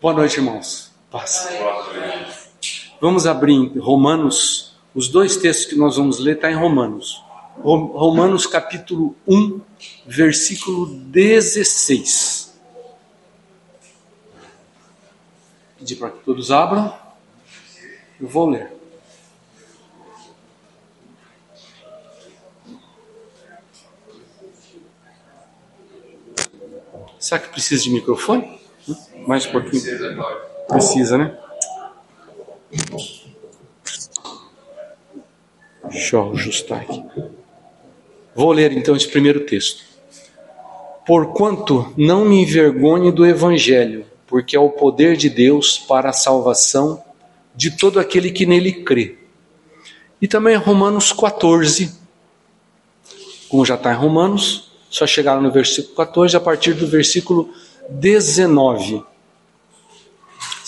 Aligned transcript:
Boa 0.00 0.14
noite, 0.14 0.36
irmãos. 0.36 0.92
Paz. 1.10 1.48
Vamos 3.00 3.26
abrir 3.26 3.76
Romanos. 3.80 4.76
Os 4.94 5.08
dois 5.08 5.36
textos 5.36 5.66
que 5.66 5.74
nós 5.74 5.96
vamos 5.96 6.20
ler 6.20 6.36
estão 6.36 6.48
tá 6.48 6.54
em 6.54 6.56
Romanos. 6.56 7.20
Romanos 7.56 8.46
capítulo 8.46 9.16
1, 9.26 9.60
versículo 10.06 10.86
16. 10.86 12.56
Pedir 15.80 15.96
para 15.96 16.10
que 16.12 16.24
todos 16.24 16.52
abram. 16.52 16.96
Eu 18.20 18.28
vou 18.28 18.50
ler. 18.50 18.72
Será 27.18 27.40
que 27.40 27.48
precisa 27.48 27.82
de 27.82 27.90
microfone? 27.90 28.57
Mais 29.28 29.44
um 29.44 29.52
pouquinho. 29.52 29.82
Precisa, 30.68 31.18
né? 31.18 31.36
Deixa 35.84 36.16
eu 36.16 36.32
ajustar 36.32 36.80
aqui. 36.80 37.04
Vou 38.34 38.50
ler 38.52 38.72
então 38.72 38.96
esse 38.96 39.06
primeiro 39.06 39.40
texto. 39.40 39.84
Porquanto 41.06 41.92
não 41.94 42.24
me 42.24 42.40
envergonhe 42.40 43.12
do 43.12 43.26
Evangelho, 43.26 44.06
porque 44.26 44.56
é 44.56 44.58
o 44.58 44.70
poder 44.70 45.14
de 45.14 45.28
Deus 45.28 45.76
para 45.78 46.08
a 46.08 46.14
salvação 46.14 47.04
de 47.54 47.76
todo 47.76 48.00
aquele 48.00 48.30
que 48.30 48.46
nele 48.46 48.82
crê. 48.82 49.18
E 50.22 50.26
também 50.26 50.56
Romanos 50.56 51.12
14, 51.12 51.94
como 53.50 53.66
já 53.66 53.74
está 53.74 53.92
em 53.92 53.96
Romanos, 53.96 54.72
só 54.88 55.06
chegaram 55.06 55.42
no 55.42 55.52
versículo 55.52 55.94
14, 55.96 56.34
a 56.34 56.40
partir 56.40 56.72
do 56.72 56.86
versículo 56.86 57.52
19. 57.90 59.04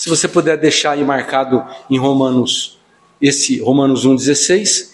Se 0.01 0.09
você 0.09 0.27
puder 0.27 0.57
deixar 0.57 0.93
aí 0.93 1.03
marcado 1.03 1.63
em 1.87 1.95
Romanos, 1.95 2.79
esse 3.21 3.59
Romanos 3.59 4.03
1,16. 4.03 4.93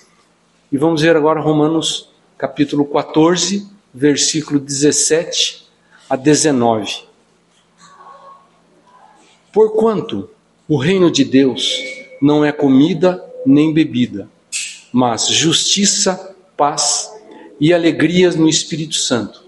E 0.70 0.78
vamos 0.78 1.02
ver 1.02 1.16
agora 1.16 1.40
Romanos 1.40 2.10
capítulo 2.38 2.84
14, 2.84 3.66
versículo 3.94 4.60
17 4.60 5.66
a 6.10 6.18
19. 6.18 7.06
Porquanto 9.54 10.30
o 10.68 10.76
reino 10.76 11.10
de 11.10 11.24
Deus 11.24 11.72
não 12.22 12.44
é 12.44 12.52
comida 12.52 13.24
nem 13.46 13.74
bebida, 13.74 14.30
mas 14.92 15.30
justiça, 15.30 16.36
paz 16.58 17.10
e 17.62 17.74
alegrias 17.74 18.36
no 18.36 18.50
Espírito 18.50 18.96
Santo. 18.96 19.42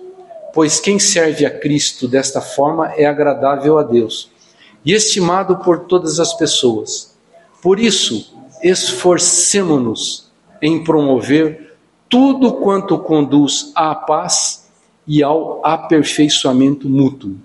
Pois 0.53 0.79
quem 0.79 0.97
serve 0.97 1.45
a 1.45 1.51
Cristo 1.51 2.07
desta 2.07 2.39
forma 2.39 2.93
é 2.93 3.05
agradável 3.05 3.77
a 3.77 3.83
Deus 3.83 4.28
e 4.85 4.93
estimado 4.93 5.57
por 5.57 5.85
todas 5.85 6.19
as 6.19 6.33
pessoas. 6.33 7.15
Por 7.61 7.79
isso, 7.79 8.33
esforcemo-nos 8.63 10.29
em 10.61 10.83
promover 10.83 11.75
tudo 12.09 12.53
quanto 12.53 12.97
conduz 12.97 13.71
à 13.75 13.93
paz 13.93 14.67
e 15.07 15.23
ao 15.23 15.65
aperfeiçoamento 15.65 16.89
mútuo. 16.89 17.35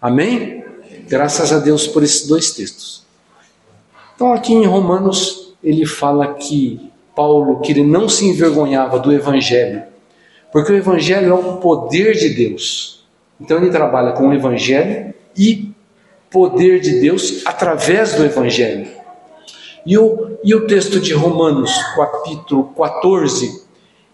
Amém? 0.00 0.64
Graças 1.08 1.52
a 1.52 1.58
Deus 1.58 1.86
por 1.86 2.02
esses 2.02 2.26
dois 2.26 2.52
textos. 2.52 3.04
Então, 4.14 4.32
aqui 4.32 4.52
em 4.52 4.66
Romanos, 4.66 5.54
ele 5.62 5.84
fala 5.84 6.34
que 6.34 6.90
Paulo, 7.14 7.60
que 7.60 7.72
ele 7.72 7.82
não 7.82 8.08
se 8.08 8.26
envergonhava 8.26 8.98
do 8.98 9.12
Evangelho, 9.12 9.84
porque 10.52 10.72
o 10.72 10.76
Evangelho 10.76 11.30
é 11.30 11.34
o 11.34 11.56
poder 11.56 12.14
de 12.14 12.30
Deus. 12.30 13.04
Então, 13.40 13.58
ele 13.58 13.70
trabalha 13.70 14.12
com 14.12 14.28
o 14.28 14.34
Evangelho 14.34 15.14
e 15.36 15.65
poder 16.30 16.80
de 16.80 17.00
Deus 17.00 17.42
através 17.46 18.14
do 18.14 18.24
Evangelho. 18.24 18.88
E 19.84 19.96
o, 19.96 20.38
e 20.42 20.54
o 20.54 20.66
texto 20.66 20.98
de 20.98 21.12
Romanos, 21.14 21.70
capítulo 21.94 22.72
14, 22.76 23.64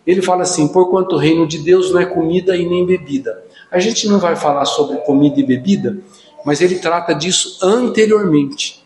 ele 0.07 0.21
fala 0.21 0.43
assim: 0.43 0.69
Porquanto 0.69 1.17
o 1.17 1.19
reino 1.19 1.47
de 1.47 1.59
Deus 1.59 1.91
não 1.91 2.01
é 2.01 2.07
comida 2.07 2.57
e 2.57 2.69
nem 2.69 2.85
bebida. 2.85 3.43
A 3.71 3.79
gente 3.79 4.07
não 4.07 4.19
vai 4.19 4.37
falar 4.37 4.67
sobre 4.67 4.99
comida 4.99 5.41
e 5.41 5.47
bebida, 5.47 5.99
mas 6.45 6.61
ele 6.61 6.79
trata 6.79 7.15
disso 7.15 7.59
anteriormente. 7.63 8.85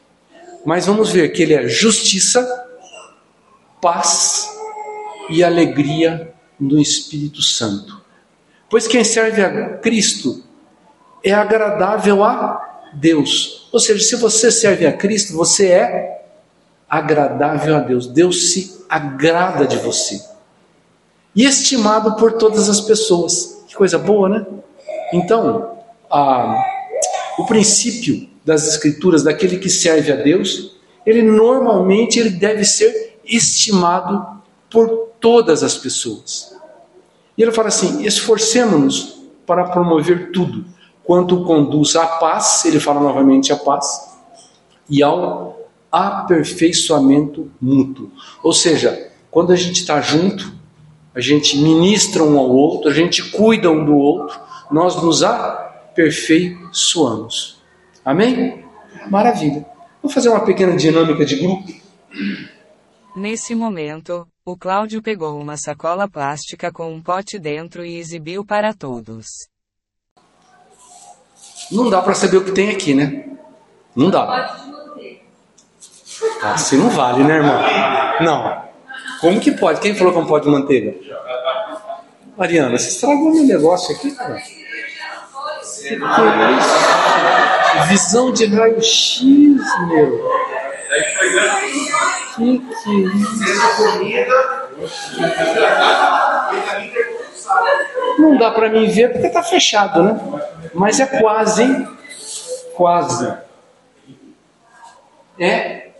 Mas 0.64 0.86
vamos 0.86 1.10
ver 1.10 1.30
que 1.30 1.42
ele 1.42 1.54
é 1.54 1.68
justiça, 1.68 2.46
paz 3.80 4.48
e 5.28 5.42
alegria 5.42 6.32
no 6.58 6.80
Espírito 6.80 7.42
Santo. 7.42 8.00
Pois 8.70 8.86
quem 8.86 9.04
serve 9.04 9.42
a 9.42 9.78
Cristo 9.78 10.42
é 11.22 11.32
agradável 11.32 12.22
a 12.22 12.65
Deus. 12.92 13.68
Ou 13.72 13.80
seja, 13.80 14.02
se 14.02 14.16
você 14.16 14.50
serve 14.50 14.86
a 14.86 14.92
Cristo, 14.92 15.34
você 15.34 15.68
é 15.68 16.22
agradável 16.88 17.76
a 17.76 17.80
Deus. 17.80 18.06
Deus 18.06 18.50
se 18.50 18.84
agrada 18.88 19.66
de 19.66 19.76
você. 19.78 20.22
E 21.34 21.44
estimado 21.44 22.16
por 22.16 22.32
todas 22.32 22.68
as 22.68 22.80
pessoas. 22.80 23.64
Que 23.68 23.74
coisa 23.74 23.98
boa, 23.98 24.28
né? 24.28 24.46
Então, 25.12 25.78
a, 26.10 26.56
o 27.38 27.46
princípio 27.46 28.28
das 28.44 28.66
Escrituras, 28.66 29.22
daquele 29.22 29.58
que 29.58 29.68
serve 29.68 30.12
a 30.12 30.16
Deus, 30.16 30.76
ele 31.04 31.22
normalmente 31.22 32.18
ele 32.18 32.30
deve 32.30 32.64
ser 32.64 33.18
estimado 33.24 34.40
por 34.70 35.10
todas 35.20 35.62
as 35.62 35.76
pessoas. 35.76 36.56
E 37.36 37.42
ele 37.42 37.52
fala 37.52 37.68
assim: 37.68 38.04
esforcemos-nos 38.04 39.20
para 39.44 39.64
promover 39.64 40.30
tudo 40.32 40.75
quanto 41.06 41.44
conduz 41.44 41.94
à 41.96 42.06
paz, 42.06 42.64
ele 42.64 42.80
fala 42.80 43.00
novamente 43.00 43.52
a 43.52 43.56
paz, 43.56 44.16
e 44.90 45.00
ao 45.02 45.56
aperfeiçoamento 45.90 47.50
mútuo. 47.60 48.10
Ou 48.42 48.52
seja, 48.52 49.10
quando 49.30 49.52
a 49.52 49.56
gente 49.56 49.80
está 49.80 50.00
junto, 50.00 50.52
a 51.14 51.20
gente 51.20 51.58
ministra 51.58 52.24
um 52.24 52.38
ao 52.38 52.50
outro, 52.50 52.90
a 52.90 52.94
gente 52.94 53.30
cuida 53.30 53.70
um 53.70 53.84
do 53.84 53.94
outro, 53.94 54.40
nós 54.70 55.02
nos 55.02 55.22
aperfeiçoamos. 55.22 57.62
Amém? 58.04 58.64
Maravilha. 59.08 59.64
Vou 60.02 60.12
fazer 60.12 60.28
uma 60.28 60.44
pequena 60.44 60.76
dinâmica 60.76 61.24
de 61.24 61.36
grupo. 61.36 61.72
Nesse 63.16 63.54
momento, 63.54 64.26
o 64.44 64.56
Cláudio 64.56 65.00
pegou 65.00 65.40
uma 65.40 65.56
sacola 65.56 66.08
plástica 66.08 66.70
com 66.70 66.92
um 66.92 67.02
pote 67.02 67.38
dentro 67.38 67.84
e 67.84 67.96
exibiu 67.96 68.44
para 68.44 68.74
todos. 68.74 69.26
Não 71.70 71.90
dá 71.90 72.00
para 72.00 72.14
saber 72.14 72.38
o 72.38 72.44
que 72.44 72.52
tem 72.52 72.70
aqui, 72.70 72.94
né? 72.94 73.24
Não 73.94 74.10
dá. 74.10 74.56
Assim 76.42 76.76
não 76.76 76.90
vale, 76.90 77.24
né, 77.24 77.36
irmão? 77.36 77.60
Não. 78.20 78.64
Como 79.20 79.40
que 79.40 79.52
pode? 79.52 79.80
Quem 79.80 79.94
falou 79.94 80.12
que 80.12 80.18
não 80.20 80.26
pode 80.26 80.48
manteiga? 80.48 80.94
Mariana, 82.36 82.78
você 82.78 82.88
estragou 82.88 83.32
meu 83.32 83.44
negócio 83.44 83.94
aqui, 83.94 84.10
cara. 84.12 84.34
Que? 84.36 84.66
Visão 87.88 88.32
de 88.32 88.46
raio-x, 88.46 89.22
meu. 89.88 90.30
Que 92.36 92.58
que 92.58 92.90
é 92.90 92.98
isso? 93.16 93.46
Não 98.18 98.36
dá 98.36 98.50
para 98.50 98.70
mim 98.70 98.88
ver 98.88 99.12
porque 99.12 99.28
tá 99.28 99.42
fechado, 99.42 100.02
né? 100.02 100.20
Mas 100.74 101.00
é 101.00 101.06
quase, 101.06 101.62
hein? 101.62 101.88
Quase. 102.74 103.34
É. 105.38 105.90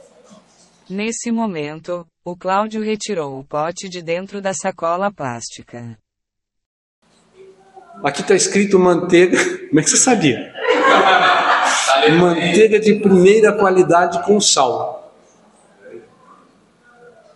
Nesse 0.89 1.31
momento, 1.31 2.07
o 2.25 2.37
Cláudio 2.37 2.83
retirou 2.83 3.39
o 3.39 3.45
pote 3.45 3.89
de 3.89 4.01
dentro 4.01 4.41
da 4.41 4.55
sacola 4.55 5.13
plástica. 5.13 5.99
Aqui 8.03 8.23
está 8.23 8.35
escrito 8.35 8.79
manteiga. 8.79 9.39
Como 9.69 9.81
é 9.81 9.83
que 9.83 9.91
você 9.91 9.97
sabia? 9.97 10.55
manteiga 12.21 12.79
de 12.79 12.95
primeira 13.01 13.53
qualidade 13.53 14.23
com 14.25 14.41
sal. 14.41 15.13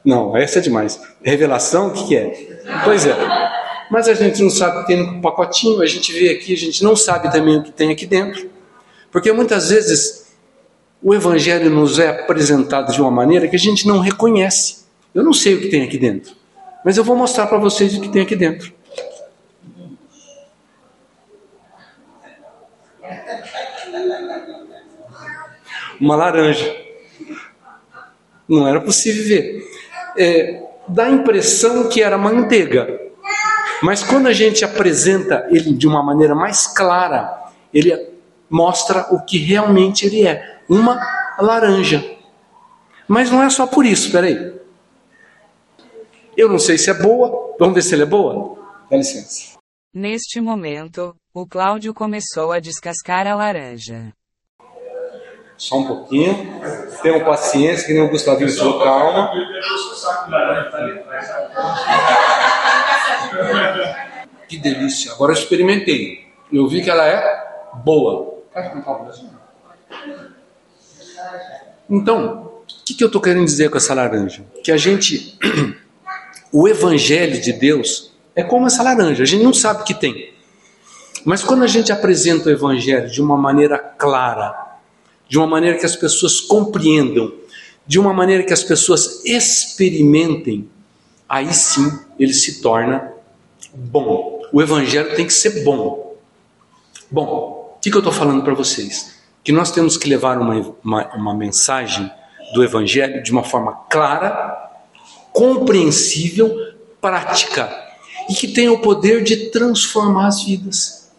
Não, 0.05 0.37
essa 0.37 0.61
é 0.61 0.63
demais. 0.63 1.01
Revelação, 1.23 1.89
o 1.89 1.93
que, 1.93 2.09
que 2.09 2.17
é? 2.17 2.61
Pois 2.85 3.05
é 3.05 3.60
mas 3.91 4.07
a 4.07 4.15
gente 4.15 4.41
não 4.41 4.51
sabe 4.51 4.79
o 4.79 4.81
que 4.83 4.87
tem 4.87 5.05
no 5.05 5.21
pacotinho, 5.21 5.83
a 5.83 5.87
gente 5.87 6.13
vê 6.13 6.31
aqui, 6.31 6.55
a 6.55 6.57
gente 6.57 6.85
não 6.85 6.95
sabe 6.95 7.31
também 7.33 7.59
o 7.59 7.63
que 7.65 7.73
tem 7.73 7.91
aqui 7.91 8.07
dentro. 8.07 8.49
Porque 9.11 9.33
muitas 9.33 9.71
vezes 9.71 10.33
o 11.03 11.13
Evangelho 11.13 11.69
nos 11.69 11.99
é 11.99 12.09
apresentado 12.09 12.93
de 12.93 13.01
uma 13.01 13.11
maneira 13.11 13.49
que 13.49 13.57
a 13.57 13.59
gente 13.59 13.89
não 13.89 13.99
reconhece. 13.99 14.85
Eu 15.13 15.25
não 15.25 15.33
sei 15.33 15.57
o 15.57 15.61
que 15.61 15.69
tem 15.69 15.83
aqui 15.83 15.99
dentro, 15.99 16.37
mas 16.85 16.97
eu 16.97 17.03
vou 17.03 17.17
mostrar 17.17 17.49
para 17.49 17.59
vocês 17.59 17.97
o 17.97 18.01
que 18.01 18.09
tem 18.09 18.23
aqui 18.23 18.37
dentro. 18.37 18.73
Uma 26.01 26.15
laranja. 26.17 26.77
Não 28.49 28.67
era 28.67 28.81
possível 28.81 29.25
ver. 29.25 29.69
É, 30.17 30.63
dá 30.89 31.07
a 31.07 31.11
impressão 31.11 31.89
que 31.89 32.01
era 32.03 32.17
manteiga. 32.17 33.10
Mas 33.83 34.03
quando 34.03 34.27
a 34.27 34.33
gente 34.33 34.65
apresenta 34.65 35.47
ele 35.51 35.73
de 35.73 35.87
uma 35.87 36.03
maneira 36.03 36.35
mais 36.35 36.67
clara, 36.67 37.51
ele 37.73 38.11
mostra 38.49 39.07
o 39.11 39.25
que 39.25 39.39
realmente 39.39 40.07
ele 40.07 40.27
é: 40.27 40.61
uma 40.69 41.01
laranja. 41.39 42.05
Mas 43.09 43.31
não 43.31 43.43
é 43.43 43.51
só 43.51 43.67
por 43.67 43.87
isso, 43.87 44.13
peraí. 44.13 44.55
Eu 46.37 46.49
não 46.49 46.59
sei 46.59 46.79
se 46.79 46.91
é 46.91 46.95
boa, 46.95 47.57
vamos 47.59 47.75
ver 47.75 47.83
se 47.83 47.95
ela 47.95 48.05
é 48.05 48.07
boa? 48.07 48.57
Dá 48.91 48.97
licença. 48.97 49.59
Neste 49.93 50.41
momento, 50.41 51.15
o 51.35 51.47
Cláudio 51.47 51.93
começou 51.93 52.53
a 52.53 52.61
descascar 52.61 53.27
a 53.27 53.35
laranja. 53.35 54.13
Só 55.57 55.79
um 55.79 55.87
pouquinho. 55.87 56.61
Tenham 57.03 57.25
paciência, 57.25 57.87
que 57.87 57.93
nem 57.93 58.03
o 58.03 58.09
Gustavinho 58.09 58.51
falou, 58.57 58.83
calma. 58.83 59.31
Que 64.49 64.59
delícia. 64.59 65.13
Agora 65.13 65.33
eu 65.33 65.37
experimentei. 65.37 66.27
Eu 66.53 66.67
vi 66.67 66.83
que 66.83 66.91
ela 66.91 67.07
é 67.07 67.69
boa. 67.85 68.43
Então, 71.89 72.51
o 72.69 72.85
que, 72.85 72.95
que 72.95 73.05
eu 73.05 73.07
estou 73.07 73.21
querendo 73.21 73.45
dizer 73.45 73.71
com 73.71 73.77
essa 73.77 73.95
laranja? 73.95 74.45
Que 74.65 74.73
a 74.73 74.77
gente, 74.77 75.39
o 76.53 76.67
Evangelho 76.67 77.41
de 77.41 77.53
Deus 77.53 78.13
é 78.35 78.43
como 78.43 78.67
essa 78.67 78.83
laranja, 78.83 79.23
a 79.23 79.27
gente 79.27 79.45
não 79.45 79.53
sabe 79.53 79.83
o 79.83 79.85
que 79.85 79.95
tem. 79.95 80.33
Mas 81.25 81.43
quando 81.43 81.63
a 81.63 81.67
gente 81.67 81.93
apresenta 81.93 82.49
o 82.49 82.53
Evangelho 82.53 83.11
de 83.11 83.21
uma 83.21 83.37
maneira 83.37 83.79
clara, 83.79 84.79
de 85.29 85.39
uma 85.39 85.47
maneira 85.47 85.79
que 85.79 85.87
as 85.87 85.95
pessoas 85.95 86.41
compreendam, 86.41 87.33
de 87.87 87.99
uma 87.99 88.13
maneira 88.13 88.43
que 88.43 88.53
as 88.53 88.65
pessoas 88.65 89.25
experimentem, 89.25 90.69
aí 91.29 91.53
sim 91.53 92.01
ele 92.19 92.33
se 92.33 92.61
torna 92.61 93.13
bom. 93.75 94.41
O 94.53 94.61
Evangelho 94.61 95.15
tem 95.15 95.27
que 95.27 95.33
ser 95.33 95.63
bom. 95.65 96.17
Bom, 97.11 97.75
o 97.77 97.81
que, 97.81 97.91
que 97.91 97.97
eu 97.97 98.01
estou 98.01 98.13
falando 98.13 98.43
para 98.43 98.55
vocês? 98.55 99.21
Que 99.43 99.53
nós 99.53 99.71
temos 99.71 99.97
que 99.97 100.09
levar 100.09 100.39
uma, 100.39 100.75
uma, 100.85 101.15
uma 101.15 101.35
mensagem 101.35 102.11
do 102.55 102.63
Evangelho 102.63 103.23
de 103.23 103.33
uma 103.33 103.43
forma 103.43 103.73
clara, 103.89 104.71
compreensível, 105.33 106.55
prática 107.01 107.71
e 108.29 108.35
que 108.35 108.49
tenha 108.49 108.73
o 108.73 108.79
poder 108.79 109.23
de 109.23 109.51
transformar 109.51 110.29
as 110.29 110.43
vidas. 110.43 111.11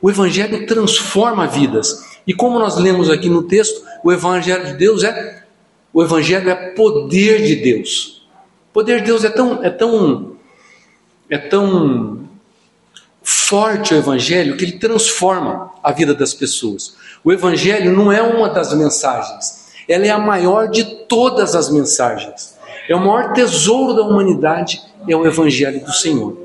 O 0.00 0.10
Evangelho 0.10 0.66
transforma 0.66 1.46
vidas. 1.46 2.14
E 2.26 2.32
como 2.32 2.58
nós 2.58 2.76
lemos 2.76 3.10
aqui 3.10 3.28
no 3.28 3.42
texto, 3.42 3.84
o 4.02 4.12
Evangelho 4.12 4.66
de 4.66 4.74
Deus 4.74 5.02
é 5.02 5.44
o 5.92 6.02
Evangelho 6.02 6.50
é 6.50 6.54
poder 6.70 7.42
de 7.44 7.56
Deus. 7.56 8.26
O 8.70 8.74
poder 8.74 9.00
de 9.00 9.06
Deus 9.06 9.24
é 9.24 9.30
tão 9.30 9.62
é 9.62 9.70
tão 9.70 10.33
é 11.28 11.38
tão 11.38 12.28
forte 13.22 13.94
o 13.94 13.96
Evangelho 13.96 14.56
que 14.56 14.64
ele 14.64 14.78
transforma 14.78 15.70
a 15.82 15.90
vida 15.90 16.14
das 16.14 16.34
pessoas. 16.34 16.94
O 17.24 17.32
Evangelho 17.32 17.92
não 17.92 18.12
é 18.12 18.20
uma 18.20 18.50
das 18.50 18.74
mensagens, 18.74 19.64
ela 19.88 20.06
é 20.06 20.10
a 20.10 20.18
maior 20.18 20.68
de 20.68 20.84
todas 21.06 21.54
as 21.54 21.70
mensagens. 21.70 22.54
É 22.88 22.94
o 22.94 23.00
maior 23.00 23.32
tesouro 23.32 23.94
da 23.94 24.02
humanidade, 24.02 24.82
é 25.08 25.16
o 25.16 25.26
Evangelho 25.26 25.82
do 25.84 25.92
Senhor. 25.92 26.44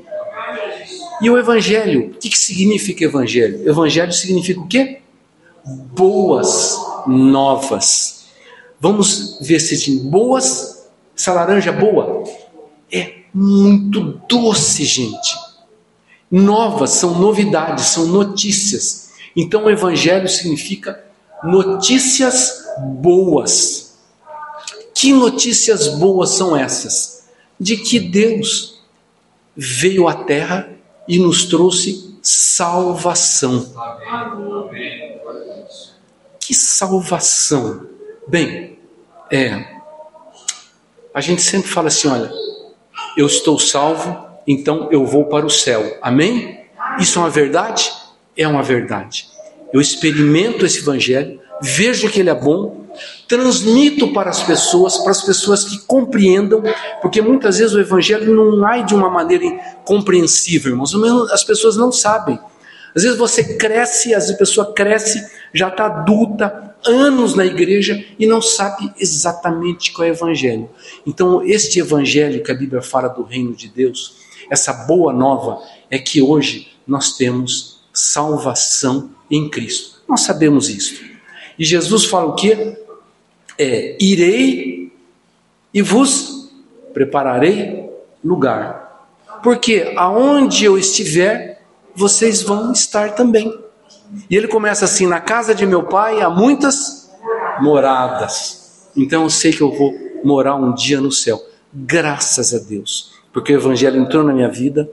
E 1.20 1.28
o 1.28 1.38
Evangelho, 1.38 2.06
o 2.06 2.10
que, 2.14 2.30
que 2.30 2.38
significa 2.38 3.04
Evangelho? 3.04 3.68
Evangelho 3.68 4.12
significa 4.12 4.58
o 4.58 4.66
quê? 4.66 5.00
Boas 5.64 6.78
novas. 7.06 8.24
Vamos 8.80 9.38
ver 9.42 9.60
se 9.60 9.84
tem 9.84 9.98
boas, 9.98 10.88
essa 11.14 11.34
laranja 11.34 11.70
boa 11.70 12.24
é 12.24 12.39
muito 13.32 14.20
doce, 14.28 14.84
gente. 14.84 15.36
Novas 16.30 16.90
são 16.90 17.18
novidades, 17.18 17.86
são 17.86 18.06
notícias. 18.06 19.10
Então 19.36 19.64
o 19.64 19.70
evangelho 19.70 20.28
significa 20.28 21.02
notícias 21.42 22.64
boas. 22.78 23.98
Que 24.94 25.12
notícias 25.12 25.88
boas 25.88 26.30
são 26.30 26.56
essas? 26.56 27.28
De 27.58 27.76
que 27.76 27.98
Deus 27.98 28.80
veio 29.56 30.08
à 30.08 30.14
terra 30.14 30.68
e 31.08 31.18
nos 31.18 31.46
trouxe 31.46 32.18
salvação. 32.22 33.72
Que 36.38 36.54
salvação! 36.54 37.86
Bem, 38.28 38.78
é, 39.30 39.80
a 41.12 41.20
gente 41.20 41.42
sempre 41.42 41.68
fala 41.68 41.88
assim: 41.88 42.08
olha, 42.08 42.30
eu 43.16 43.26
estou 43.26 43.58
salvo, 43.58 44.26
então 44.46 44.88
eu 44.90 45.04
vou 45.04 45.26
para 45.26 45.46
o 45.46 45.50
céu. 45.50 45.98
Amém? 46.02 46.60
Isso 46.98 47.18
é 47.18 47.22
uma 47.22 47.30
verdade? 47.30 47.90
É 48.36 48.46
uma 48.46 48.62
verdade. 48.62 49.28
Eu 49.72 49.80
experimento 49.80 50.66
esse 50.66 50.80
evangelho, 50.80 51.40
vejo 51.62 52.10
que 52.10 52.20
ele 52.20 52.30
é 52.30 52.34
bom, 52.34 52.86
transmito 53.28 54.12
para 54.12 54.30
as 54.30 54.42
pessoas, 54.42 54.98
para 54.98 55.12
as 55.12 55.22
pessoas 55.22 55.64
que 55.64 55.78
compreendam, 55.86 56.62
porque 57.00 57.20
muitas 57.22 57.58
vezes 57.58 57.74
o 57.74 57.80
evangelho 57.80 58.34
não 58.34 58.68
é 58.68 58.82
de 58.82 58.94
uma 58.94 59.08
maneira 59.08 59.44
compreensível, 59.84 60.72
irmãos. 60.72 60.94
As 61.32 61.44
pessoas 61.44 61.76
não 61.76 61.92
sabem. 61.92 62.38
Às 62.94 63.04
vezes 63.04 63.16
você 63.16 63.56
cresce, 63.56 64.14
às 64.14 64.24
vezes 64.24 64.34
a 64.34 64.38
pessoa 64.38 64.72
cresce, 64.72 65.24
já 65.54 65.68
está 65.68 65.86
adulta, 65.86 66.69
anos 66.86 67.34
na 67.34 67.44
igreja 67.44 68.04
e 68.18 68.26
não 68.26 68.40
sabe 68.40 68.92
exatamente 68.98 69.92
qual 69.92 70.06
é 70.06 70.10
o 70.10 70.14
evangelho. 70.14 70.70
Então, 71.06 71.42
este 71.44 71.78
evangelho 71.78 72.42
que 72.42 72.50
a 72.50 72.54
Bíblia 72.54 72.82
fala 72.82 73.08
do 73.08 73.22
reino 73.22 73.54
de 73.54 73.68
Deus, 73.68 74.16
essa 74.50 74.72
boa 74.72 75.12
nova, 75.12 75.62
é 75.90 75.98
que 75.98 76.20
hoje 76.20 76.68
nós 76.86 77.16
temos 77.16 77.80
salvação 77.92 79.10
em 79.30 79.48
Cristo. 79.48 80.00
Nós 80.08 80.22
sabemos 80.22 80.68
isso. 80.68 81.02
E 81.58 81.64
Jesus 81.64 82.04
fala 82.04 82.26
o 82.26 82.34
que? 82.34 82.76
É, 83.58 83.96
irei 84.00 84.92
e 85.72 85.82
vos 85.82 86.50
prepararei 86.92 87.88
lugar. 88.24 89.08
Porque 89.42 89.92
aonde 89.96 90.64
eu 90.64 90.78
estiver, 90.78 91.62
vocês 91.94 92.42
vão 92.42 92.72
estar 92.72 93.14
também. 93.14 93.52
E 94.28 94.36
ele 94.36 94.48
começa 94.48 94.84
assim: 94.84 95.06
na 95.06 95.20
casa 95.20 95.54
de 95.54 95.66
meu 95.66 95.84
pai 95.84 96.20
há 96.20 96.30
muitas 96.30 97.10
moradas. 97.60 98.88
Então 98.96 99.24
eu 99.24 99.30
sei 99.30 99.52
que 99.52 99.60
eu 99.60 99.72
vou 99.72 99.94
morar 100.24 100.56
um 100.56 100.74
dia 100.74 101.00
no 101.00 101.12
céu. 101.12 101.40
Graças 101.72 102.54
a 102.54 102.58
Deus. 102.58 103.12
Porque 103.32 103.52
o 103.52 103.56
Evangelho 103.56 104.00
entrou 104.00 104.24
na 104.24 104.32
minha 104.32 104.48
vida. 104.48 104.90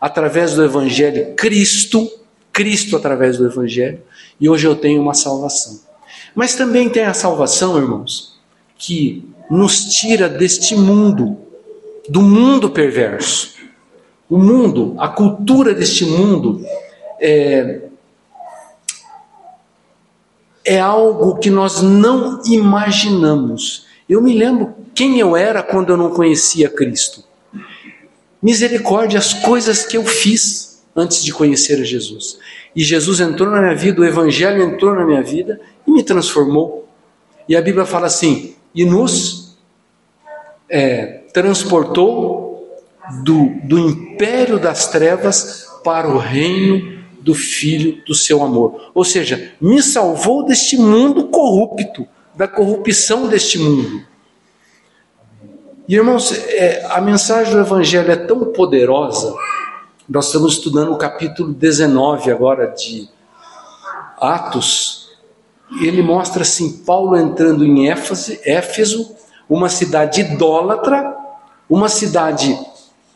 Através 0.00 0.54
do 0.54 0.64
Evangelho, 0.64 1.34
Cristo, 1.34 2.10
Cristo 2.52 2.96
através 2.96 3.38
do 3.38 3.46
Evangelho. 3.46 4.02
E 4.40 4.48
hoje 4.48 4.66
eu 4.66 4.74
tenho 4.74 5.00
uma 5.00 5.14
salvação. 5.14 5.80
Mas 6.34 6.54
também 6.54 6.88
tem 6.88 7.04
a 7.04 7.14
salvação, 7.14 7.78
irmãos, 7.78 8.38
que 8.76 9.28
nos 9.50 9.84
tira 9.94 10.28
deste 10.28 10.74
mundo, 10.74 11.38
do 12.08 12.20
mundo 12.20 12.70
perverso. 12.70 13.54
O 14.28 14.38
mundo, 14.38 14.94
a 14.98 15.08
cultura 15.08 15.74
deste 15.74 16.04
mundo, 16.04 16.64
é, 17.20 17.82
é 20.64 20.80
algo 20.80 21.38
que 21.38 21.50
nós 21.50 21.82
não 21.82 22.40
imaginamos. 22.46 23.86
Eu 24.08 24.22
me 24.22 24.32
lembro 24.32 24.74
quem 24.94 25.18
eu 25.18 25.36
era 25.36 25.62
quando 25.62 25.90
eu 25.90 25.96
não 25.96 26.10
conhecia 26.10 26.68
Cristo. 26.68 27.22
Misericórdia, 28.42 29.18
as 29.18 29.34
coisas 29.34 29.84
que 29.84 29.96
eu 29.96 30.04
fiz 30.04 30.82
antes 30.94 31.22
de 31.24 31.32
conhecer 31.32 31.80
a 31.80 31.84
Jesus. 31.84 32.38
E 32.74 32.82
Jesus 32.82 33.20
entrou 33.20 33.50
na 33.50 33.60
minha 33.60 33.74
vida, 33.74 34.00
o 34.00 34.04
Evangelho 34.04 34.62
entrou 34.62 34.94
na 34.94 35.04
minha 35.04 35.22
vida 35.22 35.60
e 35.86 35.90
me 35.90 36.02
transformou. 36.02 36.88
E 37.48 37.56
a 37.56 37.62
Bíblia 37.62 37.84
fala 37.84 38.06
assim: 38.06 38.54
e 38.74 38.84
nos 38.84 39.56
é, 40.68 41.22
transportou 41.32 42.82
do, 43.22 43.50
do 43.64 43.78
império 43.78 44.58
das 44.58 44.88
trevas 44.88 45.66
para 45.82 46.08
o 46.08 46.18
reino 46.18 46.93
do 47.24 47.34
Filho 47.34 48.04
do 48.06 48.14
seu 48.14 48.42
amor. 48.42 48.90
Ou 48.94 49.02
seja, 49.02 49.52
me 49.58 49.82
salvou 49.82 50.44
deste 50.44 50.76
mundo 50.76 51.28
corrupto, 51.28 52.06
da 52.36 52.46
corrupção 52.46 53.26
deste 53.26 53.58
mundo. 53.58 54.04
E 55.88 55.96
irmãos, 55.96 56.32
é, 56.48 56.86
a 56.90 57.00
mensagem 57.00 57.54
do 57.54 57.60
Evangelho 57.60 58.10
é 58.12 58.16
tão 58.16 58.52
poderosa. 58.52 59.34
Nós 60.08 60.26
estamos 60.26 60.54
estudando 60.54 60.92
o 60.92 60.98
capítulo 60.98 61.52
19 61.52 62.30
agora 62.30 62.66
de 62.66 63.08
Atos. 64.20 65.08
Ele 65.80 66.02
mostra 66.02 66.42
assim: 66.42 66.84
Paulo 66.84 67.16
entrando 67.16 67.64
em 67.64 67.90
Éfeso, 67.90 68.36
Éfeso, 68.44 69.14
uma 69.48 69.68
cidade 69.70 70.20
idólatra, 70.20 71.16
uma 71.68 71.88
cidade 71.88 72.58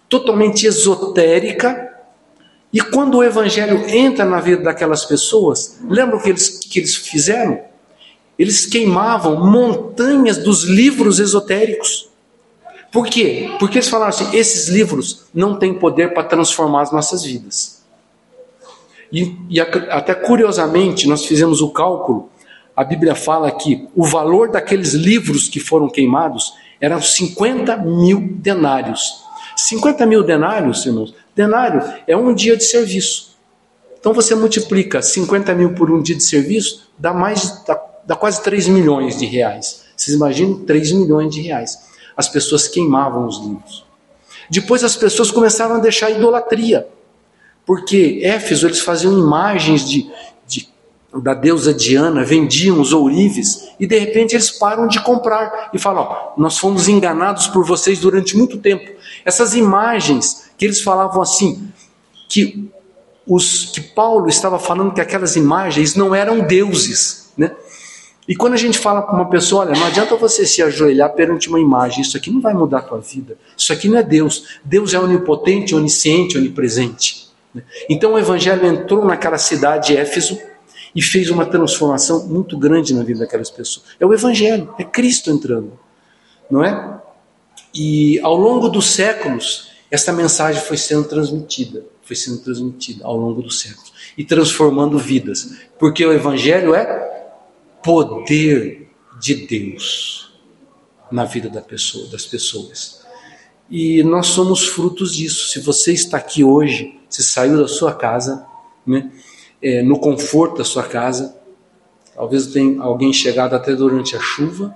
totalmente 0.09 0.67
esotérica, 0.67 1.88
e 2.79 2.81
quando 2.81 3.17
o 3.17 3.25
evangelho 3.25 3.89
entra 3.89 4.25
na 4.25 4.39
vida 4.39 4.63
daquelas 4.63 5.05
pessoas, 5.05 5.81
lembra 5.83 6.17
o 6.17 6.23
que 6.23 6.29
eles, 6.29 6.61
que 6.61 6.79
eles 6.79 6.95
fizeram? 6.95 7.61
Eles 8.39 8.67
queimavam 8.67 9.45
montanhas 9.51 10.39
dos 10.39 10.63
livros 10.63 11.19
esotéricos. 11.19 12.09
Por 12.93 13.09
quê? 13.09 13.51
Porque 13.59 13.79
eles 13.79 13.89
falaram 13.89 14.11
assim: 14.11 14.29
esses 14.33 14.69
livros 14.69 15.25
não 15.35 15.59
têm 15.59 15.75
poder 15.75 16.15
para 16.15 16.23
transformar 16.23 16.83
as 16.83 16.93
nossas 16.93 17.25
vidas. 17.25 17.83
E, 19.13 19.37
e 19.51 19.59
até 19.61 20.15
curiosamente, 20.15 21.09
nós 21.09 21.27
fizemos 21.27 21.61
o 21.61 21.71
cálculo, 21.71 22.31
a 22.77 22.85
Bíblia 22.85 23.17
fala 23.17 23.51
que 23.51 23.89
o 23.93 24.05
valor 24.05 24.53
daqueles 24.53 24.93
livros 24.93 25.49
que 25.49 25.59
foram 25.59 25.89
queimados 25.89 26.53
eram 26.81 27.03
50 27.03 27.77
mil 27.79 28.21
denários. 28.37 29.27
50 29.57 30.07
mil 30.07 30.23
denários, 30.23 30.87
irmãos, 30.87 31.13
denário 31.39 31.81
é 32.07 32.17
um 32.17 32.35
dia 32.35 32.57
de 32.57 32.65
serviço. 32.65 33.39
Então 34.01 34.13
você 34.13 34.35
multiplica 34.35 35.01
50 35.01 35.55
mil 35.55 35.73
por 35.75 35.91
um 35.91 36.03
dia 36.03 36.17
de 36.17 36.25
serviço, 36.25 36.91
dá 36.99 37.15
mais, 37.15 37.65
dá, 37.65 37.81
dá 38.05 38.17
quase 38.17 38.43
3 38.43 38.67
milhões 38.69 39.19
de 39.19 39.27
reais. 39.27 39.85
Vocês 39.97 40.17
imaginam 40.17 40.65
3 40.65 40.93
milhões 40.93 41.33
de 41.33 41.41
reais. 41.41 41.79
As 42.17 42.29
pessoas 42.29 42.67
queimavam 42.67 43.27
os 43.27 43.39
livros. 43.39 43.87
Depois 44.51 44.83
as 44.83 44.97
pessoas 44.97 45.31
começaram 45.31 45.77
a 45.77 45.79
deixar 45.79 46.07
a 46.07 46.11
idolatria. 46.11 46.89
Porque 47.65 48.21
Éfeso 48.25 48.67
eles 48.67 48.81
faziam 48.81 49.13
imagens 49.13 49.87
de, 49.89 50.11
de, 50.47 50.69
da 51.23 51.35
deusa 51.35 51.73
Diana, 51.75 52.25
vendiam 52.25 52.81
os 52.81 52.93
ourives 52.93 53.69
e 53.79 53.87
de 53.87 53.99
repente 53.99 54.35
eles 54.35 54.51
param 54.51 54.89
de 54.89 55.01
comprar 55.03 55.71
e 55.73 55.79
falam: 55.79 56.03
ó, 56.03 56.33
nós 56.37 56.57
fomos 56.59 56.89
enganados 56.89 57.47
por 57.47 57.65
vocês 57.65 57.99
durante 57.99 58.37
muito 58.37 58.57
tempo. 58.57 58.91
Essas 59.25 59.55
imagens 59.55 60.48
que 60.59 60.65
eles 60.67 60.83
falavam 60.83 61.23
assim, 61.23 61.73
que 62.29 62.69
os 63.27 63.67
que 63.67 63.81
Paulo 63.81 64.29
estava 64.29 64.59
falando 64.59 64.93
que 64.93 65.01
aquelas 65.01 65.37
imagens 65.37 65.95
não 65.95 66.15
eram 66.15 66.41
deuses, 66.41 67.33
né? 67.37 67.55
E 68.27 68.37
quando 68.37 68.53
a 68.53 68.59
gente 68.59 68.79
fala 68.79 69.01
para 69.01 69.15
uma 69.15 69.31
pessoa, 69.31 69.65
olha, 69.65 69.79
não 69.79 69.87
adianta 69.87 70.15
você 70.15 70.45
se 70.45 70.63
ajoelhar 70.63 71.15
perante 71.15 71.49
uma 71.49 71.59
imagem, 71.59 72.03
isso 72.03 72.15
aqui 72.15 72.31
não 72.31 72.43
vai 72.43 72.53
mudar 72.53 72.81
a 72.81 72.83
tua 72.83 73.01
vida. 73.01 73.39
Isso 73.57 73.73
aqui 73.73 73.89
não 73.89 73.97
é 73.97 74.03
Deus. 74.03 74.59
Deus 74.63 74.93
é 74.93 75.01
onipotente, 75.01 75.75
onisciente, 75.75 76.37
onipresente. 76.37 77.29
Né? 77.55 77.63
Então 77.89 78.13
o 78.13 78.19
evangelho 78.19 78.67
entrou 78.67 79.03
naquela 79.03 79.39
cidade 79.39 79.97
Éfeso 79.97 80.39
e 80.95 81.01
fez 81.01 81.31
uma 81.31 81.47
transformação 81.47 82.27
muito 82.27 82.59
grande 82.59 82.93
na 82.93 83.03
vida 83.03 83.21
daquelas 83.21 83.51
pessoas. 83.51 83.87
É 83.99 84.05
o 84.05 84.13
evangelho, 84.13 84.75
é 84.79 84.85
Cristo 84.85 85.31
entrando, 85.31 85.73
não 86.51 86.63
é? 86.63 87.01
E 87.75 88.21
ao 88.21 88.37
longo 88.37 88.69
dos 88.69 88.91
séculos, 88.91 89.71
essa 89.91 90.13
mensagem 90.13 90.61
foi 90.63 90.77
sendo 90.77 91.09
transmitida, 91.09 91.85
foi 92.03 92.15
sendo 92.15 92.39
transmitida 92.39 93.05
ao 93.05 93.17
longo 93.17 93.43
dos 93.43 93.61
séculos 93.61 93.93
e 94.17 94.25
transformando 94.25 94.99
vidas, 94.99 95.57
porque 95.79 96.05
o 96.05 96.13
evangelho 96.13 96.75
é 96.75 97.33
poder 97.83 98.91
de 99.21 99.47
Deus 99.47 100.33
na 101.11 101.25
vida 101.25 101.49
da 101.49 101.63
pessoa, 101.63 102.07
das 102.09 102.27
pessoas. 102.27 103.03
E 103.71 104.03
nós 104.03 104.27
somos 104.29 104.67
frutos 104.67 105.15
disso. 105.15 105.49
Se 105.49 105.61
você 105.61 105.93
está 105.93 106.17
aqui 106.17 106.43
hoje, 106.45 106.99
você 107.09 107.23
saiu 107.23 107.59
da 107.59 107.69
sua 107.69 107.95
casa, 107.95 108.47
né, 108.87 109.11
é, 109.63 109.83
no 109.83 109.99
conforto 109.99 110.59
da 110.59 110.65
sua 110.65 110.83
casa, 110.83 111.37
talvez 112.15 112.47
tenha 112.47 112.83
alguém 112.83 113.13
chegado 113.13 113.55
até 113.55 113.75
durante 113.75 114.17
a 114.17 114.21
chuva, 114.21 114.75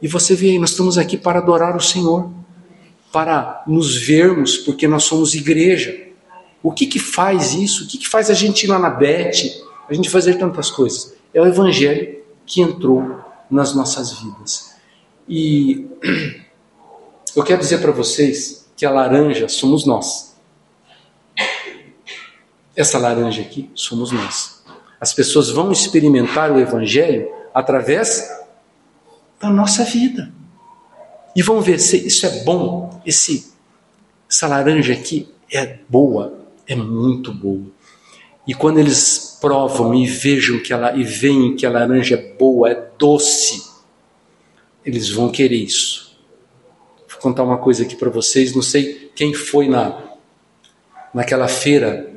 e 0.00 0.08
você 0.08 0.34
vê 0.34 0.50
aí, 0.50 0.58
nós 0.58 0.70
estamos 0.70 0.98
aqui 0.98 1.16
para 1.16 1.38
adorar 1.38 1.74
o 1.76 1.80
Senhor, 1.80 2.30
para 3.12 3.62
nos 3.66 3.96
vermos, 3.96 4.56
porque 4.58 4.86
nós 4.86 5.04
somos 5.04 5.34
igreja. 5.34 6.06
O 6.62 6.72
que 6.72 6.86
que 6.86 6.98
faz 6.98 7.54
isso? 7.54 7.84
O 7.84 7.86
que 7.86 7.98
que 7.98 8.08
faz 8.08 8.30
a 8.30 8.34
gente 8.34 8.64
ir 8.64 8.66
lá 8.66 8.78
na 8.78 8.90
Bete, 8.90 9.62
a 9.88 9.94
gente 9.94 10.10
fazer 10.10 10.34
tantas 10.34 10.70
coisas? 10.70 11.14
É 11.32 11.40
o 11.40 11.46
Evangelho 11.46 12.18
que 12.44 12.60
entrou 12.60 13.20
nas 13.50 13.74
nossas 13.74 14.12
vidas. 14.18 14.76
E 15.28 15.86
eu 17.34 17.42
quero 17.42 17.60
dizer 17.60 17.78
para 17.78 17.92
vocês 17.92 18.68
que 18.76 18.84
a 18.84 18.90
laranja 18.90 19.48
somos 19.48 19.86
nós. 19.86 20.36
Essa 22.74 22.98
laranja 22.98 23.40
aqui 23.40 23.70
somos 23.74 24.12
nós. 24.12 24.62
As 25.00 25.12
pessoas 25.12 25.50
vão 25.50 25.72
experimentar 25.72 26.50
o 26.52 26.60
Evangelho 26.60 27.28
através 27.54 28.28
da 29.40 29.48
nossa 29.50 29.84
vida. 29.84 30.30
E 31.36 31.42
vão 31.42 31.60
ver 31.60 31.78
se 31.78 32.06
isso 32.06 32.24
é 32.24 32.42
bom, 32.44 32.98
esse, 33.04 33.52
essa 34.28 34.48
laranja 34.48 34.94
aqui 34.94 35.28
é 35.52 35.78
boa, 35.86 36.46
é 36.66 36.74
muito 36.74 37.30
boa. 37.30 37.66
E 38.46 38.54
quando 38.54 38.78
eles 38.78 39.36
provam 39.38 39.94
e 39.94 40.06
vejam 40.06 40.60
que 40.60 40.72
ela 40.72 40.96
e 40.96 41.04
veem 41.04 41.54
que 41.54 41.66
a 41.66 41.70
laranja 41.70 42.14
é 42.14 42.34
boa, 42.38 42.70
é 42.70 42.90
doce, 42.98 43.70
eles 44.82 45.10
vão 45.10 45.28
querer 45.28 45.56
isso. 45.56 46.16
Vou 47.06 47.20
contar 47.20 47.42
uma 47.42 47.58
coisa 47.58 47.82
aqui 47.82 47.96
para 47.96 48.08
vocês, 48.08 48.54
não 48.54 48.62
sei 48.62 49.10
quem 49.14 49.34
foi 49.34 49.68
na 49.68 50.04
naquela 51.12 51.48
feira 51.48 52.14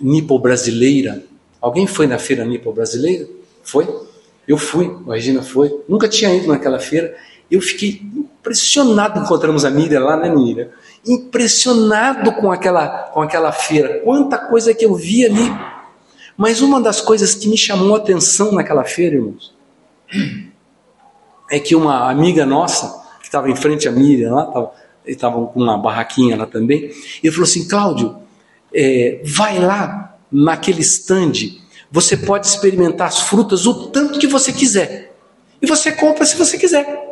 nipo 0.00 0.38
brasileira. 0.40 1.24
Alguém 1.60 1.86
foi 1.86 2.06
na 2.06 2.18
feira 2.18 2.44
nipo 2.44 2.72
brasileira? 2.72 3.28
Foi? 3.62 3.86
Eu 4.46 4.58
fui, 4.58 4.90
a 5.08 5.14
Regina 5.14 5.42
foi. 5.42 5.82
Nunca 5.88 6.08
tinha 6.08 6.34
ido 6.34 6.48
naquela 6.48 6.78
feira. 6.78 7.16
Eu 7.50 7.60
fiquei 7.60 8.02
impressionado, 8.14 9.20
encontramos 9.20 9.64
a 9.64 9.70
Miriam 9.70 10.00
lá, 10.00 10.16
né, 10.16 10.28
Miriam? 10.28 10.68
impressionado 11.06 12.32
com 12.32 12.50
aquela, 12.50 12.88
com 12.88 13.22
aquela 13.22 13.52
feira. 13.52 14.00
Quanta 14.00 14.36
coisa 14.36 14.74
que 14.74 14.84
eu 14.84 14.94
vi 14.94 15.24
ali. 15.24 15.52
Mas 16.36 16.60
uma 16.60 16.80
das 16.80 17.00
coisas 17.00 17.34
que 17.34 17.48
me 17.48 17.56
chamou 17.56 17.94
a 17.94 17.98
atenção 17.98 18.52
naquela 18.52 18.84
feira, 18.84 19.16
irmãos, 19.16 19.54
é 21.50 21.58
que 21.58 21.74
uma 21.74 22.10
amiga 22.10 22.44
nossa, 22.44 23.04
que 23.20 23.26
estava 23.26 23.48
em 23.50 23.56
frente 23.56 23.88
à 23.88 23.92
Miriam 23.92 24.34
lá, 24.34 24.72
estava 25.06 25.46
com 25.46 25.60
uma 25.60 25.78
barraquinha 25.78 26.36
lá 26.36 26.44
também, 26.44 26.90
e 27.22 27.30
falou 27.30 27.44
assim: 27.44 27.66
Cláudio, 27.66 28.16
é, 28.74 29.22
vai 29.24 29.58
lá 29.58 30.18
naquele 30.30 30.82
stand, 30.82 31.32
você 31.90 32.16
pode 32.16 32.46
experimentar 32.46 33.06
as 33.06 33.20
frutas 33.20 33.64
o 33.64 33.86
tanto 33.86 34.18
que 34.18 34.26
você 34.26 34.52
quiser. 34.52 35.16
E 35.62 35.66
você 35.66 35.90
compra 35.92 36.26
se 36.26 36.36
você 36.36 36.58
quiser. 36.58 37.05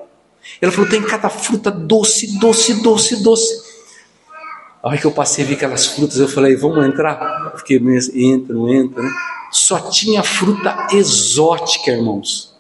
Ela 0.61 0.73
falou: 0.73 0.89
tem 0.89 1.03
cada 1.03 1.29
fruta 1.29 1.71
doce, 1.71 2.39
doce, 2.39 2.83
doce, 2.83 3.23
doce. 3.23 3.75
A 4.83 4.89
hora 4.89 4.99
que 4.99 5.07
eu 5.07 5.13
passei 5.13 5.45
vi 5.45 5.55
aquelas 5.55 5.87
frutas, 5.87 6.19
eu 6.19 6.29
falei, 6.29 6.57
vamos 6.57 6.85
entrar? 6.85 7.53
Eu 7.53 7.59
fiquei, 7.59 7.79
entra, 8.15 8.55
não 8.55 8.71
entra, 8.71 9.03
né? 9.03 9.11
Só 9.51 9.79
tinha 9.91 10.23
fruta 10.23 10.89
exótica, 10.93 11.91
irmãos. 11.91 12.55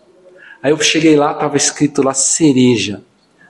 Aí 0.63 0.71
eu 0.71 0.81
cheguei 0.81 1.17
lá, 1.17 1.33
estava 1.33 1.57
escrito 1.59 2.03
lá 2.03 2.15
cereja. 2.15 3.03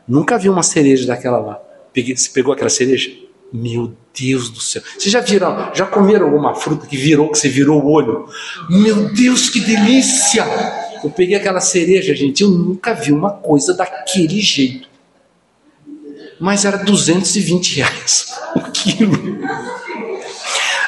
Nunca 0.08 0.36
vi 0.36 0.48
uma 0.48 0.64
cereja 0.64 1.06
daquela 1.06 1.38
lá. 1.38 1.60
Peguei, 1.92 2.16
você 2.16 2.28
pegou 2.30 2.52
aquela 2.52 2.68
cereja? 2.68 3.12
Meu 3.52 3.94
Deus 4.18 4.48
do 4.48 4.60
céu. 4.60 4.82
Vocês 4.98 5.12
já 5.12 5.20
viram, 5.20 5.70
já 5.72 5.86
comeram 5.86 6.26
alguma 6.26 6.56
fruta 6.56 6.88
que 6.88 6.96
virou, 6.96 7.30
que 7.30 7.38
você 7.38 7.48
virou 7.48 7.80
o 7.80 7.92
olho? 7.92 8.28
Meu 8.68 9.08
Deus, 9.10 9.48
que 9.48 9.60
delícia! 9.60 10.44
Eu 11.04 11.10
peguei 11.10 11.36
aquela 11.36 11.60
cereja, 11.60 12.14
gente, 12.14 12.42
eu 12.42 12.48
nunca 12.48 12.94
vi 12.94 13.12
uma 13.12 13.30
coisa 13.30 13.74
daquele 13.74 14.40
jeito 14.40 14.88
mas 16.38 16.64
era 16.64 16.78
220 16.78 17.76
reais 17.76 18.34
o 18.56 18.60
quilo. 18.70 19.38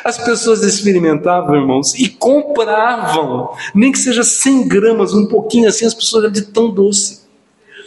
As 0.05 0.19
pessoas 0.19 0.63
experimentavam, 0.63 1.57
irmãos, 1.57 1.95
e 1.95 2.09
compravam, 2.09 3.51
nem 3.75 3.91
que 3.91 3.99
seja 3.99 4.23
100 4.23 4.69
gramas, 4.69 5.13
um 5.13 5.27
pouquinho 5.27 5.69
assim, 5.69 5.85
as 5.85 5.95
pessoas 5.95 6.25
eram 6.25 6.33
de 6.33 6.43
tão 6.43 6.71
doce. 6.71 7.27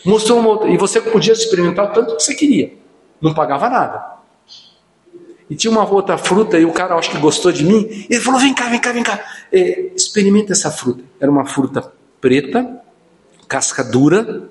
Mostrou 0.05 0.39
uma 0.39 0.49
outra, 0.49 0.69
e 0.69 0.77
você 0.77 0.99
podia 0.99 1.33
experimentar 1.33 1.93
tanto 1.93 2.17
que 2.17 2.23
você 2.23 2.33
queria, 2.33 2.73
não 3.21 3.33
pagava 3.33 3.69
nada. 3.69 4.03
E 5.49 5.55
tinha 5.55 5.71
uma 5.71 5.87
outra 5.89 6.17
fruta, 6.17 6.59
e 6.59 6.65
o 6.65 6.73
cara 6.73 6.95
acho 6.95 7.09
que 7.09 7.17
gostou 7.17 7.51
de 7.51 7.63
mim, 7.63 7.87
e 7.87 8.07
ele 8.09 8.21
falou: 8.21 8.39
vem 8.39 8.53
cá, 8.53 8.67
vem 8.67 8.79
cá, 8.79 8.91
vem 8.91 9.03
cá, 9.03 9.19
é, 9.51 9.91
experimenta 9.95 10.51
essa 10.51 10.69
fruta. 10.69 11.03
Era 11.19 11.31
uma 11.31 11.45
fruta 11.45 11.98
preta, 12.21 12.81
casca 13.47 13.83
dura, 13.83 14.49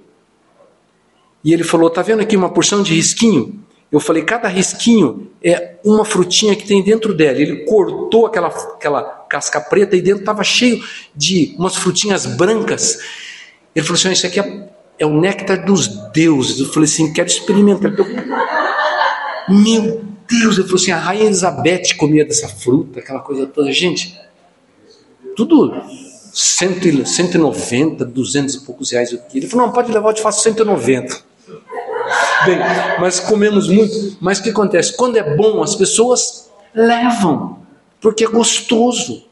e 1.45 1.53
ele 1.53 1.65
falou: 1.65 1.89
Tá 1.91 2.03
vendo 2.03 2.21
aqui 2.21 2.37
uma 2.37 2.51
porção 2.51 2.83
de 2.83 2.95
risquinho? 2.95 3.65
Eu 3.91 4.01
falei: 4.01 4.23
Cada 4.23 4.49
risquinho 4.49 5.31
é 5.43 5.77
uma 5.85 6.05
frutinha 6.05 6.55
que 6.55 6.67
tem 6.67 6.83
dentro 6.83 7.15
dela. 7.15 7.39
Ele 7.39 7.65
cortou 7.65 8.27
aquela, 8.27 8.49
aquela 8.49 9.03
casca 9.03 9.61
preta 9.61 9.97
e 9.97 10.03
dentro 10.03 10.21
estava 10.21 10.45
cheio 10.45 10.85
de 11.15 11.55
umas 11.59 11.77
frutinhas 11.77 12.27
brancas. 12.27 12.99
Ele 13.75 13.85
falou 13.85 13.99
assim: 13.99 14.13
Isso 14.13 14.27
aqui 14.27 14.41
é, 14.41 14.69
é 14.99 15.07
o 15.07 15.21
néctar 15.21 15.65
dos 15.65 15.89
deuses. 16.13 16.61
Eu 16.61 16.67
falei 16.67 16.89
assim: 16.89 17.13
Quero 17.13 17.29
experimentar. 17.29 17.93
Eu, 17.97 18.07
Meu 19.49 20.05
Deus! 20.29 20.59
Ele 20.59 20.65
falou 20.65 20.75
assim: 20.75 20.91
A 20.91 20.99
Rainha 20.99 21.27
Elizabeth 21.27 21.95
comia 21.97 22.25
dessa 22.25 22.49
fruta, 22.49 23.01
aquela 23.01 23.21
coisa 23.21 23.47
toda. 23.47 23.73
Gente, 23.73 24.19
tudo 25.37 25.73
190, 26.41 28.05
200 28.05 28.55
e 28.55 28.61
poucos 28.61 28.93
reais 28.93 29.13
o 29.13 29.19
quilo. 29.19 29.45
Ele 29.45 29.49
falou: 29.49 29.67
Não, 29.67 29.73
pode 29.73 29.91
levar, 29.91 30.11
eu 30.11 30.15
te 30.15 30.23
faço 30.23 30.43
190. 30.43 31.21
Bem, 32.45 32.59
mas 33.01 33.19
comemos 33.19 33.69
muito. 33.69 34.17
Mas 34.21 34.39
o 34.39 34.45
que 34.45 34.51
acontece? 34.51 34.97
Quando 34.97 35.17
é 35.17 35.37
bom, 35.37 35.63
as 35.63 35.75
pessoas 35.75 36.49
levam, 36.73 37.59
porque 38.01 38.25
é 38.25 38.29
gostoso. 38.29 39.25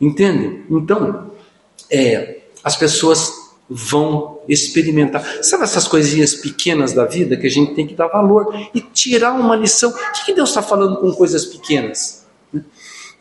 Entende? 0.00 0.64
Então, 0.70 1.32
é, 1.90 2.42
as 2.62 2.76
pessoas 2.76 3.32
vão 3.68 4.38
experimentar. 4.48 5.24
Sabe 5.42 5.64
essas 5.64 5.88
coisinhas 5.88 6.34
pequenas 6.34 6.92
da 6.92 7.04
vida 7.04 7.36
que 7.36 7.46
a 7.48 7.50
gente 7.50 7.74
tem 7.74 7.86
que 7.86 7.94
dar 7.94 8.06
valor 8.06 8.54
e 8.72 8.80
tirar 8.80 9.32
uma 9.32 9.56
lição? 9.56 9.90
O 9.90 10.24
que 10.24 10.32
Deus 10.32 10.50
está 10.50 10.62
falando 10.62 10.98
com 10.98 11.12
coisas 11.12 11.44
pequenas? 11.44 12.21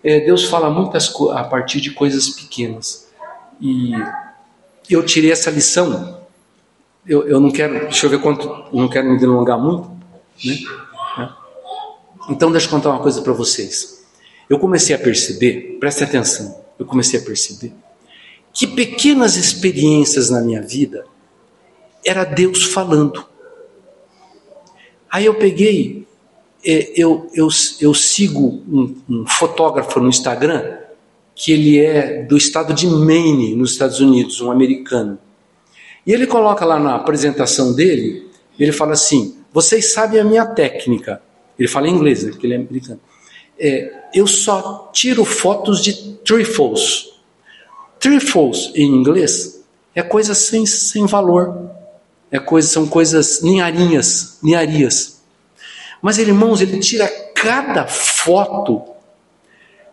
É, 0.03 0.19
Deus 0.19 0.45
fala 0.45 0.69
muitas 0.69 1.13
a 1.31 1.43
partir 1.43 1.79
de 1.81 1.91
coisas 1.91 2.29
pequenas. 2.29 3.07
E 3.59 3.91
eu 4.89 5.05
tirei 5.05 5.31
essa 5.31 5.49
lição. 5.49 6.21
Eu, 7.05 7.27
eu 7.27 7.39
não 7.39 7.51
quero, 7.51 7.73
deixa 7.81 8.05
eu 8.05 8.09
ver 8.09 8.21
quanto, 8.21 8.47
não 8.73 8.87
quero 8.87 9.09
me 9.09 9.19
delongar 9.19 9.59
muito, 9.59 9.89
né? 10.43 10.55
É. 11.19 11.29
Então 12.29 12.51
deixa 12.51 12.67
eu 12.67 12.71
contar 12.71 12.89
uma 12.89 12.99
coisa 12.99 13.21
para 13.21 13.33
vocês. 13.33 14.03
Eu 14.49 14.59
comecei 14.59 14.95
a 14.95 14.99
perceber, 14.99 15.77
preste 15.79 16.03
atenção, 16.03 16.63
eu 16.77 16.85
comecei 16.85 17.19
a 17.19 17.23
perceber 17.23 17.73
que 18.53 18.67
pequenas 18.67 19.35
experiências 19.35 20.29
na 20.29 20.41
minha 20.41 20.61
vida 20.61 21.05
era 22.05 22.23
Deus 22.23 22.63
falando. 22.63 23.25
Aí 25.09 25.25
eu 25.25 25.35
peguei, 25.35 26.00
eu, 26.63 27.29
eu, 27.33 27.47
eu 27.79 27.93
sigo 27.93 28.61
um, 28.69 28.95
um 29.09 29.25
fotógrafo 29.27 29.99
no 29.99 30.09
Instagram, 30.09 30.77
que 31.33 31.51
ele 31.51 31.79
é 31.79 32.23
do 32.23 32.37
estado 32.37 32.73
de 32.73 32.87
Maine, 32.87 33.55
nos 33.55 33.71
Estados 33.71 33.99
Unidos, 33.99 34.41
um 34.41 34.51
americano. 34.51 35.17
E 36.05 36.11
ele 36.11 36.27
coloca 36.27 36.65
lá 36.65 36.79
na 36.79 36.95
apresentação 36.95 37.73
dele, 37.73 38.29
ele 38.59 38.71
fala 38.71 38.93
assim: 38.93 39.37
vocês 39.53 39.93
sabem 39.93 40.19
a 40.19 40.23
minha 40.23 40.45
técnica. 40.45 41.21
Ele 41.57 41.67
fala 41.67 41.87
em 41.87 41.93
inglês, 41.93 42.23
né, 42.23 42.31
porque 42.31 42.47
ele 42.47 42.53
é 42.53 42.57
americano. 42.57 42.99
É, 43.59 43.91
eu 44.13 44.25
só 44.25 44.89
tiro 44.93 45.23
fotos 45.23 45.81
de 45.81 46.15
trifles. 46.23 47.11
Trifles 47.99 48.71
em 48.73 48.87
inglês 48.87 49.63
é 49.93 50.01
coisa 50.01 50.33
sem, 50.33 50.65
sem 50.65 51.05
valor. 51.05 51.69
É 52.31 52.39
coisa, 52.39 52.67
são 52.67 52.87
coisas 52.87 53.41
ninharinhas, 53.41 54.39
ninharias. 54.41 55.20
Mas, 56.01 56.17
irmãos, 56.17 56.61
ele 56.61 56.79
tira 56.79 57.07
cada 57.35 57.85
foto. 57.87 58.83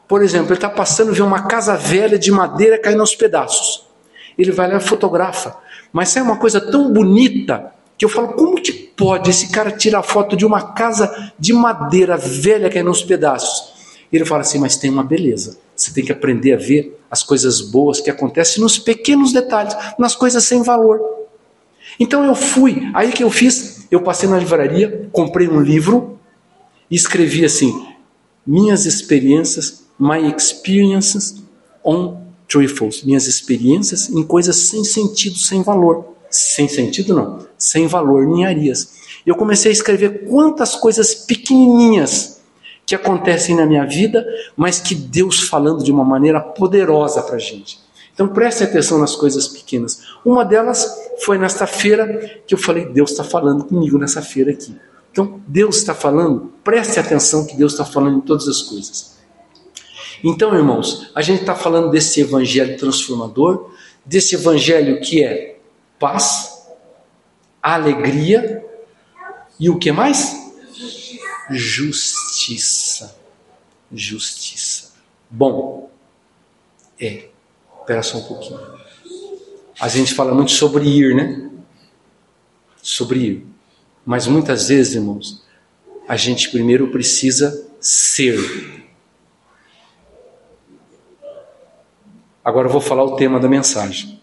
Por 0.07 0.23
exemplo, 0.23 0.49
ele 0.49 0.55
está 0.55 0.71
passando 0.71 1.13
vê 1.13 1.23
uma 1.23 1.47
casa 1.47 1.77
velha 1.77 2.19
de 2.19 2.31
madeira 2.31 2.79
caindo 2.79 3.01
aos 3.01 3.15
pedaços. 3.15 3.87
Ele 4.39 4.53
vai 4.53 4.71
lá 4.71 4.79
e 4.79 4.81
fotografa. 4.81 5.57
Mas 5.93 6.17
é 6.17 6.23
uma 6.23 6.37
coisa 6.37 6.61
tão 6.61 6.93
bonita 6.93 7.73
que 7.99 8.05
eu 8.05 8.09
falo, 8.09 8.29
como 8.29 8.61
que 8.61 8.73
pode 8.73 9.29
esse 9.29 9.51
cara 9.51 9.73
tirar 9.73 10.03
foto 10.03 10.37
de 10.37 10.47
uma 10.47 10.73
casa 10.73 11.33
de 11.39 11.53
madeira 11.53 12.17
velha 12.17 12.71
caindo 12.71 12.89
aos 12.89 13.03
pedaços? 13.03 13.75
Ele 14.13 14.25
fala 14.25 14.43
assim, 14.43 14.59
mas 14.59 14.77
tem 14.77 14.89
uma 14.89 15.03
beleza. 15.03 15.59
Você 15.75 15.93
tem 15.93 16.05
que 16.05 16.13
aprender 16.13 16.55
a 16.55 16.57
ver 16.57 16.99
as 17.11 17.23
coisas 17.23 17.61
boas 17.61 18.01
que 18.01 18.09
acontecem 18.09 18.63
nos 18.63 18.79
pequenos 18.79 19.33
detalhes, 19.33 19.77
nas 19.99 20.15
coisas 20.15 20.45
sem 20.45 20.63
valor. 20.63 21.18
Então 21.99 22.25
eu 22.25 22.35
fui, 22.35 22.91
aí 22.95 23.11
que 23.13 23.25
eu 23.25 23.31
fiz, 23.31 23.87
eu 23.91 24.01
passei 24.03 24.29
na 24.29 24.39
livraria, 24.39 25.09
comprei 25.13 25.49
um 25.49 25.61
livro 25.61 26.19
e 26.91 26.95
escrevi 26.95 27.45
assim: 27.45 27.87
minhas 28.47 28.87
experiências, 28.87 29.85
my 29.99 30.33
experiences 30.37 31.43
on 31.85 32.23
truthfuls, 32.47 33.03
minhas 33.03 33.27
experiências 33.27 34.09
em 34.09 34.23
coisas 34.23 34.57
sem 34.57 34.85
sentido, 34.85 35.37
sem 35.37 35.63
valor. 35.63 36.17
Sem 36.31 36.69
sentido 36.69 37.15
não, 37.15 37.47
sem 37.57 37.87
valor, 37.87 38.27
ninharias. 38.27 38.99
Eu 39.25 39.35
comecei 39.35 39.71
a 39.71 39.73
escrever 39.73 40.27
quantas 40.27 40.75
coisas 40.77 41.15
pequenininhas 41.15 42.41
que 42.85 42.95
acontecem 42.95 43.55
na 43.55 43.67
minha 43.67 43.85
vida, 43.85 44.27
mas 44.57 44.81
que 44.81 44.95
Deus 44.95 45.41
falando 45.41 45.83
de 45.83 45.91
uma 45.91 46.05
maneira 46.05 46.41
poderosa 46.41 47.23
para 47.23 47.37
a 47.37 47.39
gente. 47.39 47.79
Então 48.19 48.27
preste 48.27 48.65
atenção 48.65 48.99
nas 48.99 49.15
coisas 49.15 49.47
pequenas. 49.47 50.03
Uma 50.25 50.45
delas 50.45 50.85
foi 51.25 51.39
nesta 51.39 51.69
feira 51.69 52.43
que 52.45 52.53
eu 52.53 52.59
falei, 52.59 52.87
Deus 52.87 53.13
está 53.13 53.23
falando 53.23 53.65
comigo 53.65 53.97
nessa 53.97 54.21
feira 54.21 54.51
aqui. 54.51 54.77
Então 55.13 55.41
Deus 55.47 55.77
está 55.77 55.95
falando, 55.95 56.53
preste 56.65 56.99
atenção 56.99 57.47
que 57.47 57.57
Deus 57.57 57.75
está 57.75 57.85
falando 57.85 58.19
em 58.19 58.21
todas 58.21 58.49
as 58.49 58.61
coisas. 58.63 59.17
Então, 60.25 60.53
irmãos, 60.53 61.13
a 61.15 61.23
gente 61.23 61.43
está 61.43 61.55
falando 61.55 61.93
desse 61.93 62.21
evangelho 62.21 62.77
transformador, 62.77 63.71
desse 64.05 64.35
evangelho 64.35 65.01
que 65.01 65.23
é 65.23 65.61
paz, 65.97 66.59
alegria 67.63 68.67
e 69.61 69.71
o 69.71 69.79
que 69.79 69.93
mais? 69.93 70.37
Justiça. 71.53 73.17
Justiça. 73.93 74.95
Bom, 75.31 75.89
é 77.01 77.29
Espera 77.89 78.03
só 78.03 78.19
um 78.19 78.23
pouquinho. 78.23 78.61
A 79.81 79.89
gente 79.89 80.13
fala 80.13 80.35
muito 80.35 80.51
sobre 80.51 80.87
ir, 80.87 81.15
né? 81.15 81.51
Sobre 82.83 83.19
ir. 83.19 83.47
Mas 84.05 84.27
muitas 84.27 84.69
vezes, 84.69 84.97
irmãos, 84.97 85.43
a 86.07 86.15
gente 86.15 86.51
primeiro 86.51 86.89
precisa 86.89 87.67
ser. 87.81 88.39
Agora 92.45 92.69
eu 92.69 92.73
vou 92.73 92.83
falar 92.83 93.05
o 93.05 93.17
tema 93.17 93.41
da 93.41 93.49
mensagem. 93.49 94.21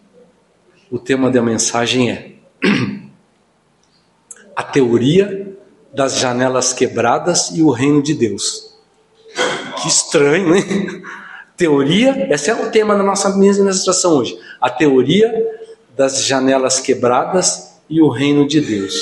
O 0.91 0.99
tema 0.99 1.31
da 1.31 1.41
mensagem 1.41 2.11
é 2.11 2.35
a 4.55 4.61
teoria 4.61 5.57
das 5.91 6.19
janelas 6.19 6.71
quebradas 6.71 7.49
e 7.49 7.63
o 7.63 7.71
reino 7.71 8.03
de 8.03 8.13
Deus. 8.13 8.77
Que 9.81 9.87
estranho, 9.87 10.55
hein? 10.55 11.01
Teoria, 11.57 12.27
esse 12.33 12.49
é 12.49 12.53
o 12.53 12.69
tema 12.69 12.95
da 12.95 13.03
nossa 13.03 13.35
ministração 13.37 14.17
hoje. 14.17 14.37
A 14.59 14.69
teoria 14.69 15.31
das 15.95 16.23
janelas 16.25 16.79
quebradas 16.79 17.75
e 17.89 18.01
o 18.01 18.09
reino 18.09 18.45
de 18.45 18.59
Deus. 18.59 19.01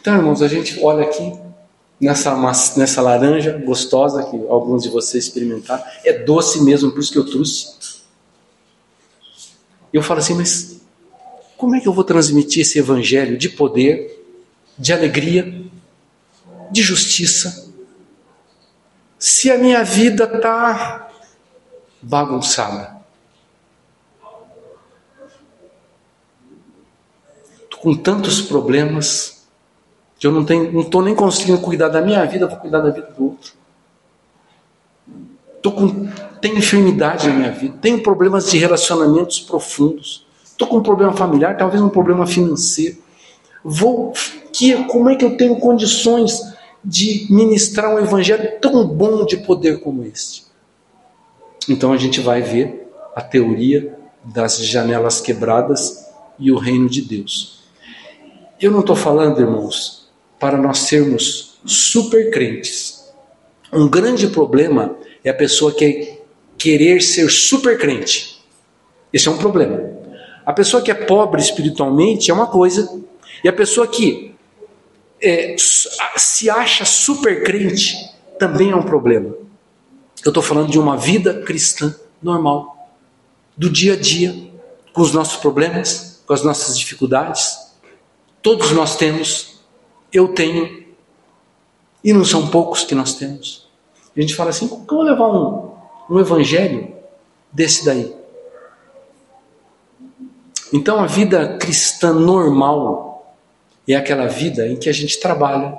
Então, 0.00 0.16
irmãos, 0.16 0.42
a 0.42 0.48
gente 0.48 0.78
olha 0.84 1.04
aqui 1.04 1.32
nessa, 2.00 2.36
nessa 2.76 3.00
laranja 3.00 3.56
gostosa 3.64 4.24
que 4.24 4.36
alguns 4.48 4.82
de 4.82 4.90
vocês 4.90 5.24
experimentaram. 5.24 5.82
É 6.04 6.12
doce 6.12 6.62
mesmo, 6.62 6.90
por 6.90 7.00
isso 7.00 7.12
que 7.12 7.18
eu 7.18 7.24
trouxe. 7.24 8.02
Eu 9.92 10.02
falo 10.02 10.18
assim, 10.18 10.34
mas 10.34 10.80
como 11.56 11.76
é 11.76 11.80
que 11.80 11.86
eu 11.86 11.92
vou 11.92 12.02
transmitir 12.02 12.62
esse 12.62 12.78
evangelho 12.78 13.38
de 13.38 13.48
poder 13.48 14.21
de 14.78 14.92
alegria, 14.92 15.62
de 16.70 16.82
justiça. 16.82 17.70
Se 19.18 19.50
a 19.50 19.58
minha 19.58 19.84
vida 19.84 20.24
está 20.24 21.08
bagunçada, 22.00 22.96
estou 27.62 27.80
com 27.80 27.94
tantos 27.94 28.40
problemas 28.40 29.46
que 30.18 30.26
eu 30.26 30.30
não 30.30 30.42
estou 30.80 31.02
nem 31.02 31.14
conseguindo 31.14 31.60
cuidar 31.60 31.88
da 31.88 32.00
minha 32.00 32.24
vida, 32.24 32.46
vou 32.46 32.56
cuidar 32.56 32.80
da 32.80 32.90
vida 32.90 33.08
do 33.16 33.24
outro. 33.24 33.52
Tô 35.60 35.72
com, 35.72 36.08
tenho 36.40 36.58
enfermidade 36.58 37.28
na 37.28 37.34
minha 37.34 37.52
vida, 37.52 37.76
tenho 37.80 38.02
problemas 38.02 38.50
de 38.50 38.58
relacionamentos 38.58 39.40
profundos, 39.40 40.26
estou 40.44 40.66
com 40.68 40.78
um 40.78 40.82
problema 40.82 41.12
familiar, 41.12 41.56
talvez 41.56 41.82
um 41.82 41.88
problema 41.88 42.26
financeiro. 42.26 42.98
Vou 43.64 44.12
que 44.52 44.84
como 44.84 45.08
é 45.08 45.16
que 45.16 45.24
eu 45.24 45.36
tenho 45.36 45.56
condições 45.56 46.40
de 46.84 47.26
ministrar 47.30 47.94
um 47.94 47.98
evangelho 47.98 48.60
tão 48.60 48.86
bom 48.86 49.24
de 49.24 49.38
poder 49.38 49.80
como 49.80 50.04
este? 50.04 50.44
Então 51.68 51.92
a 51.92 51.96
gente 51.96 52.20
vai 52.20 52.42
ver 52.42 52.88
a 53.14 53.20
teoria 53.20 53.96
das 54.24 54.58
janelas 54.64 55.20
quebradas 55.20 56.06
e 56.38 56.50
o 56.50 56.58
reino 56.58 56.88
de 56.88 57.02
Deus. 57.02 57.62
Eu 58.60 58.70
não 58.70 58.80
estou 58.80 58.96
falando, 58.96 59.40
irmãos, 59.40 60.08
para 60.38 60.56
nós 60.56 60.78
sermos 60.78 61.58
super 61.64 62.30
crentes. 62.30 63.12
Um 63.72 63.88
grande 63.88 64.26
problema 64.28 64.96
é 65.24 65.30
a 65.30 65.34
pessoa 65.34 65.72
que 65.72 66.18
querer 66.58 67.00
ser 67.00 67.30
super 67.30 67.78
crente. 67.78 68.42
Esse 69.12 69.28
é 69.28 69.30
um 69.30 69.38
problema. 69.38 69.80
A 70.44 70.52
pessoa 70.52 70.82
que 70.82 70.90
é 70.90 70.94
pobre 70.94 71.40
espiritualmente 71.40 72.30
é 72.30 72.34
uma 72.34 72.46
coisa, 72.46 73.00
e 73.42 73.48
a 73.48 73.52
pessoa 73.52 73.86
que 73.86 74.34
é, 75.20 75.54
se 76.16 76.50
acha 76.50 76.84
super 76.84 77.44
crente 77.44 77.96
também 78.38 78.70
é 78.70 78.76
um 78.76 78.82
problema. 78.82 79.34
Eu 80.24 80.30
estou 80.30 80.42
falando 80.42 80.70
de 80.70 80.78
uma 80.78 80.96
vida 80.96 81.42
cristã 81.42 81.94
normal, 82.22 82.90
do 83.56 83.70
dia 83.70 83.94
a 83.94 83.96
dia, 83.96 84.50
com 84.92 85.02
os 85.02 85.12
nossos 85.12 85.36
problemas, 85.36 86.22
com 86.26 86.32
as 86.32 86.42
nossas 86.42 86.78
dificuldades. 86.78 87.56
Todos 88.40 88.72
nós 88.72 88.96
temos, 88.96 89.60
eu 90.12 90.28
tenho, 90.28 90.84
e 92.02 92.12
não 92.12 92.24
são 92.24 92.48
poucos 92.48 92.84
que 92.84 92.94
nós 92.94 93.14
temos. 93.14 93.68
A 94.16 94.20
gente 94.20 94.34
fala 94.34 94.50
assim: 94.50 94.68
como 94.68 94.82
eu 94.82 94.86
vou 94.86 95.02
levar 95.02 95.28
um, 95.28 95.70
um 96.10 96.20
evangelho 96.20 96.94
desse 97.52 97.84
daí? 97.84 98.14
Então 100.72 100.98
a 100.98 101.06
vida 101.06 101.58
cristã 101.58 102.12
normal 102.12 103.11
é 103.88 103.94
aquela 103.96 104.26
vida 104.26 104.66
em 104.66 104.76
que 104.76 104.88
a 104.88 104.92
gente 104.92 105.18
trabalha, 105.18 105.78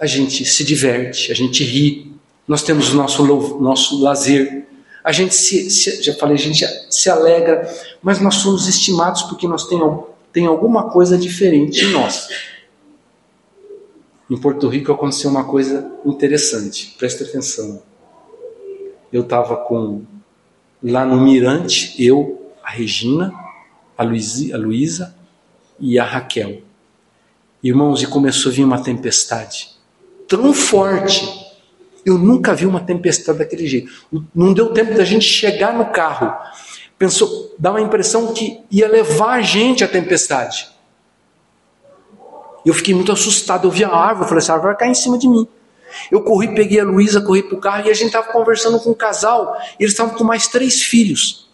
a 0.00 0.06
gente 0.06 0.44
se 0.44 0.64
diverte, 0.64 1.30
a 1.30 1.34
gente 1.34 1.62
ri, 1.64 2.12
nós 2.46 2.62
temos 2.62 2.94
o 2.94 2.96
nosso, 2.96 3.24
nosso 3.60 4.00
lazer, 4.02 4.66
a 5.04 5.12
gente 5.12 5.34
se, 5.34 5.70
se, 5.70 6.02
já 6.02 6.14
falei, 6.14 6.36
a 6.36 6.38
gente 6.38 6.64
se 6.90 7.10
alegra, 7.10 7.68
mas 8.02 8.20
nós 8.20 8.36
somos 8.36 8.66
estimados 8.66 9.22
porque 9.22 9.46
nós 9.46 9.66
tem, 9.66 9.78
tem 10.32 10.46
alguma 10.46 10.90
coisa 10.90 11.18
diferente 11.18 11.84
em 11.84 11.92
nós. 11.92 12.28
Em 14.30 14.36
Porto 14.36 14.68
Rico 14.68 14.92
aconteceu 14.92 15.30
uma 15.30 15.44
coisa 15.44 15.90
interessante, 16.04 16.94
preste 16.98 17.22
atenção. 17.22 17.82
Eu 19.12 19.22
estava 19.22 19.56
com 19.56 20.02
lá 20.82 21.04
no 21.04 21.20
Mirante, 21.20 21.94
eu, 22.02 22.52
a 22.62 22.70
Regina, 22.70 23.32
a 23.96 24.02
Luísa 24.02 25.14
e 25.80 25.98
a 25.98 26.04
Raquel. 26.04 26.67
Irmãos, 27.62 28.02
e 28.02 28.06
começou 28.06 28.50
a 28.52 28.54
vir 28.54 28.64
uma 28.64 28.82
tempestade 28.82 29.78
tão 30.28 30.52
forte. 30.52 31.46
Eu 32.04 32.18
nunca 32.18 32.54
vi 32.54 32.66
uma 32.66 32.80
tempestade 32.80 33.38
daquele 33.38 33.66
jeito. 33.66 33.90
Não 34.34 34.52
deu 34.52 34.72
tempo 34.72 34.94
da 34.94 35.04
gente 35.04 35.24
chegar 35.24 35.72
no 35.72 35.86
carro. 35.86 36.32
Pensou, 36.98 37.54
dá 37.58 37.70
uma 37.70 37.80
impressão 37.80 38.32
que 38.32 38.60
ia 38.70 38.86
levar 38.86 39.34
a 39.34 39.40
gente 39.40 39.82
a 39.82 39.88
tempestade. 39.88 40.68
Eu 42.64 42.74
fiquei 42.74 42.94
muito 42.94 43.10
assustado. 43.10 43.66
Eu 43.66 43.70
vi 43.70 43.84
a 43.84 43.90
árvore, 43.90 44.28
falei: 44.28 44.42
essa 44.42 44.52
árvore 44.52 44.72
vai 44.72 44.80
cair 44.80 44.90
em 44.90 44.94
cima 44.94 45.18
de 45.18 45.26
mim. 45.26 45.46
Eu 46.10 46.22
corri, 46.22 46.54
peguei 46.54 46.80
a 46.80 46.84
Luísa, 46.84 47.20
corri 47.20 47.42
para 47.42 47.56
o 47.56 47.60
carro 47.60 47.86
e 47.86 47.90
a 47.90 47.94
gente 47.94 48.08
estava 48.08 48.30
conversando 48.30 48.78
com 48.78 48.90
um 48.90 48.94
casal. 48.94 49.56
Eles 49.80 49.92
estavam 49.92 50.14
com 50.14 50.24
mais 50.24 50.46
três 50.46 50.82
filhos. 50.82 51.48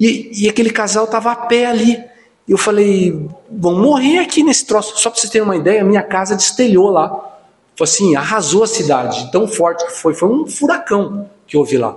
E, 0.00 0.44
e 0.44 0.48
aquele 0.48 0.70
casal 0.70 1.04
estava 1.04 1.30
a 1.30 1.36
pé 1.36 1.66
ali. 1.66 2.11
Eu 2.48 2.58
falei, 2.58 3.28
vão 3.50 3.80
morrer 3.80 4.18
aqui 4.18 4.42
nesse 4.42 4.66
troço. 4.66 4.98
Só 4.98 5.10
para 5.10 5.20
vocês 5.20 5.30
terem 5.30 5.46
uma 5.46 5.56
ideia, 5.56 5.84
minha 5.84 6.02
casa 6.02 6.34
destelhou 6.34 6.90
lá. 6.90 7.30
Foi 7.76 7.84
assim, 7.84 8.16
arrasou 8.16 8.62
a 8.62 8.66
cidade, 8.66 9.30
tão 9.30 9.46
forte 9.46 9.86
que 9.86 9.92
foi. 9.92 10.14
Foi 10.14 10.28
um 10.28 10.46
furacão 10.46 11.30
que 11.46 11.56
houve 11.56 11.78
lá. 11.78 11.96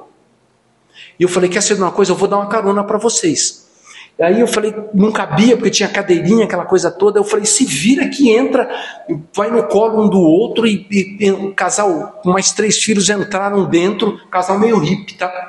E 1.20 1.24
eu 1.24 1.30
falei, 1.30 1.50
quer 1.50 1.62
saber 1.62 1.82
uma 1.82 1.92
coisa? 1.92 2.12
Eu 2.12 2.16
vou 2.16 2.28
dar 2.28 2.38
uma 2.38 2.48
carona 2.48 2.84
para 2.84 2.98
vocês. 2.98 3.66
Aí 4.20 4.40
eu 4.40 4.48
falei, 4.48 4.74
não 4.94 5.12
cabia, 5.12 5.58
porque 5.58 5.70
tinha 5.70 5.90
cadeirinha, 5.90 6.46
aquela 6.46 6.64
coisa 6.64 6.90
toda. 6.90 7.20
Eu 7.20 7.24
falei, 7.24 7.46
se 7.46 7.66
vira 7.66 8.08
que 8.08 8.32
entra, 8.32 8.70
vai 9.36 9.52
no 9.52 9.64
colo 9.64 10.02
um 10.06 10.10
do 10.10 10.20
outro. 10.20 10.66
E, 10.66 10.88
e, 10.90 11.26
e 11.26 11.32
um 11.32 11.54
casal 11.54 12.22
mais 12.24 12.54
três 12.54 12.82
filhos 12.82 13.10
entraram 13.10 13.66
dentro, 13.66 14.18
casal 14.30 14.58
meio 14.58 14.78
hippie, 14.78 15.16
tá? 15.16 15.45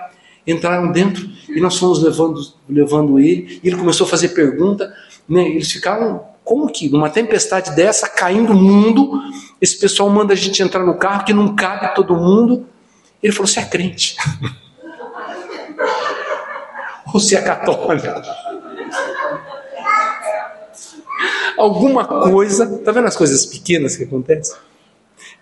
Entraram 0.47 0.93
dentro 0.93 1.29
e 1.49 1.61
nós 1.61 1.77
fomos 1.77 2.03
levando, 2.03 2.41
levando 2.69 3.19
ele. 3.19 3.61
E 3.63 3.69
ele 3.69 3.77
começou 3.77 4.07
a 4.07 4.11
fazer 4.11 4.29
pergunta. 4.29 4.95
Né? 5.29 5.49
Eles 5.49 5.71
ficaram, 5.73 6.25
como 6.45 6.71
que 6.71 6.89
numa 6.89 7.11
tempestade 7.11 7.75
dessa, 7.75 8.09
caindo 8.09 8.53
o 8.53 8.57
mundo, 8.57 9.21
esse 9.61 9.79
pessoal 9.79 10.09
manda 10.09 10.33
a 10.33 10.37
gente 10.37 10.63
entrar 10.63 10.85
no 10.85 10.95
carro 10.95 11.25
que 11.25 11.33
não 11.33 11.57
cabe 11.57 11.95
todo 11.95 12.15
mundo. 12.15 12.67
Ele 13.23 13.33
falou: 13.33 13.47
Você 13.47 13.61
é 13.61 13.65
crente? 13.65 14.17
Ou 17.13 17.21
você 17.21 17.37
é 17.37 17.43
católico? 17.43 18.07
alguma 21.57 22.05
coisa. 22.05 22.67
Tá 22.79 22.93
vendo 22.93 23.07
as 23.07 23.17
coisas 23.17 23.47
pequenas 23.47 23.97
que 23.97 24.05
acontecem? 24.05 24.57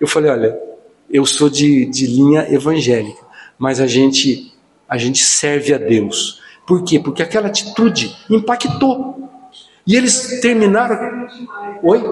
Eu 0.00 0.06
falei, 0.06 0.30
olha, 0.30 0.58
eu 1.10 1.26
sou 1.26 1.50
de, 1.50 1.86
de 1.86 2.06
linha 2.06 2.46
evangélica, 2.52 3.22
mas 3.58 3.80
a 3.80 3.86
gente 3.86 4.53
a 4.88 4.96
gente 4.96 5.24
serve 5.24 5.74
a 5.74 5.78
Deus. 5.78 6.40
Por 6.66 6.82
quê? 6.84 6.98
Porque 6.98 7.22
aquela 7.22 7.48
atitude 7.48 8.14
impactou. 8.30 9.30
E 9.86 9.96
eles 9.96 10.40
terminaram. 10.40 11.28
Oi? 11.82 12.02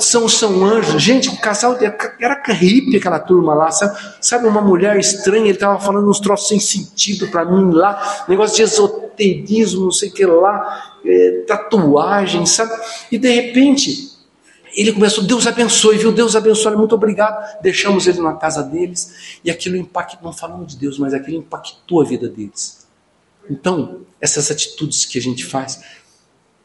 São, 0.00 0.28
são 0.28 0.64
anjos. 0.64 1.02
Gente, 1.02 1.30
o 1.30 1.40
casal 1.40 1.76
era 2.20 2.42
hippie 2.52 2.98
aquela 2.98 3.18
turma 3.18 3.54
lá. 3.54 3.70
Sabe, 3.70 3.98
sabe 4.20 4.46
uma 4.46 4.60
mulher 4.60 4.98
estranha? 4.98 5.44
Ele 5.44 5.52
estava 5.52 5.80
falando 5.80 6.08
uns 6.08 6.20
troços 6.20 6.48
sem 6.48 6.60
sentido 6.60 7.28
para 7.28 7.44
mim 7.46 7.72
lá. 7.72 8.26
Negócio 8.28 8.56
de 8.56 8.62
esoterismo, 8.62 9.84
não 9.84 9.92
sei 9.92 10.10
o 10.10 10.12
que 10.12 10.26
lá 10.26 10.98
é, 11.04 11.44
tatuagem, 11.46 12.46
sabe? 12.46 12.72
E 13.10 13.18
de 13.18 13.28
repente, 13.28 14.17
ele 14.80 14.92
começou, 14.92 15.24
Deus 15.24 15.46
abençoe, 15.46 15.98
viu? 15.98 16.12
Deus 16.12 16.36
abençoe, 16.36 16.76
muito 16.76 16.94
obrigado. 16.94 17.60
Deixamos 17.60 18.06
ele 18.06 18.20
na 18.20 18.34
casa 18.34 18.62
deles 18.62 19.38
e 19.44 19.50
aquilo 19.50 19.76
impactou, 19.76 20.22
não 20.22 20.32
falamos 20.32 20.72
de 20.72 20.78
Deus, 20.78 20.98
mas 20.98 21.14
aquilo 21.14 21.38
impactou 21.38 22.00
a 22.00 22.04
vida 22.04 22.28
deles. 22.28 22.86
Então, 23.50 24.02
essas 24.20 24.50
atitudes 24.50 25.04
que 25.04 25.18
a 25.18 25.22
gente 25.22 25.44
faz 25.44 25.82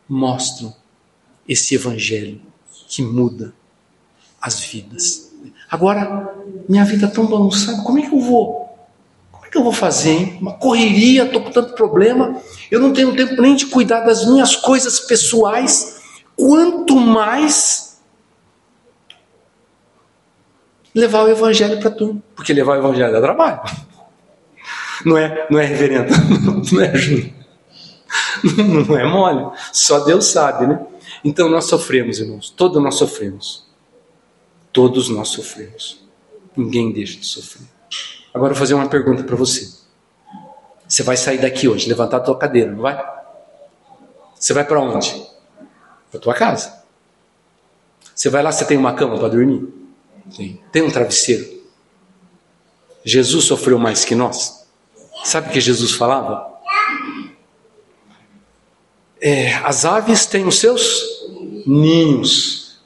mostram 0.08 0.76
esse 1.48 1.76
evangelho 1.76 2.42
que 2.88 3.02
muda 3.02 3.54
as 4.42 4.60
vidas. 4.60 5.32
Agora, 5.70 6.36
minha 6.68 6.86
vida 6.86 7.06
é 7.06 7.10
tão 7.10 7.26
bagunçada, 7.26 7.82
como 7.84 8.00
é 8.00 8.02
que 8.02 8.14
eu 8.14 8.20
vou 8.20 8.64
que 9.54 9.58
eu 9.60 9.64
vou 9.64 9.72
fazer, 9.72 10.10
hein? 10.10 10.38
Uma 10.42 10.54
correria, 10.54 11.26
estou 11.26 11.40
com 11.40 11.52
tanto 11.52 11.76
problema, 11.76 12.42
eu 12.72 12.80
não 12.80 12.92
tenho 12.92 13.16
tempo 13.16 13.40
nem 13.40 13.56
de 13.56 13.68
cuidar 13.68 14.00
das 14.00 14.26
minhas 14.26 14.56
coisas 14.56 15.00
pessoais, 15.02 16.02
quanto 16.36 16.96
mais 16.96 17.93
levar 20.94 21.24
o 21.24 21.30
evangelho 21.30 21.80
para 21.80 21.92
tudo. 21.92 22.22
Porque 22.36 22.54
levar 22.54 22.74
o 22.74 22.80
evangelho 22.80 23.12
dá 23.12 23.22
trabalho. 23.22 23.62
Não 25.06 25.18
é, 25.18 25.48
não 25.50 25.60
é 25.60 25.66
reverendo, 25.66 26.14
não 26.72 26.82
é 26.82 26.96
Júnior. 26.96 27.32
Não 28.88 28.98
é 28.98 29.06
mole, 29.06 29.58
só 29.72 30.00
Deus 30.00 30.26
sabe, 30.26 30.68
né? 30.68 30.86
Então 31.24 31.50
nós 31.50 31.66
sofremos, 31.66 32.20
irmãos, 32.20 32.50
todos 32.50 32.82
nós 32.82 32.96
sofremos. 32.96 33.66
Todos 34.72 35.10
nós 35.10 35.30
sofremos. 35.30 36.04
Ninguém 36.56 36.92
deixa 36.92 37.20
de 37.20 37.26
sofrer. 37.26 37.68
Agora 38.34 38.52
eu 38.52 38.56
vou 38.56 38.60
fazer 38.60 38.74
uma 38.74 38.90
pergunta 38.90 39.24
para 39.24 39.36
você. 39.36 39.72
Você 40.88 41.04
vai 41.04 41.18
sair 41.18 41.40
daqui 41.40 41.68
hoje, 41.68 41.88
levantar 41.88 42.18
a 42.18 42.20
tua 42.20 42.38
cadeira, 42.38 42.72
não 42.72 42.82
vai? 42.82 43.02
Você 44.36 44.54
vai 44.54 44.66
para 44.66 44.80
onde? 44.80 45.26
Para 46.12 46.20
tua 46.20 46.34
casa. 46.34 46.84
Você 48.14 48.30
vai 48.30 48.44
lá, 48.44 48.52
você 48.52 48.66
tem 48.66 48.78
uma 48.78 48.94
cama 48.94 49.18
para 49.18 49.30
dormir? 49.30 49.83
Tem. 50.36 50.60
Tem 50.72 50.82
um 50.82 50.92
travesseiro? 50.92 51.64
Jesus 53.04 53.46
sofreu 53.46 53.78
mais 53.78 54.06
que 54.06 54.16
nós. 54.16 54.66
Sabe 55.24 55.50
o 55.50 55.52
que 55.52 55.60
Jesus 55.60 55.92
falava? 55.92 56.52
É, 59.22 59.54
as 59.56 59.86
aves 59.86 60.26
têm 60.26 60.46
os 60.46 60.60
seus 60.60 61.02
ninhos, 61.66 62.82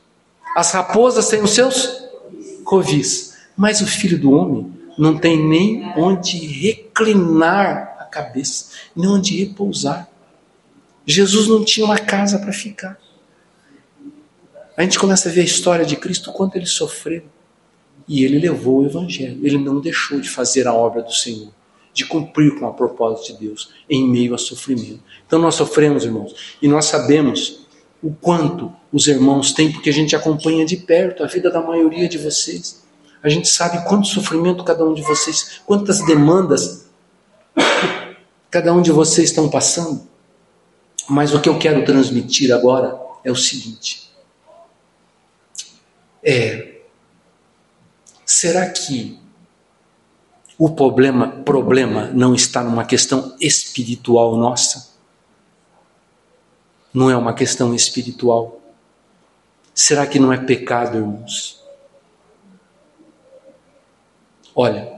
as 0.56 0.72
raposas 0.72 1.28
têm 1.30 1.42
os 1.42 1.52
seus 1.52 2.04
covis, 2.64 3.36
mas 3.56 3.82
o 3.82 3.88
filho 3.88 4.20
do 4.20 4.32
homem 4.32 4.72
não 4.98 5.18
tem 5.18 5.44
nem 5.44 5.84
onde 5.98 6.38
reclinar 6.38 7.98
a 8.00 8.04
cabeça, 8.06 8.68
nem 8.96 9.10
onde 9.10 9.38
repousar. 9.38 10.08
Jesus 11.06 11.48
não 11.48 11.64
tinha 11.64 11.86
uma 11.86 11.98
casa 11.98 12.38
para 12.38 12.52
ficar. 12.52 13.00
A 14.78 14.84
gente 14.84 15.00
começa 15.00 15.28
a 15.28 15.32
ver 15.32 15.42
a 15.42 15.44
história 15.46 15.84
de 15.84 15.96
Cristo, 15.96 16.32
quanto 16.32 16.56
ele 16.56 16.68
sofreu. 16.68 17.24
E 18.08 18.24
ele 18.24 18.38
levou 18.38 18.84
o 18.84 18.86
Evangelho. 18.86 19.40
Ele 19.44 19.58
não 19.58 19.82
deixou 19.82 20.22
de 20.22 20.30
fazer 20.30 20.68
a 20.68 20.74
obra 20.74 21.02
do 21.02 21.12
Senhor, 21.12 21.52
de 21.92 22.06
cumprir 22.06 22.60
com 22.60 22.68
a 22.68 22.72
propósito 22.72 23.34
de 23.34 23.48
Deus 23.48 23.72
em 23.90 24.08
meio 24.08 24.36
a 24.36 24.38
sofrimento. 24.38 25.02
Então 25.26 25.40
nós 25.40 25.56
sofremos, 25.56 26.06
irmãos, 26.06 26.58
e 26.62 26.68
nós 26.68 26.86
sabemos 26.86 27.66
o 28.04 28.14
quanto 28.14 28.72
os 28.94 29.08
irmãos 29.08 29.52
têm, 29.52 29.72
porque 29.72 29.90
a 29.90 29.94
gente 29.94 30.16
acompanha 30.16 30.64
de 30.64 30.78
perto 30.78 31.24
a 31.24 31.28
vida 31.28 31.50
da 31.50 31.60
maioria 31.60 32.08
de 32.08 32.20
vocês. 32.20 32.84
A 33.24 33.30
gente 33.30 33.48
sabe 33.48 33.84
quanto 33.88 34.08
sofrimento 34.08 34.64
cada 34.64 34.86
um 34.86 34.94
de 34.94 35.02
vocês, 35.02 35.60
quantas 35.66 36.06
demandas 36.06 36.86
cada 38.52 38.72
um 38.72 38.82
de 38.82 38.92
vocês 38.92 39.30
estão 39.30 39.50
passando. 39.50 40.08
Mas 41.10 41.34
o 41.34 41.42
que 41.42 41.50
eu 41.50 41.58
quero 41.58 41.84
transmitir 41.84 42.54
agora 42.54 42.96
é 43.24 43.32
o 43.32 43.36
seguinte: 43.36 44.07
é, 46.28 46.82
será 48.26 48.70
que 48.70 49.18
o 50.60 50.70
problema, 50.70 51.30
problema 51.30 52.12
não 52.14 52.36
está 52.36 52.62
numa 52.62 52.84
questão 52.84 53.38
espiritual 53.40 54.36
nossa? 54.36 54.90
Não 56.94 57.10
é 57.10 57.16
uma 57.16 57.34
questão 57.34 57.74
espiritual? 57.74 58.60
Será 59.74 60.06
que 60.06 60.20
não 60.20 60.34
é 60.34 60.38
pecado, 60.38 60.98
irmãos? 60.98 61.64
Olha, 64.54 64.92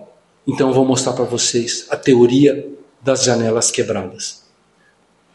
então 0.48 0.70
eu 0.70 0.74
vou 0.74 0.86
mostrar 0.86 1.14
para 1.14 1.26
vocês 1.26 1.86
a 1.92 1.98
teoria 1.98 2.68
das 3.02 3.24
janelas 3.24 3.70
quebradas. 3.70 4.46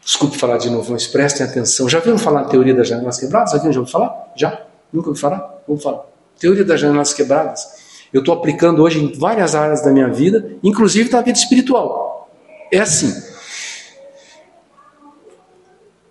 Desculpe 0.03 0.37
falar 0.37 0.57
de 0.57 0.69
novo, 0.69 0.91
mas 0.91 1.07
prestem 1.07 1.45
atenção. 1.45 1.87
Já 1.87 1.99
viram 1.99 2.17
falar 2.17 2.41
a 2.41 2.45
teoria 2.49 2.75
das 2.75 2.89
janelas 2.89 3.17
quebradas? 3.17 3.51
Já 3.51 3.65
ouviu 3.65 3.85
falar? 3.85 4.33
Já? 4.35 4.65
Nunca 4.95 5.09
ouviu 5.09 5.21
falar? 5.21 5.63
Vamos 5.67 5.83
falar. 5.83 6.05
Teoria 6.39 6.63
das 6.63 6.79
janelas 6.79 7.13
quebradas. 7.13 7.67
Eu 8.13 8.21
estou 8.21 8.33
aplicando 8.33 8.81
hoje 8.81 9.03
em 9.03 9.11
várias 9.11 9.53
áreas 9.55 9.83
da 9.83 9.91
minha 9.91 10.07
vida, 10.07 10.57
inclusive 10.63 11.09
da 11.09 11.21
vida 11.21 11.37
espiritual. 11.37 12.29
É 12.71 12.79
assim. 12.79 13.13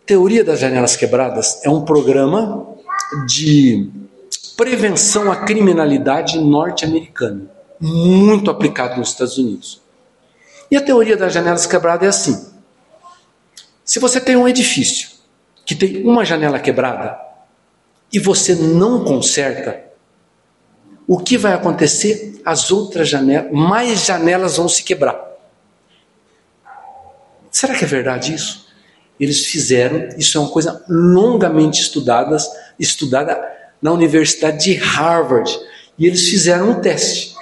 Teoria 0.05 0.45
das 0.45 0.61
janelas 0.61 0.97
quebradas 0.97 1.65
é 1.65 1.71
um 1.71 1.83
programa 1.83 2.67
de 3.27 3.91
prevenção 4.57 5.33
à 5.33 5.37
criminalidade 5.37 6.39
norte-americana 6.39 7.51
muito 7.81 8.51
aplicado 8.51 8.99
nos 8.99 9.11
Estados 9.11 9.39
Unidos. 9.39 9.83
E 10.71 10.77
a 10.77 10.83
teoria 10.83 11.17
das 11.17 11.33
janelas 11.33 11.67
quebradas 11.67 12.05
é 12.05 12.09
assim: 12.09 12.53
se 13.85 13.99
você 13.99 14.21
tem 14.21 14.37
um 14.37 14.49
edifício 14.49 15.09
que 15.65 15.75
tem 15.75 16.03
uma 16.07 16.25
janela 16.25 16.59
quebrada 16.59 17.19
e 18.15 18.19
você 18.21 18.55
não 18.55 19.03
conserta, 19.03 19.83
o 21.05 21.19
que 21.19 21.37
vai 21.37 21.53
acontecer? 21.53 22.41
As 22.45 22.71
outras 22.71 23.09
janelas, 23.09 23.51
mais 23.51 24.05
janelas 24.05 24.57
vão 24.57 24.69
se 24.69 24.85
quebrar. 24.85 25.21
Será 27.51 27.75
que 27.75 27.85
é 27.85 27.89
verdade 27.89 28.33
isso? 28.33 28.69
Eles 29.19 29.45
fizeram, 29.47 30.11
isso 30.17 30.39
é 30.39 30.41
uma 30.41 30.51
coisa 30.51 30.85
longamente 30.89 31.81
estudada, 31.81 32.37
estudada 32.79 33.37
na 33.83 33.91
Universidade 33.91 34.63
de 34.63 34.75
Harvard, 34.75 35.51
e 35.99 36.07
eles 36.07 36.29
fizeram 36.29 36.71
um 36.71 36.81
teste. 36.81 37.35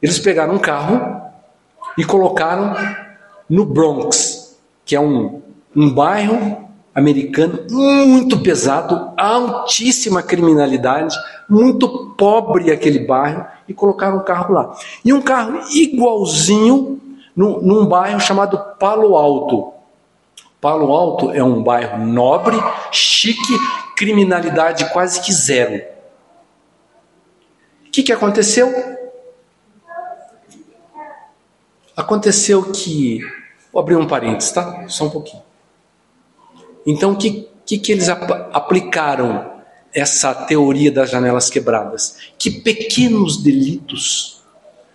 Eles 0.00 0.18
pegaram 0.18 0.54
um 0.54 0.58
carro 0.58 1.20
e 1.98 2.04
colocaram 2.06 2.74
no 3.46 3.66
Bronx, 3.66 4.56
que 4.82 4.96
é 4.96 5.00
um, 5.00 5.42
um 5.76 5.92
bairro 5.92 6.69
americano 6.94 7.66
muito 7.70 8.40
pesado, 8.40 9.12
altíssima 9.16 10.22
criminalidade, 10.22 11.16
muito 11.48 12.14
pobre 12.16 12.70
aquele 12.70 13.00
bairro, 13.00 13.46
e 13.68 13.74
colocaram 13.74 14.18
um 14.18 14.24
carro 14.24 14.52
lá. 14.52 14.76
E 15.04 15.12
um 15.12 15.22
carro 15.22 15.60
igualzinho 15.72 17.00
num, 17.34 17.60
num 17.60 17.86
bairro 17.86 18.20
chamado 18.20 18.58
Palo 18.78 19.16
Alto. 19.16 19.72
Palo 20.60 20.92
Alto 20.92 21.30
é 21.30 21.42
um 21.42 21.62
bairro 21.62 22.04
nobre, 22.04 22.56
chique, 22.90 23.54
criminalidade 23.96 24.90
quase 24.92 25.20
que 25.20 25.32
zero. 25.32 25.82
O 27.86 27.90
que, 27.90 28.02
que 28.02 28.12
aconteceu? 28.12 28.72
Aconteceu 31.96 32.62
que. 32.70 33.20
Vou 33.72 33.80
abrir 33.80 33.96
um 33.96 34.06
parênteses, 34.06 34.52
tá? 34.52 34.84
Só 34.88 35.04
um 35.06 35.10
pouquinho. 35.10 35.42
Então, 36.86 37.12
o 37.12 37.16
que, 37.16 37.48
que, 37.66 37.78
que 37.78 37.92
eles 37.92 38.08
ap 38.08 38.30
aplicaram 38.52 39.50
essa 39.92 40.34
teoria 40.34 40.90
das 40.90 41.10
janelas 41.10 41.50
quebradas? 41.50 42.16
Que 42.38 42.50
pequenos 42.50 43.42
delitos 43.42 44.42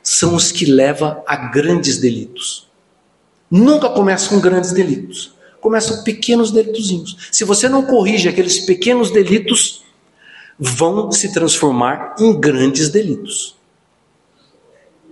são 0.01 0.35
os 0.35 0.51
que 0.51 0.65
levam 0.65 1.23
a 1.25 1.35
grandes 1.35 1.97
delitos. 1.97 2.67
Nunca 3.49 3.89
começa 3.89 4.29
com 4.29 4.39
grandes 4.39 4.71
delitos. 4.71 5.33
Começam 5.61 6.03
pequenos 6.03 6.51
delitozinhos. 6.51 7.29
Se 7.31 7.43
você 7.43 7.67
não 7.67 7.83
corrige 7.85 8.29
aqueles 8.29 8.59
pequenos 8.59 9.11
delitos, 9.11 9.83
vão 10.59 11.11
se 11.11 11.33
transformar 11.33 12.15
em 12.19 12.39
grandes 12.39 12.89
delitos. 12.89 13.55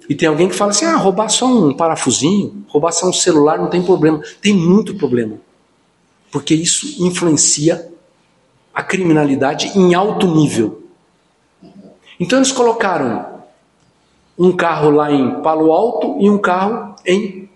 E 0.08 0.14
tem 0.14 0.28
alguém 0.28 0.50
que 0.50 0.56
fala 0.56 0.72
assim: 0.72 0.86
ah, 0.86 0.96
roubar 0.96 1.30
só 1.30 1.48
um 1.48 1.74
parafusinho, 1.74 2.66
roubar 2.68 2.92
só 2.92 3.08
um 3.08 3.14
celular 3.14 3.58
não 3.58 3.70
tem 3.70 3.82
problema. 3.82 4.22
Tem 4.42 4.54
muito 4.54 4.96
problema 4.96 5.40
porque 6.34 6.56
isso 6.56 7.06
influencia 7.06 7.93
a 8.74 8.82
criminalidade 8.82 9.78
em 9.78 9.93
alto 9.93 10.26
nível. 10.26 10.82
Então 12.19 12.39
eles 12.39 12.52
colocaram 12.52 13.43
um 14.36 14.52
carro 14.52 14.89
lá 14.89 15.12
em 15.12 15.43
Palo 15.43 15.72
Alto 15.72 16.17
e 16.19 16.28
um 16.28 16.39
carro 16.39 16.96
em 17.06 17.48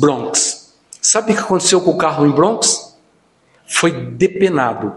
Bronx. 0.00 0.74
Sabe 0.98 1.32
o 1.32 1.36
que 1.36 1.42
aconteceu 1.42 1.78
com 1.82 1.90
o 1.90 1.98
carro 1.98 2.24
em 2.24 2.30
Bronx? 2.30 2.96
Foi 3.66 3.90
depenado. 3.90 4.94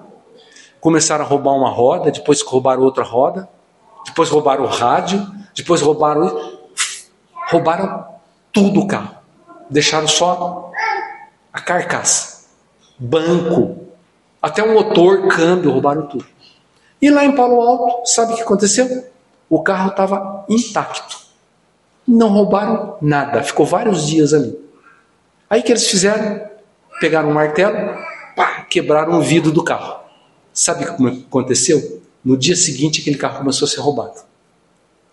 Começaram 0.79 1.25
a 1.25 1.27
roubar 1.27 1.55
uma 1.55 1.69
roda, 1.69 2.09
depois 2.09 2.41
roubaram 2.41 2.83
outra 2.83 3.03
roda, 3.03 3.49
depois 4.05 4.29
roubaram 4.29 4.63
o 4.63 4.67
rádio, 4.67 5.27
depois 5.53 5.81
roubaram 5.81 6.57
roubaram 7.51 8.05
tudo 8.53 8.79
o 8.79 8.87
carro. 8.87 9.17
Deixaram 9.69 10.07
só 10.07 10.71
a 11.51 11.59
carcaça 11.59 12.36
banco, 12.99 13.77
até 14.41 14.63
o 14.63 14.73
motor, 14.73 15.27
câmbio, 15.27 15.71
roubaram 15.71 16.07
tudo. 16.07 16.25
E 17.01 17.09
lá 17.09 17.25
em 17.25 17.35
Palo 17.35 17.61
Alto, 17.61 18.07
sabe 18.09 18.33
o 18.33 18.35
que 18.35 18.41
aconteceu? 18.41 19.05
O 19.49 19.61
carro 19.61 19.89
estava 19.89 20.45
intacto. 20.49 21.17
Não 22.07 22.29
roubaram 22.29 22.95
nada, 23.01 23.43
ficou 23.43 23.65
vários 23.65 24.07
dias 24.07 24.33
ali. 24.33 24.57
Aí 25.49 25.61
que 25.61 25.71
eles 25.71 25.87
fizeram? 25.87 26.41
Pegaram 26.99 27.29
um 27.29 27.33
martelo, 27.33 27.95
pá, 28.35 28.65
quebraram 28.69 29.19
o 29.19 29.21
vidro 29.21 29.51
do 29.51 29.63
carro. 29.63 29.99
Sabe 30.51 30.85
como 30.87 31.09
aconteceu? 31.09 32.01
No 32.25 32.35
dia 32.35 32.55
seguinte, 32.55 33.01
aquele 33.01 33.17
carro 33.17 33.39
começou 33.39 33.65
a 33.65 33.69
ser 33.69 33.79
roubado. 33.79 34.19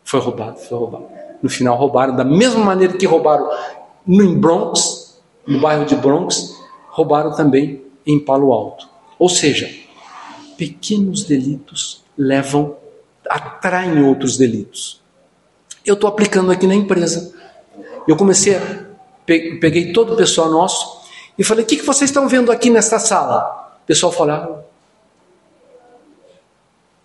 Foi 0.02 0.20
roubado, 0.20 0.58
foi 0.58 0.78
roubado. 0.78 1.06
No 1.42 1.50
final, 1.50 1.76
roubaram 1.76 2.16
da 2.16 2.24
mesma 2.24 2.64
maneira 2.64 2.96
que 2.96 3.06
roubaram 3.06 3.50
no 4.06 4.34
Bronx, 4.36 5.20
no 5.46 5.60
bairro 5.60 5.84
de 5.84 5.94
Bronx, 5.94 6.53
roubaram 6.94 7.34
também 7.34 7.82
em 8.06 8.20
Palo 8.20 8.52
Alto. 8.52 8.88
Ou 9.18 9.28
seja, 9.28 9.68
pequenos 10.56 11.24
delitos 11.24 12.04
levam, 12.16 12.76
atraem 13.28 14.02
outros 14.04 14.36
delitos. 14.36 15.02
Eu 15.84 15.94
estou 15.94 16.08
aplicando 16.08 16.52
aqui 16.52 16.66
na 16.66 16.74
empresa. 16.74 17.34
Eu 18.06 18.16
comecei 18.16 18.56
a. 18.56 18.84
Peguei 19.26 19.92
todo 19.92 20.12
o 20.12 20.16
pessoal 20.16 20.48
nosso 20.48 21.00
e 21.36 21.42
falei: 21.42 21.64
o 21.64 21.66
que, 21.66 21.78
que 21.78 21.84
vocês 21.84 22.10
estão 22.10 22.28
vendo 22.28 22.52
aqui 22.52 22.70
nesta 22.70 22.98
sala? 22.98 23.76
O 23.82 23.86
pessoal 23.86 24.12
falava: 24.12 24.64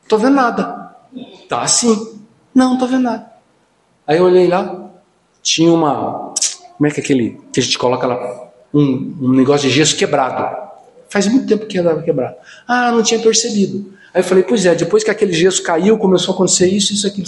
estou 0.04 0.19
vendo 0.19 0.36
nada. 0.36 0.95
Tá 1.47 1.62
assim. 1.62 2.19
Não, 2.54 2.73
estou 2.73 2.88
vendo 2.88 3.04
nada. 3.04 3.32
Aí 4.06 4.17
eu 4.17 4.25
olhei 4.25 4.47
lá, 4.47 4.91
tinha 5.41 5.73
uma. 5.73 6.34
Como 6.78 6.88
é 6.88 6.91
que 6.91 6.99
é 6.99 7.04
aquele 7.04 7.41
que 7.52 7.60
a 7.60 7.63
gente 7.63 7.78
coloca 7.78 8.06
lá? 8.06 8.48
Um, 8.73 9.15
um 9.21 9.34
negócio 9.34 9.67
de 9.69 9.75
gesso 9.75 9.95
quebrado. 9.95 10.69
Faz 11.10 11.27
muito 11.27 11.47
tempo 11.47 11.65
que 11.65 11.77
andava 11.77 12.01
quebrado. 12.01 12.36
Ah, 12.67 12.91
não 12.91 13.01
tinha 13.01 13.19
percebido. 13.19 13.93
Aí 14.13 14.21
eu 14.21 14.23
falei, 14.23 14.43
pois 14.43 14.65
é, 14.65 14.73
depois 14.75 15.03
que 15.03 15.12
aquele 15.12 15.34
gesso 15.34 15.62
caiu, 15.62 15.97
começou 15.97 16.34
a 16.34 16.36
acontecer 16.36 16.67
isso, 16.67 16.93
isso, 16.93 17.08
aquilo. 17.08 17.27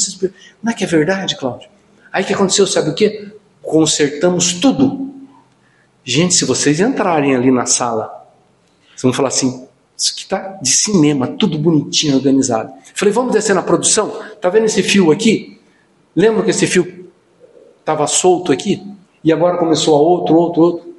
Não 0.62 0.72
é 0.72 0.76
que 0.76 0.84
é 0.84 0.88
verdade, 0.88 1.36
Cláudio? 1.36 1.70
Aí 2.12 2.24
que 2.24 2.34
aconteceu, 2.34 2.66
sabe 2.68 2.90
o 2.90 2.96
quê? 2.96 3.32
Consertamos 3.62 4.54
tudo. 4.54 5.12
Gente, 6.04 6.34
se 6.34 6.46
vocês 6.46 6.80
entrarem 6.80 7.36
ali 7.36 7.52
na 7.52 7.66
sala, 7.66 8.28
vocês 8.90 9.04
vão 9.04 9.14
falar 9.14 9.30
assim, 9.30 9.68
isso 9.96 10.14
aqui 10.14 10.26
tá 10.26 10.60
de 10.62 10.70
cinema, 10.70 11.28
tudo 11.28 11.60
bonitinho, 11.60 12.16
organizado. 12.16 12.74
Falei, 12.96 13.14
vamos 13.14 13.34
descer 13.34 13.54
na 13.54 13.62
produção? 13.62 14.20
Tá 14.42 14.50
vendo 14.50 14.66
esse 14.66 14.82
fio 14.82 15.12
aqui? 15.12 15.60
Lembra 16.16 16.44
que 16.44 16.50
esse 16.50 16.66
fio 16.66 17.10
estava 17.80 18.08
solto 18.08 18.52
aqui? 18.52 18.84
E 19.24 19.32
agora 19.32 19.58
começou 19.58 19.96
a 19.96 20.02
outro, 20.02 20.36
outro, 20.36 20.62
outro. 20.62 20.91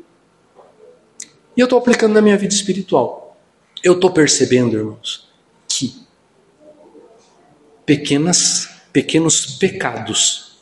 E 1.57 1.61
eu 1.61 1.65
estou 1.65 1.79
aplicando 1.79 2.15
na 2.15 2.23
minha 2.23 2.37
vida 2.37 2.55
espiritual. 2.55 3.37
Eu 3.83 3.95
estou 3.95 4.11
percebendo, 4.11 4.77
irmãos, 4.77 5.29
que 5.69 6.03
pequenas, 7.85 8.69
pequenos 8.93 9.57
pecados 9.57 10.53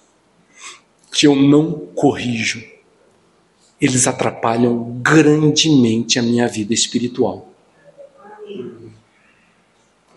que 1.12 1.26
eu 1.26 1.34
não 1.34 1.72
corrijo, 1.94 2.64
eles 3.80 4.06
atrapalham 4.06 5.00
grandemente 5.02 6.18
a 6.18 6.22
minha 6.22 6.46
vida 6.46 6.72
espiritual. 6.72 7.48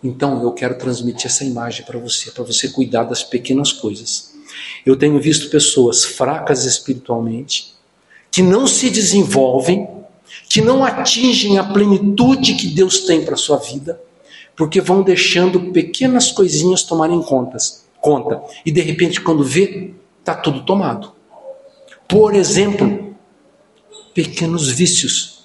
Então 0.04 0.44
eu 0.44 0.52
quero 0.52 0.78
transmitir 0.78 1.28
essa 1.28 1.46
imagem 1.46 1.86
para 1.86 1.98
você, 1.98 2.30
para 2.30 2.44
você 2.44 2.68
cuidar 2.68 3.04
das 3.04 3.24
pequenas 3.24 3.72
coisas. 3.72 4.34
Eu 4.86 4.98
tenho 4.98 5.20
visto 5.20 5.50
pessoas 5.50 6.04
fracas 6.04 6.66
espiritualmente, 6.66 7.74
que 8.30 8.42
não 8.42 8.68
se 8.68 8.90
desenvolvem 8.90 10.03
que 10.54 10.62
não 10.62 10.86
atingem 10.86 11.58
a 11.58 11.64
plenitude 11.64 12.54
que 12.54 12.68
Deus 12.68 13.00
tem 13.08 13.26
para 13.26 13.34
a 13.34 13.38
sua 13.38 13.58
vida, 13.58 14.00
porque 14.56 14.80
vão 14.80 15.02
deixando 15.02 15.72
pequenas 15.72 16.32
coisinhas 16.32 16.84
tomarem 16.84 17.24
contas, 17.24 17.88
conta. 18.00 18.40
E 18.64 18.72
de 18.72 18.80
repente, 18.80 19.20
quando 19.20 19.44
vê, 19.44 19.96
está 20.20 20.36
tudo 20.36 20.62
tomado. 20.62 21.12
Por 22.08 22.36
exemplo, 22.36 23.16
pequenos 24.14 24.70
vícios. 24.70 25.44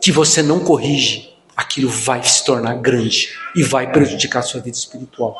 Que 0.00 0.12
você 0.12 0.44
não 0.44 0.60
corrige, 0.60 1.34
aquilo 1.56 1.90
vai 1.90 2.22
se 2.22 2.44
tornar 2.44 2.74
grande 2.74 3.30
e 3.56 3.64
vai 3.64 3.90
prejudicar 3.90 4.38
a 4.38 4.42
sua 4.42 4.60
vida 4.60 4.76
espiritual. 4.76 5.36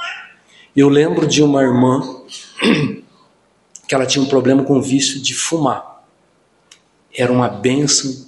Eu 0.75 0.89
lembro 0.89 1.29
de 1.29 1.45
uma 1.45 1.63
irmã 1.63 2.03
que 3.87 3.95
ela 3.95 4.07
tinha 4.07 4.25
um 4.25 4.29
problema 4.29 4.63
com 4.65 4.79
o 4.79 4.83
vício 4.83 5.21
de 5.21 5.35
fumar. 5.35 6.05
Era 7.17 7.33
uma 7.33 7.49
benção, 7.49 8.27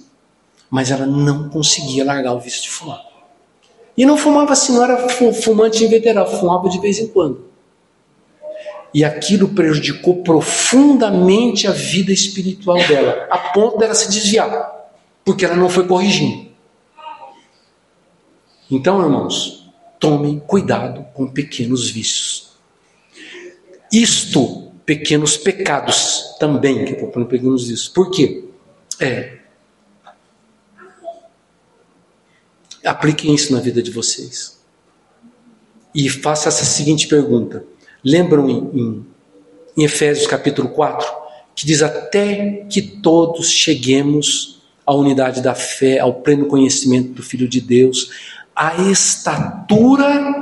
mas 0.69 0.91
ela 0.91 1.05
não 1.05 1.49
conseguia 1.49 2.05
largar 2.05 2.33
o 2.33 2.39
vício 2.39 2.61
de 2.61 2.69
fumar. 2.69 3.05
E 3.97 4.05
não 4.05 4.17
fumava 4.17 4.53
assim, 4.53 4.73
não 4.73 4.83
era 4.83 5.09
fumante 5.33 5.83
inveterado, 5.83 6.37
fumava 6.37 6.69
de 6.69 6.79
vez 6.79 6.99
em 6.99 7.07
quando. 7.07 7.47
E 8.93 9.03
aquilo 9.03 9.49
prejudicou 9.49 10.23
profundamente 10.23 11.67
a 11.67 11.71
vida 11.71 12.11
espiritual 12.11 12.77
dela, 12.87 13.27
a 13.29 13.37
ponto 13.37 13.77
dela 13.77 13.93
se 13.93 14.09
desviar, 14.09 14.91
porque 15.25 15.43
ela 15.43 15.55
não 15.55 15.69
foi 15.69 15.87
corrigindo. 15.87 16.47
Então, 18.69 19.01
irmãos, 19.01 19.69
tomem 19.99 20.39
cuidado 20.39 21.05
com 21.13 21.27
pequenos 21.27 21.89
vícios. 21.89 22.51
Isto 23.91 24.66
pequenos 24.87 25.37
pecados 25.37 26.35
também, 26.39 26.83
que 26.85 26.95
falando 26.95 27.27
pequenos 27.27 27.69
isso. 27.69 27.93
Por 27.93 28.09
quê? 28.09 28.45
É, 28.99 29.37
Apliquem 32.87 33.35
isso 33.35 33.51
na 33.51 33.59
vida 33.59 33.83
de 33.83 33.91
vocês. 33.91 34.57
E 35.93 36.09
faça 36.09 36.47
essa 36.47 36.63
seguinte 36.63 37.07
pergunta. 37.07 37.65
Lembram 38.03 38.49
em, 38.49 38.57
em, 38.73 39.05
em 39.75 39.83
Efésios 39.83 40.25
capítulo 40.25 40.69
4, 40.69 41.05
que 41.53 41.65
diz 41.65 41.83
até 41.83 42.65
que 42.69 42.81
todos 42.81 43.49
cheguemos 43.49 44.61
à 44.85 44.95
unidade 44.95 45.41
da 45.41 45.53
fé, 45.53 45.99
ao 45.99 46.21
pleno 46.21 46.45
conhecimento 46.45 47.09
do 47.11 47.23
Filho 47.23 47.47
de 47.47 47.59
Deus, 47.59 48.09
à 48.55 48.75
estatura 48.89 50.33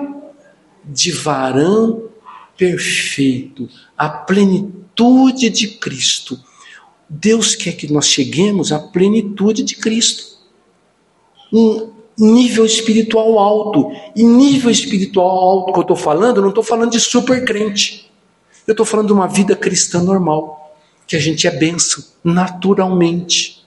de 0.84 1.12
varão 1.12 2.10
perfeito, 2.58 3.70
à 3.98 4.10
plenitude 4.10 5.50
de 5.50 5.68
Cristo. 5.68 6.40
Deus 7.08 7.56
quer 7.56 7.74
que 7.74 7.92
nós 7.92 8.08
cheguemos 8.08 8.72
à 8.72 8.80
plenitude 8.80 9.64
de 9.64 9.76
Cristo. 9.76 10.36
Um 11.54 11.92
nível 12.18 12.66
espiritual 12.66 13.38
alto. 13.38 13.92
E 14.16 14.24
nível 14.24 14.72
espiritual 14.72 15.28
alto 15.28 15.74
que 15.74 15.80
eu 15.80 15.82
estou 15.82 15.98
falando, 15.98 16.38
eu 16.38 16.42
não 16.42 16.50
estou 16.50 16.64
falando 16.64 16.92
de 16.92 17.00
super 17.00 17.46
crente. 17.46 18.12
Eu 18.66 18.72
estou 18.72 18.86
falando 18.86 19.08
de 19.08 19.14
uma 19.14 19.28
vida 19.28 19.56
cristã 19.56 20.02
normal. 20.02 20.76
Que 21.08 21.16
a 21.16 21.20
gente 21.20 21.46
é 21.46 21.52
benção 21.52 22.04
naturalmente. 22.24 23.64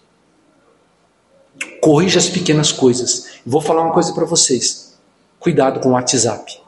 Corrija 1.81 2.19
as 2.19 2.29
pequenas 2.29 2.73
coisas. 2.73 3.39
Vou 3.47 3.61
falar 3.61 3.83
uma 3.83 3.93
coisa 3.93 4.13
para 4.13 4.25
vocês. 4.25 4.99
Cuidado 5.39 5.79
com 5.79 5.91
o 5.91 5.93
WhatsApp. 5.93 6.61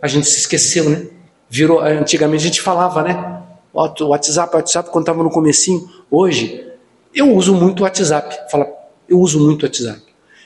A 0.00 0.06
gente 0.06 0.28
se 0.28 0.38
esqueceu, 0.40 0.88
né? 0.88 1.08
Virou, 1.48 1.80
antigamente 1.80 2.42
a 2.42 2.46
gente 2.46 2.60
falava, 2.60 3.02
né? 3.02 3.42
WhatsApp, 3.72 4.56
WhatsApp, 4.56 4.90
quando 4.90 5.04
estava 5.04 5.22
no 5.22 5.30
comecinho. 5.30 5.88
Hoje, 6.10 6.66
eu 7.14 7.32
uso 7.34 7.54
muito 7.54 7.80
o 7.80 7.82
WhatsApp. 7.82 8.50
Fala, 8.50 8.66
eu 9.08 9.18
uso 9.18 9.40
muito 9.40 9.62
o 9.62 9.66
WhatsApp. 9.66 10.02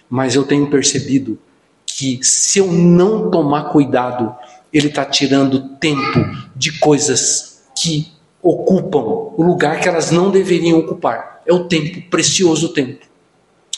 Mas 0.09 0.35
eu 0.35 0.45
tenho 0.45 0.71
percebido 0.71 1.39
que 1.87 2.21
se 2.23 2.59
eu 2.59 2.67
não 2.73 3.31
tomar 3.31 3.65
cuidado, 3.65 4.35
ele 4.73 4.89
está 4.89 5.05
tirando 5.05 5.77
tempo 5.77 6.19
de 6.55 6.79
coisas 6.79 7.63
que 7.77 8.13
ocupam 8.43 9.33
o 9.37 9.43
lugar 9.43 9.81
que 9.81 9.89
elas 9.89 10.11
não 10.11 10.31
deveriam 10.31 10.79
ocupar. 10.79 11.43
É 11.47 11.53
o 11.53 11.65
tempo, 11.65 12.09
precioso 12.11 12.71
tempo. 12.71 13.05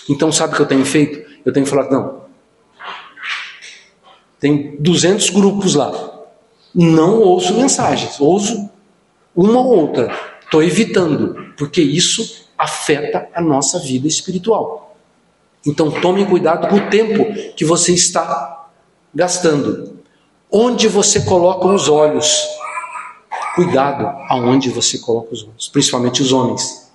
Então, 0.09 0.33
sabe 0.33 0.52
o 0.52 0.56
que 0.56 0.62
eu 0.62 0.66
tenho 0.66 0.85
feito? 0.85 1.28
Eu 1.44 1.52
tenho 1.52 1.66
falado, 1.66 1.90
não. 1.90 2.20
Tem 4.38 4.76
200 4.78 5.30
grupos 5.30 5.74
lá. 5.74 6.09
Não 6.74 7.20
ouço 7.20 7.54
mensagens, 7.54 8.20
ouço 8.20 8.70
uma 9.35 9.61
ou 9.61 9.78
outra. 9.78 10.14
Estou 10.42 10.62
evitando, 10.62 11.52
porque 11.56 11.80
isso 11.80 12.46
afeta 12.56 13.28
a 13.35 13.40
nossa 13.40 13.78
vida 13.78 14.06
espiritual. 14.06 14.96
Então 15.66 15.90
tome 15.90 16.24
cuidado 16.26 16.68
com 16.68 16.76
o 16.76 16.90
tempo 16.90 17.54
que 17.54 17.64
você 17.64 17.92
está 17.92 18.68
gastando. 19.14 19.98
Onde 20.50 20.88
você 20.88 21.20
coloca 21.22 21.66
os 21.66 21.88
olhos? 21.88 22.46
Cuidado 23.54 24.06
aonde 24.28 24.70
você 24.70 24.98
coloca 24.98 25.33
os 25.33 25.42
olhos, 25.44 25.68
principalmente 25.68 26.22
os 26.22 26.33
homens. 26.33 26.90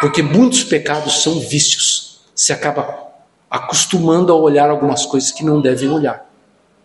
Porque 0.00 0.22
muitos 0.22 0.64
pecados 0.64 1.22
são 1.22 1.40
vícios. 1.40 2.20
Você 2.34 2.52
acaba 2.52 3.04
acostumando 3.50 4.32
a 4.32 4.36
olhar 4.36 4.68
algumas 4.68 5.06
coisas 5.06 5.32
que 5.32 5.44
não 5.44 5.60
devem 5.60 5.88
olhar. 5.88 6.28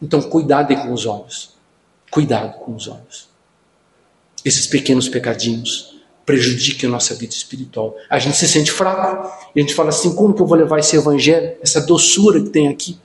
Então, 0.01 0.21
cuidado 0.21 0.75
com 0.75 0.93
os 0.93 1.05
olhos. 1.05 1.55
Cuidado 2.09 2.59
com 2.59 2.75
os 2.75 2.87
olhos. 2.87 3.29
Esses 4.43 4.65
pequenos 4.65 5.09
pecadinhos 5.09 5.99
prejudicam 6.25 6.89
a 6.89 6.93
nossa 6.93 7.15
vida 7.15 7.33
espiritual. 7.33 7.95
A 8.09 8.19
gente 8.19 8.37
se 8.37 8.47
sente 8.47 8.71
fraco 8.71 9.27
e 9.55 9.59
a 9.59 9.61
gente 9.61 9.73
fala 9.73 9.89
assim: 9.89 10.15
como 10.15 10.33
que 10.33 10.41
eu 10.41 10.45
vou 10.45 10.57
levar 10.57 10.79
esse 10.79 10.95
evangelho, 10.95 11.57
essa 11.61 11.81
doçura 11.81 12.41
que 12.41 12.49
tem 12.49 12.67
aqui? 12.67 12.99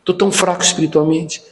Estou 0.00 0.14
tão 0.14 0.32
fraco 0.32 0.62
espiritualmente. 0.62 1.42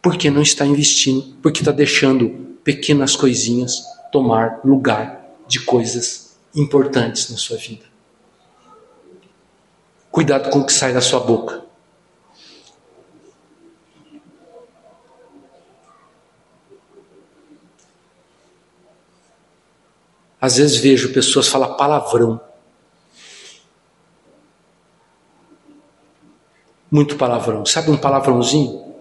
Porque 0.00 0.30
não 0.30 0.42
está 0.42 0.66
investindo, 0.66 1.34
porque 1.42 1.60
está 1.60 1.72
deixando 1.72 2.28
pequenas 2.62 3.16
coisinhas 3.16 3.82
tomar 4.12 4.60
lugar 4.62 5.24
de 5.48 5.60
coisas 5.60 6.36
importantes 6.54 7.30
na 7.30 7.38
sua 7.38 7.56
vida. 7.56 7.84
Cuidado 10.10 10.50
com 10.50 10.60
o 10.60 10.66
que 10.66 10.72
sai 10.72 10.92
da 10.92 11.00
sua 11.00 11.20
boca. 11.20 11.63
Às 20.44 20.56
vezes 20.58 20.76
vejo 20.76 21.10
pessoas 21.10 21.48
falar 21.48 21.68
palavrão. 21.68 22.38
Muito 26.90 27.16
palavrão. 27.16 27.64
Sabe 27.64 27.90
um 27.90 27.96
palavrãozinho? 27.96 28.92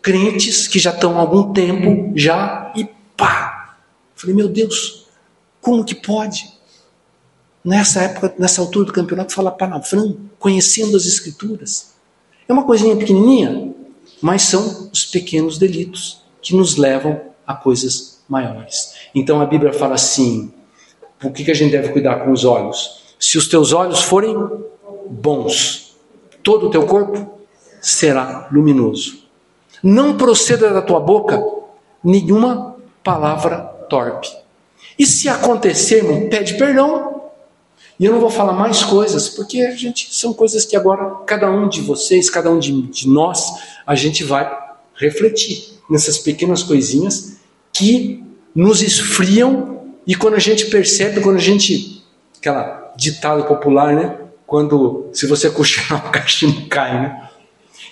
Crentes 0.00 0.66
que 0.66 0.78
já 0.78 0.92
estão 0.92 1.18
há 1.18 1.20
algum 1.20 1.52
tempo 1.52 2.10
já 2.16 2.72
e 2.74 2.86
pá. 3.18 3.76
Falei, 4.14 4.34
meu 4.34 4.48
Deus, 4.48 5.08
como 5.60 5.84
que 5.84 5.94
pode? 5.94 6.54
Nessa 7.62 8.04
época, 8.04 8.34
nessa 8.38 8.62
altura 8.62 8.86
do 8.86 8.94
campeonato, 8.94 9.34
falar 9.34 9.50
palavrão, 9.50 10.18
conhecendo 10.38 10.96
as 10.96 11.04
escrituras. 11.04 11.92
É 12.48 12.52
uma 12.54 12.64
coisinha 12.64 12.96
pequenininha, 12.96 13.74
mas 14.22 14.40
são 14.40 14.88
os 14.90 15.04
pequenos 15.04 15.58
delitos 15.58 16.22
que 16.40 16.56
nos 16.56 16.76
levam 16.76 17.20
a 17.46 17.54
coisas 17.54 18.22
maiores. 18.26 18.97
Então 19.14 19.40
a 19.40 19.46
Bíblia 19.46 19.72
fala 19.72 19.94
assim: 19.94 20.52
por 21.18 21.32
que, 21.32 21.44
que 21.44 21.50
a 21.50 21.54
gente 21.54 21.72
deve 21.72 21.88
cuidar 21.88 22.24
com 22.24 22.30
os 22.30 22.44
olhos? 22.44 23.16
Se 23.18 23.36
os 23.36 23.48
teus 23.48 23.72
olhos 23.72 24.02
forem 24.02 24.36
bons, 25.10 25.96
todo 26.42 26.66
o 26.66 26.70
teu 26.70 26.86
corpo 26.86 27.38
será 27.80 28.48
luminoso. 28.52 29.18
Não 29.82 30.16
proceda 30.16 30.72
da 30.72 30.82
tua 30.82 31.00
boca 31.00 31.42
nenhuma 32.02 32.76
palavra 33.02 33.60
torpe. 33.88 34.28
E 34.98 35.06
se 35.06 35.28
acontecer, 35.28 35.98
irmão, 35.98 36.28
pede 36.28 36.54
perdão. 36.54 37.22
E 37.98 38.04
eu 38.04 38.12
não 38.12 38.20
vou 38.20 38.30
falar 38.30 38.52
mais 38.52 38.84
coisas, 38.84 39.28
porque 39.28 39.60
a 39.60 39.74
gente 39.74 40.14
são 40.14 40.32
coisas 40.32 40.64
que 40.64 40.76
agora 40.76 41.16
cada 41.26 41.50
um 41.50 41.68
de 41.68 41.80
vocês, 41.80 42.30
cada 42.30 42.50
um 42.50 42.58
de, 42.58 42.82
de 42.82 43.08
nós, 43.08 43.52
a 43.84 43.94
gente 43.94 44.22
vai 44.22 44.48
refletir 44.94 45.80
nessas 45.90 46.18
pequenas 46.18 46.62
coisinhas 46.62 47.38
que 47.72 48.24
nos 48.54 48.82
esfriam 48.82 49.78
e 50.06 50.14
quando 50.14 50.34
a 50.34 50.38
gente 50.38 50.66
percebe, 50.66 51.20
quando 51.20 51.36
a 51.36 51.40
gente. 51.40 52.02
aquela 52.38 52.92
ditado 52.96 53.44
popular, 53.44 53.94
né? 53.94 54.16
Quando 54.46 55.08
se 55.12 55.26
você 55.26 55.48
cochilar, 55.52 56.08
o 56.08 56.10
cachimbo 56.10 56.66
cai, 56.68 57.00
né? 57.00 57.28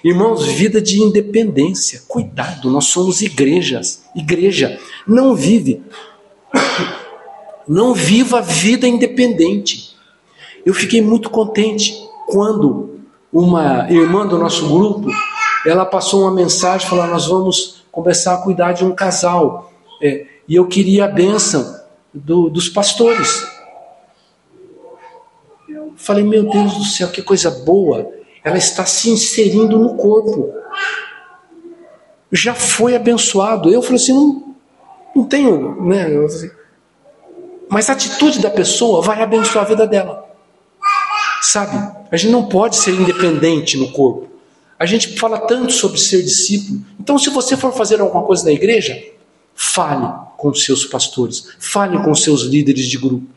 Irmãos, 0.02 0.46
vida 0.46 0.80
de 0.80 1.00
independência. 1.00 2.02
Cuidado, 2.06 2.70
nós 2.70 2.86
somos 2.86 3.22
igrejas. 3.22 4.04
Igreja 4.14 4.78
não 5.06 5.34
vive. 5.34 5.82
Não 7.66 7.92
viva 7.92 8.38
a 8.38 8.42
vida 8.42 8.86
independente. 8.86 9.96
Eu 10.64 10.72
fiquei 10.72 11.02
muito 11.02 11.28
contente 11.30 11.94
quando 12.26 13.00
uma 13.32 13.90
irmã 13.90 14.26
do 14.26 14.38
nosso 14.38 14.68
grupo, 14.68 15.08
ela 15.66 15.84
passou 15.84 16.22
uma 16.22 16.30
mensagem 16.30 16.88
falando: 16.88 17.10
nós 17.10 17.26
vamos 17.26 17.84
começar 17.90 18.34
a 18.34 18.42
cuidar 18.42 18.72
de 18.72 18.84
um 18.84 18.94
casal. 18.94 19.72
É, 20.02 20.26
e 20.48 20.54
eu 20.54 20.66
queria 20.66 21.06
a 21.06 21.08
bênção 21.08 21.80
do, 22.12 22.48
dos 22.48 22.68
pastores. 22.68 23.46
Eu 25.68 25.92
falei, 25.96 26.22
meu 26.22 26.48
Deus 26.48 26.74
do 26.74 26.84
céu, 26.84 27.08
que 27.08 27.22
coisa 27.22 27.50
boa. 27.50 28.10
Ela 28.44 28.56
está 28.56 28.86
se 28.86 29.10
inserindo 29.10 29.78
no 29.78 29.96
corpo. 29.96 30.52
Já 32.30 32.54
foi 32.54 32.94
abençoado. 32.94 33.70
Eu 33.70 33.82
falei 33.82 33.96
assim, 33.96 34.12
não, 34.12 34.54
não 35.14 35.24
tenho, 35.24 35.82
né? 35.82 36.06
Mas 37.68 37.90
a 37.90 37.94
atitude 37.94 38.38
da 38.38 38.50
pessoa 38.50 39.02
vai 39.02 39.20
abençoar 39.22 39.64
a 39.64 39.68
vida 39.68 39.86
dela. 39.86 40.24
Sabe? 41.42 41.76
A 42.10 42.16
gente 42.16 42.30
não 42.30 42.48
pode 42.48 42.76
ser 42.76 42.92
independente 42.92 43.76
no 43.76 43.90
corpo. 43.90 44.28
A 44.78 44.86
gente 44.86 45.18
fala 45.18 45.40
tanto 45.40 45.72
sobre 45.72 45.98
ser 45.98 46.22
discípulo. 46.22 46.80
Então, 47.00 47.18
se 47.18 47.30
você 47.30 47.56
for 47.56 47.72
fazer 47.72 48.00
alguma 48.00 48.22
coisa 48.22 48.44
na 48.44 48.52
igreja, 48.52 48.94
Fale 49.56 50.25
com 50.36 50.52
seus 50.54 50.84
pastores, 50.84 51.48
fale 51.58 51.98
com 52.02 52.14
seus 52.14 52.42
líderes 52.42 52.86
de 52.86 52.98
grupo. 52.98 53.36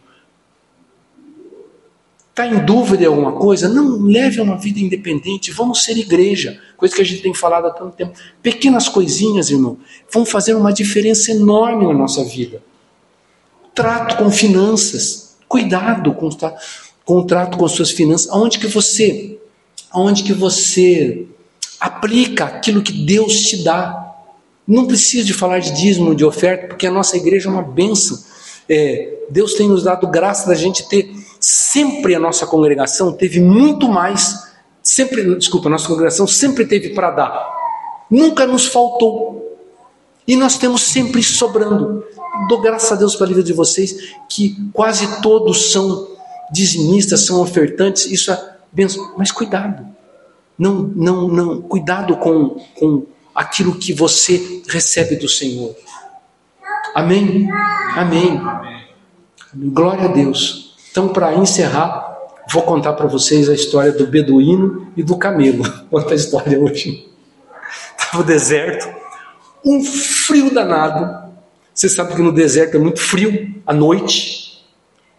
Está 2.30 2.48
em 2.48 2.66
dúvida 2.66 3.04
em 3.04 3.08
alguma 3.08 3.34
coisa? 3.34 3.68
Não 3.68 4.02
leve 4.02 4.40
uma 4.40 4.58
vida 4.58 4.80
independente, 4.80 5.52
vamos 5.52 5.84
ser 5.84 5.98
igreja, 5.98 6.58
coisa 6.78 6.96
que 6.96 7.02
a 7.02 7.06
gente 7.06 7.22
tem 7.22 7.34
falado 7.34 7.68
há 7.68 7.72
tanto 7.72 7.98
tempo. 7.98 8.14
Pequenas 8.42 8.88
coisinhas, 8.88 9.50
irmão, 9.50 9.78
vão 10.12 10.26
fazer 10.26 10.54
uma 10.54 10.72
diferença 10.72 11.32
enorme 11.32 11.86
na 11.86 11.94
nossa 11.94 12.24
vida. 12.24 12.64
Trato 13.76 14.16
com 14.18 14.32
finanças, 14.32 15.38
cuidado 15.50 16.14
com, 16.14 16.30
com 17.04 17.18
o 17.18 17.26
trato 17.26 17.58
com 17.58 17.68
suas 17.68 17.92
finanças. 17.92 18.30
Aonde 18.30 18.58
que 18.58 18.68
você, 18.68 19.38
aonde 19.92 20.24
que 20.24 20.34
você 20.34 21.28
aplica 21.78 22.46
aquilo 22.46 22.82
que 22.82 22.94
Deus 22.94 23.42
te 23.42 23.64
dá? 23.64 24.09
Não 24.70 24.86
precisa 24.86 25.26
de 25.26 25.34
falar 25.34 25.58
de 25.58 25.72
dízimo, 25.72 26.14
de 26.14 26.24
oferta, 26.24 26.68
porque 26.68 26.86
a 26.86 26.92
nossa 26.92 27.18
igreja 27.18 27.50
é 27.50 27.52
uma 27.52 27.64
bênção. 27.64 28.20
É, 28.70 29.18
Deus 29.28 29.56
tem 29.56 29.68
nos 29.68 29.82
dado 29.82 30.06
graça 30.06 30.48
da 30.48 30.54
gente 30.54 30.88
ter 30.88 31.12
sempre 31.40 32.14
a 32.14 32.20
nossa 32.20 32.46
congregação 32.46 33.12
teve 33.12 33.40
muito 33.40 33.88
mais, 33.88 34.48
sempre, 34.84 35.36
desculpa, 35.36 35.70
a 35.70 35.72
nossa 35.72 35.88
congregação 35.88 36.28
sempre 36.28 36.68
teve 36.68 36.90
para 36.90 37.10
dar. 37.10 37.50
Nunca 38.12 38.46
nos 38.46 38.68
faltou. 38.68 39.58
E 40.28 40.36
nós 40.36 40.60
temos 40.60 40.84
sempre 40.84 41.24
sobrando. 41.24 42.04
Dou 42.48 42.62
graças 42.62 42.92
a 42.92 42.96
Deus 42.96 43.16
pela 43.16 43.30
vida 43.30 43.42
de 43.42 43.54
vocês, 43.54 44.14
que 44.30 44.56
quase 44.72 45.20
todos 45.24 45.72
são 45.72 46.10
dizimistas, 46.52 47.26
são 47.26 47.42
ofertantes, 47.42 48.06
isso 48.06 48.32
é 48.32 48.56
benção. 48.72 49.16
Mas 49.18 49.32
cuidado. 49.32 49.84
Não, 50.56 50.92
não, 50.96 51.28
não, 51.28 51.62
cuidado 51.62 52.18
com, 52.18 52.62
com 52.78 53.08
aquilo 53.40 53.76
que 53.76 53.94
você 53.94 54.62
recebe 54.68 55.16
do 55.16 55.30
Senhor. 55.30 55.74
Amém? 56.94 57.48
Amém. 57.96 58.42
Glória 59.56 60.10
a 60.10 60.12
Deus. 60.12 60.76
Então, 60.92 61.08
para 61.08 61.34
encerrar, 61.36 62.18
vou 62.52 62.64
contar 62.64 62.92
para 62.94 63.08
vocês 63.08 63.48
a 63.48 63.54
história 63.54 63.94
do 63.94 64.06
beduíno 64.06 64.92
e 64.98 65.02
do 65.02 65.16
camelo. 65.16 65.64
Conta 65.90 66.12
a 66.12 66.16
história 66.16 66.60
hoje. 66.60 67.10
Estava 67.98 68.24
o 68.24 68.26
deserto, 68.26 68.94
um 69.64 69.82
frio 69.86 70.54
danado. 70.54 71.32
Você 71.74 71.88
sabe 71.88 72.16
que 72.16 72.22
no 72.22 72.34
deserto 72.34 72.76
é 72.76 72.80
muito 72.80 73.00
frio 73.00 73.56
à 73.66 73.74
noite. 73.74 74.66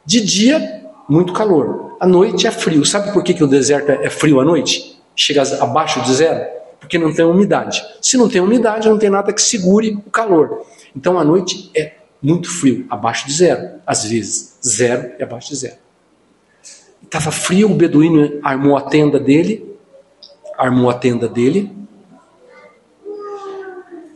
De 0.05 0.21
dia, 0.23 0.83
muito 1.09 1.33
calor. 1.33 1.97
À 1.99 2.07
noite 2.07 2.47
é 2.47 2.51
frio. 2.51 2.85
Sabe 2.85 3.15
por 3.15 3.25
que, 3.25 3.33
que 3.33 3.45
o 3.45 3.49
deserto 3.49 3.89
é 3.89 4.11
frio 4.11 4.41
à 4.41 4.45
noite? 4.45 5.01
Chega 5.17 5.43
abaixo 5.63 6.03
de 6.03 6.13
zero? 6.13 6.60
Porque 6.91 6.99
não 6.99 7.15
tem 7.15 7.25
umidade. 7.25 7.87
Se 8.03 8.17
não 8.17 8.29
tem 8.29 8.41
umidade, 8.41 8.89
não 8.89 8.99
tem 8.99 9.09
nada 9.09 9.33
que 9.33 9.41
segure 9.41 9.95
o 10.05 10.11
calor. 10.11 10.67
Então 10.95 11.17
à 11.21 11.23
noite 11.23 11.71
é 11.73 11.93
muito 12.21 12.51
frio, 12.51 12.85
abaixo 12.91 13.29
de 13.29 13.33
zero. 13.33 13.81
Às 13.87 14.07
vezes, 14.07 14.59
zero 14.67 15.13
e 15.17 15.23
abaixo 15.23 15.51
de 15.51 15.55
zero. 15.55 15.77
Estava 17.01 17.31
frio, 17.31 17.71
o 17.71 17.75
beduíno 17.77 18.41
armou 18.43 18.77
a 18.77 18.81
tenda 18.81 19.21
dele, 19.21 19.79
armou 20.59 20.91
a 20.91 20.95
tenda 20.95 21.29
dele, 21.29 21.71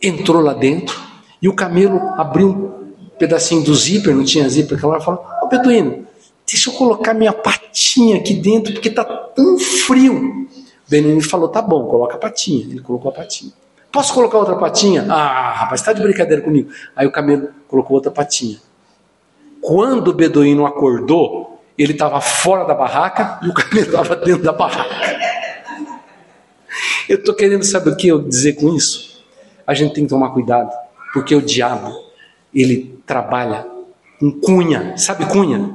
entrou 0.03 0.43
lá 0.43 0.53
dentro 0.53 1.01
e 1.41 1.49
o 1.49 1.55
camelo 1.55 2.01
abriu 2.19 2.49
um 2.49 3.09
pedacinho 3.21 3.63
do 3.63 3.73
zíper, 3.73 4.17
não 4.17 4.25
tinha 4.25 4.49
zíper 4.49 4.79
aquela 4.79 4.95
hora, 4.95 5.01
falou: 5.01 5.25
Ô 5.45 5.47
beduíno, 5.47 6.05
deixa 6.45 6.71
eu 6.71 6.75
colocar 6.75 7.15
minha 7.15 7.33
patinha 7.33 8.17
aqui 8.17 8.35
dentro 8.35 8.73
porque 8.73 8.89
está 8.89 9.05
tão 9.05 9.57
frio. 9.61 10.49
Beduíno 10.89 11.23
falou: 11.23 11.49
tá 11.49 11.63
bom, 11.63 11.87
coloca 11.87 12.17
a 12.17 12.19
patinha. 12.19 12.65
Ele 12.65 12.81
colocou 12.81 13.11
a 13.11 13.15
patinha. 13.15 13.53
Posso 13.91 14.13
colocar 14.13 14.39
outra 14.39 14.57
patinha? 14.57 15.07
Ah, 15.09 15.53
rapaz, 15.53 15.81
está 15.81 15.93
de 15.93 16.03
brincadeira 16.03 16.43
comigo. 16.43 16.71
Aí 16.97 17.07
o 17.07 17.13
camelo 17.13 17.51
colocou 17.69 17.95
outra 17.95 18.11
patinha. 18.11 18.59
Quando 19.61 20.09
o 20.09 20.13
beduíno 20.13 20.67
acordou, 20.67 21.63
ele 21.79 21.93
estava 21.93 22.21
fora 22.21 22.65
da 22.65 22.75
barraca 22.75 23.39
e 23.43 23.49
o 23.49 23.55
camelo 23.55 23.87
estava 23.87 24.17
dentro 24.17 24.43
da 24.43 24.53
barraca. 24.53 25.25
Eu 27.09 27.19
estou 27.19 27.35
querendo 27.35 27.63
saber 27.63 27.91
o 27.91 27.97
que 27.97 28.09
eu 28.09 28.21
dizer 28.21 28.55
com 28.55 28.75
isso? 28.75 29.23
A 29.67 29.75
gente 29.75 29.95
tem 29.95 30.05
que 30.05 30.11
tomar 30.11 30.31
cuidado, 30.31 30.71
porque 31.13 31.35
o 31.35 31.41
diabo, 31.41 31.95
ele 32.53 32.99
trabalha 33.07 33.67
com 34.19 34.33
cunha. 34.33 34.97
Sabe 34.97 35.25
cunha? 35.27 35.73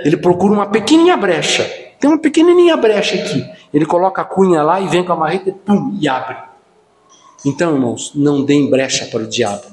Ele 0.00 0.16
procura 0.16 0.52
uma 0.52 0.66
pequenininha 0.66 1.16
brecha. 1.16 1.85
Tem 2.00 2.10
uma 2.10 2.18
pequenininha 2.18 2.76
brecha 2.76 3.16
aqui. 3.16 3.44
Ele 3.72 3.86
coloca 3.86 4.22
a 4.22 4.24
cunha 4.24 4.62
lá 4.62 4.80
e 4.80 4.88
vem 4.88 5.04
com 5.04 5.12
a 5.12 5.16
marreta 5.16 5.52
pum, 5.52 5.96
e 6.00 6.08
abre. 6.08 6.36
Então, 7.44 7.74
irmãos, 7.74 8.12
não 8.14 8.44
deem 8.44 8.68
brecha 8.70 9.06
para 9.06 9.22
o 9.22 9.26
diabo. 9.26 9.64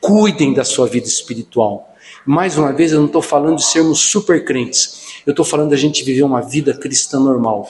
Cuidem 0.00 0.54
da 0.54 0.64
sua 0.64 0.86
vida 0.86 1.06
espiritual. 1.06 1.92
Mais 2.24 2.56
uma 2.58 2.72
vez, 2.72 2.92
eu 2.92 2.98
não 2.98 3.06
estou 3.06 3.22
falando 3.22 3.56
de 3.56 3.64
sermos 3.64 4.00
super 4.00 4.44
crentes. 4.44 5.22
Eu 5.26 5.30
estou 5.30 5.44
falando 5.44 5.70
da 5.70 5.76
gente 5.76 6.04
viver 6.04 6.22
uma 6.22 6.42
vida 6.42 6.74
cristã 6.74 7.18
normal, 7.18 7.68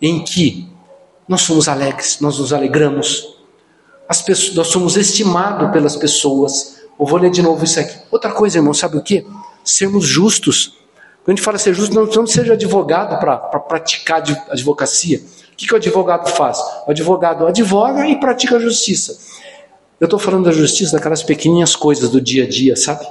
em 0.00 0.24
que 0.24 0.68
nós 1.28 1.42
somos 1.42 1.68
alegres, 1.68 2.20
nós 2.20 2.38
nos 2.38 2.52
alegramos, 2.52 3.36
as 4.08 4.22
pessoas, 4.22 4.54
nós 4.54 4.66
somos 4.68 4.96
estimados 4.96 5.70
pelas 5.72 5.96
pessoas. 5.96 6.80
Eu 6.98 7.06
vou 7.06 7.18
ler 7.18 7.30
de 7.30 7.42
novo 7.42 7.64
isso 7.64 7.80
aqui. 7.80 7.98
Outra 8.10 8.32
coisa, 8.32 8.58
irmão, 8.58 8.72
sabe 8.72 8.96
o 8.96 9.02
que? 9.02 9.26
Sermos 9.64 10.06
justos. 10.06 10.76
Quando 11.26 11.34
a 11.34 11.36
gente 11.38 11.44
fala 11.44 11.58
ser 11.58 11.74
justo, 11.74 11.92
não, 11.92 12.06
não 12.06 12.24
seja 12.24 12.52
advogado 12.52 13.18
para 13.18 13.36
pra 13.36 13.58
praticar 13.58 14.22
advocacia. 14.48 15.18
O 15.52 15.56
que, 15.56 15.66
que 15.66 15.72
o 15.74 15.76
advogado 15.76 16.30
faz? 16.30 16.56
O 16.86 16.92
advogado 16.92 17.48
advoga 17.48 18.06
e 18.06 18.20
pratica 18.20 18.54
a 18.54 18.58
justiça. 18.60 19.18
Eu 19.98 20.04
estou 20.04 20.20
falando 20.20 20.44
da 20.44 20.52
justiça 20.52 20.96
daquelas 20.96 21.24
pequeninhas 21.24 21.74
coisas 21.74 22.10
do 22.10 22.20
dia 22.20 22.44
a 22.44 22.48
dia, 22.48 22.76
sabe? 22.76 23.04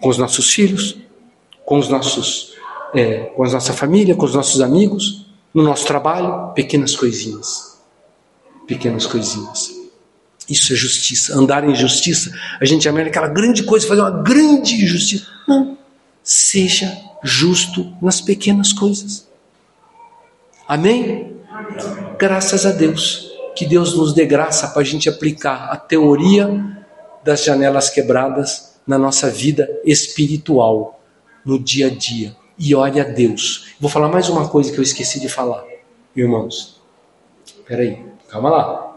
Com 0.00 0.08
os 0.08 0.16
nossos 0.16 0.54
filhos, 0.54 0.96
com 1.66 1.76
os 1.78 1.90
nossos, 1.90 2.54
é, 2.94 3.24
com 3.36 3.44
a 3.44 3.50
nossa 3.50 3.74
família, 3.74 4.14
com 4.14 4.24
os 4.24 4.34
nossos 4.34 4.62
amigos, 4.62 5.26
no 5.52 5.62
nosso 5.62 5.86
trabalho, 5.86 6.54
pequenas 6.54 6.96
coisinhas, 6.96 7.78
pequenas 8.66 9.04
coisinhas. 9.04 9.70
Isso 10.48 10.72
é 10.72 10.76
justiça. 10.76 11.38
Andar 11.38 11.68
em 11.68 11.74
justiça, 11.74 12.32
a 12.58 12.64
gente 12.64 12.84
chama 12.84 13.02
aquela 13.02 13.28
grande 13.28 13.64
coisa, 13.64 13.86
fazer 13.86 14.00
uma 14.00 14.22
grande 14.22 14.86
justiça. 14.86 15.26
Não. 15.46 15.76
Seja 16.22 16.90
justo 17.24 17.96
nas 18.02 18.20
pequenas 18.20 18.72
coisas. 18.72 19.26
Amém? 20.68 21.38
Graças 22.18 22.66
a 22.66 22.70
Deus. 22.70 23.32
Que 23.56 23.64
Deus 23.64 23.96
nos 23.96 24.12
dê 24.12 24.26
graça 24.26 24.68
para 24.68 24.82
a 24.82 24.84
gente 24.84 25.08
aplicar 25.08 25.70
a 25.70 25.76
teoria 25.76 26.84
das 27.24 27.42
janelas 27.42 27.88
quebradas 27.88 28.74
na 28.86 28.98
nossa 28.98 29.30
vida 29.30 29.68
espiritual, 29.84 31.00
no 31.44 31.58
dia 31.58 31.86
a 31.86 31.90
dia. 31.90 32.36
E 32.58 32.74
olhe 32.74 33.00
a 33.00 33.04
Deus. 33.04 33.74
Vou 33.80 33.90
falar 33.90 34.08
mais 34.08 34.28
uma 34.28 34.48
coisa 34.48 34.70
que 34.70 34.78
eu 34.78 34.82
esqueci 34.82 35.18
de 35.18 35.28
falar, 35.28 35.64
irmãos. 36.14 36.80
Peraí, 37.66 38.04
calma 38.28 38.50
lá. 38.50 38.93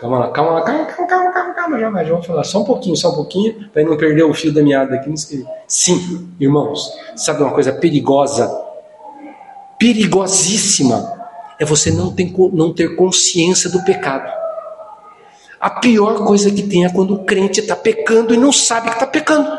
Calma 0.00 0.18
lá, 0.18 0.30
calma 0.30 0.52
lá, 0.52 0.62
calma, 0.62 0.84
calma, 0.84 1.06
calma, 1.08 1.32
calma, 1.32 1.54
calma, 1.54 1.78
já 1.80 1.90
vai, 1.90 2.06
já 2.06 2.14
vou 2.14 2.22
falar 2.22 2.44
só 2.44 2.60
um 2.60 2.64
pouquinho, 2.64 2.96
só 2.96 3.10
um 3.10 3.16
pouquinho, 3.16 3.68
para 3.70 3.82
não 3.82 3.96
perder 3.96 4.22
o 4.22 4.32
fio 4.32 4.52
da 4.52 4.62
meada 4.62 4.94
aqui. 4.94 5.12
Sim, 5.66 6.32
irmãos, 6.38 6.92
sabe 7.16 7.42
uma 7.42 7.52
coisa 7.52 7.72
perigosa? 7.72 8.48
Perigosíssima 9.78 11.18
é 11.58 11.64
você 11.64 11.90
não 11.90 12.14
não 12.52 12.72
ter 12.72 12.94
consciência 12.94 13.68
do 13.70 13.84
pecado. 13.84 14.30
A 15.60 15.70
pior 15.70 16.24
coisa 16.24 16.50
que 16.50 16.62
tem 16.62 16.84
é 16.84 16.88
quando 16.88 17.14
o 17.14 17.24
crente 17.24 17.58
está 17.58 17.74
pecando 17.74 18.32
e 18.32 18.36
não 18.36 18.52
sabe 18.52 18.88
que 18.88 18.94
está 18.94 19.06
pecando. 19.06 19.50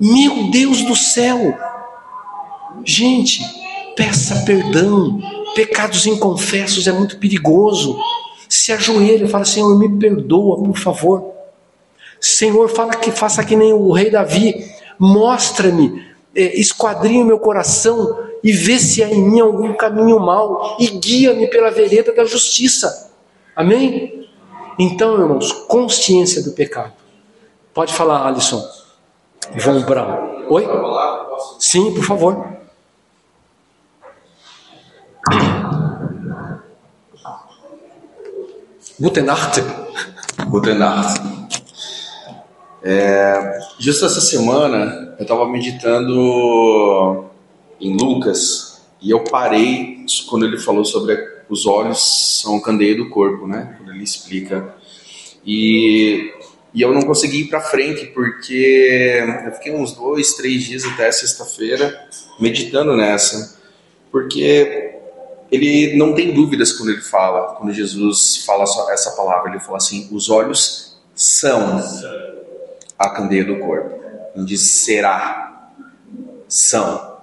Meu 0.00 0.50
Deus 0.50 0.82
do 0.82 0.96
céu! 0.96 1.56
Gente, 2.84 3.40
peça 3.96 4.42
perdão. 4.44 5.20
Pecados 5.54 6.06
inconfessos 6.06 6.88
é 6.88 6.92
muito 6.92 7.18
perigoso. 7.18 7.96
Se 8.62 8.70
ajoelha 8.70 9.24
e 9.24 9.28
fala: 9.28 9.44
Senhor, 9.44 9.76
me 9.76 9.98
perdoa, 9.98 10.62
por 10.62 10.78
favor. 10.78 11.32
Senhor, 12.20 12.68
fala 12.68 12.94
que 12.94 13.10
faça 13.10 13.44
que 13.44 13.56
nem 13.56 13.72
o 13.72 13.90
rei 13.90 14.08
Davi. 14.08 14.70
Mostra-me, 14.96 16.06
é, 16.32 16.60
esquadrinha 16.60 17.24
o 17.24 17.26
meu 17.26 17.40
coração 17.40 18.16
e 18.40 18.52
vê 18.52 18.78
se 18.78 19.02
há 19.02 19.08
em 19.08 19.20
mim 19.20 19.40
algum 19.40 19.74
caminho 19.74 20.20
mau 20.20 20.76
e 20.78 20.86
guia-me 20.86 21.48
pela 21.48 21.72
vereda 21.72 22.12
da 22.12 22.24
justiça. 22.24 23.10
Amém? 23.56 24.28
Então, 24.78 25.20
irmãos, 25.20 25.50
consciência 25.66 26.40
do 26.40 26.52
pecado. 26.52 26.92
Pode 27.74 27.92
falar, 27.92 28.28
Alisson. 28.28 28.64
João 29.56 29.82
Brown. 29.82 30.44
Oi? 30.48 30.68
Sim, 31.58 31.92
por 31.94 32.04
favor. 32.04 32.46
Guten 39.02 39.24
Nacht. 39.24 39.60
Guten 40.48 40.78
Nacht. 40.78 41.20
É, 42.84 43.58
justo 43.76 44.06
essa 44.06 44.20
semana 44.20 45.16
eu 45.18 45.22
estava 45.22 45.48
meditando 45.48 47.24
em 47.80 47.96
Lucas 47.96 48.80
e 49.00 49.10
eu 49.10 49.24
parei 49.24 50.06
quando 50.30 50.46
ele 50.46 50.56
falou 50.56 50.84
sobre 50.84 51.18
os 51.48 51.66
olhos 51.66 52.42
são 52.42 52.58
a 52.58 52.62
candeia 52.62 52.94
do 52.96 53.10
corpo, 53.10 53.44
né? 53.48 53.74
Quando 53.76 53.92
ele 53.92 54.04
explica. 54.04 54.72
E, 55.44 56.32
e 56.72 56.80
eu 56.80 56.94
não 56.94 57.02
consegui 57.02 57.40
ir 57.40 57.48
para 57.48 57.60
frente 57.60 58.06
porque 58.14 59.20
eu 59.46 59.52
fiquei 59.54 59.74
uns 59.74 59.96
dois, 59.96 60.34
três 60.34 60.62
dias 60.62 60.84
até 60.84 61.10
sexta-feira 61.10 61.92
meditando 62.38 62.96
nessa, 62.96 63.58
porque 64.12 64.92
ele 65.52 65.96
não 65.96 66.14
tem 66.14 66.32
dúvidas 66.32 66.72
quando 66.72 66.90
ele 66.90 67.02
fala, 67.02 67.54
quando 67.56 67.72
Jesus 67.74 68.38
fala 68.46 68.64
essa 68.90 69.10
palavra, 69.10 69.50
ele 69.50 69.60
fala 69.60 69.76
assim: 69.76 70.08
os 70.10 70.30
olhos 70.30 70.96
são 71.14 71.78
a 72.98 73.10
candeia 73.10 73.44
do 73.44 73.58
corpo. 73.58 74.00
Não 74.34 74.44
diz 74.46 74.62
será, 74.62 75.70
são. 76.48 77.18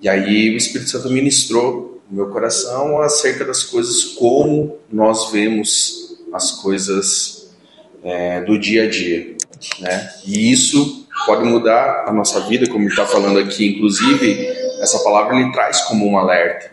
E 0.00 0.08
aí 0.08 0.54
o 0.54 0.56
Espírito 0.56 0.88
Santo 0.88 1.10
ministrou 1.10 2.00
no 2.08 2.16
meu 2.16 2.28
coração 2.32 3.02
acerca 3.02 3.44
das 3.44 3.64
coisas, 3.64 4.04
como 4.04 4.78
nós 4.90 5.32
vemos 5.32 6.16
as 6.32 6.52
coisas 6.52 7.52
é, 8.04 8.40
do 8.42 8.56
dia 8.56 8.84
a 8.84 8.88
dia. 8.88 9.36
Né? 9.80 10.12
E 10.24 10.52
isso 10.52 11.08
pode 11.26 11.44
mudar 11.44 12.04
a 12.06 12.12
nossa 12.12 12.40
vida, 12.42 12.68
como 12.68 12.86
está 12.86 13.04
falando 13.04 13.38
aqui, 13.38 13.66
inclusive 13.66 14.46
essa 14.80 14.98
palavra 15.00 15.38
ele 15.38 15.52
traz 15.52 15.82
como 15.82 16.08
um 16.08 16.18
alerta, 16.18 16.72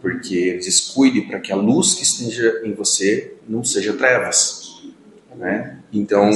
porque 0.00 0.34
ele 0.34 0.58
diz: 0.58 0.80
cuide 0.80 1.22
para 1.22 1.40
que 1.40 1.52
a 1.52 1.56
luz 1.56 1.94
que 1.94 2.02
esteja 2.02 2.62
em 2.64 2.72
você 2.74 3.34
não 3.48 3.64
seja 3.64 3.92
trevas, 3.94 4.82
né? 5.36 5.78
Então, 5.92 6.30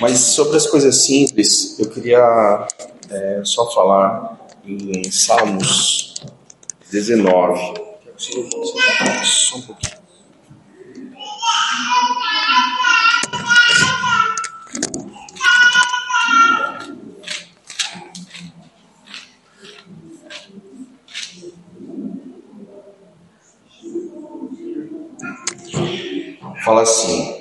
mas 0.00 0.18
sobre 0.18 0.56
as 0.56 0.66
coisas 0.66 1.04
simples, 1.04 1.78
eu 1.78 1.88
queria 1.90 2.66
é, 3.10 3.40
só 3.44 3.70
falar 3.70 4.48
em 4.64 5.10
Salmos 5.10 6.14
19. 6.90 7.88
Só 8.16 9.58
um 9.58 9.62
pouquinho. 9.62 9.98
Fala 26.68 26.82
assim: 26.82 27.34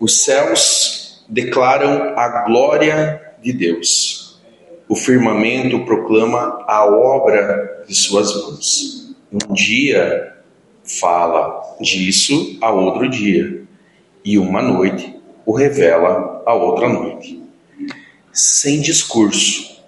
os 0.00 0.24
céus 0.24 1.24
declaram 1.28 2.18
a 2.18 2.44
glória 2.44 3.36
de 3.40 3.52
Deus, 3.52 4.40
o 4.88 4.96
firmamento 4.96 5.84
proclama 5.84 6.64
a 6.66 6.84
obra 6.84 7.84
de 7.86 7.94
suas 7.94 8.34
mãos. 8.34 9.14
Um 9.30 9.54
dia 9.54 10.34
fala 10.82 11.76
disso 11.80 12.58
a 12.60 12.72
outro 12.72 13.08
dia, 13.08 13.62
e 14.24 14.36
uma 14.36 14.60
noite 14.60 15.16
o 15.46 15.52
revela 15.52 16.42
a 16.44 16.52
outra 16.52 16.88
noite. 16.88 17.40
Sem 18.32 18.80
discurso, 18.80 19.80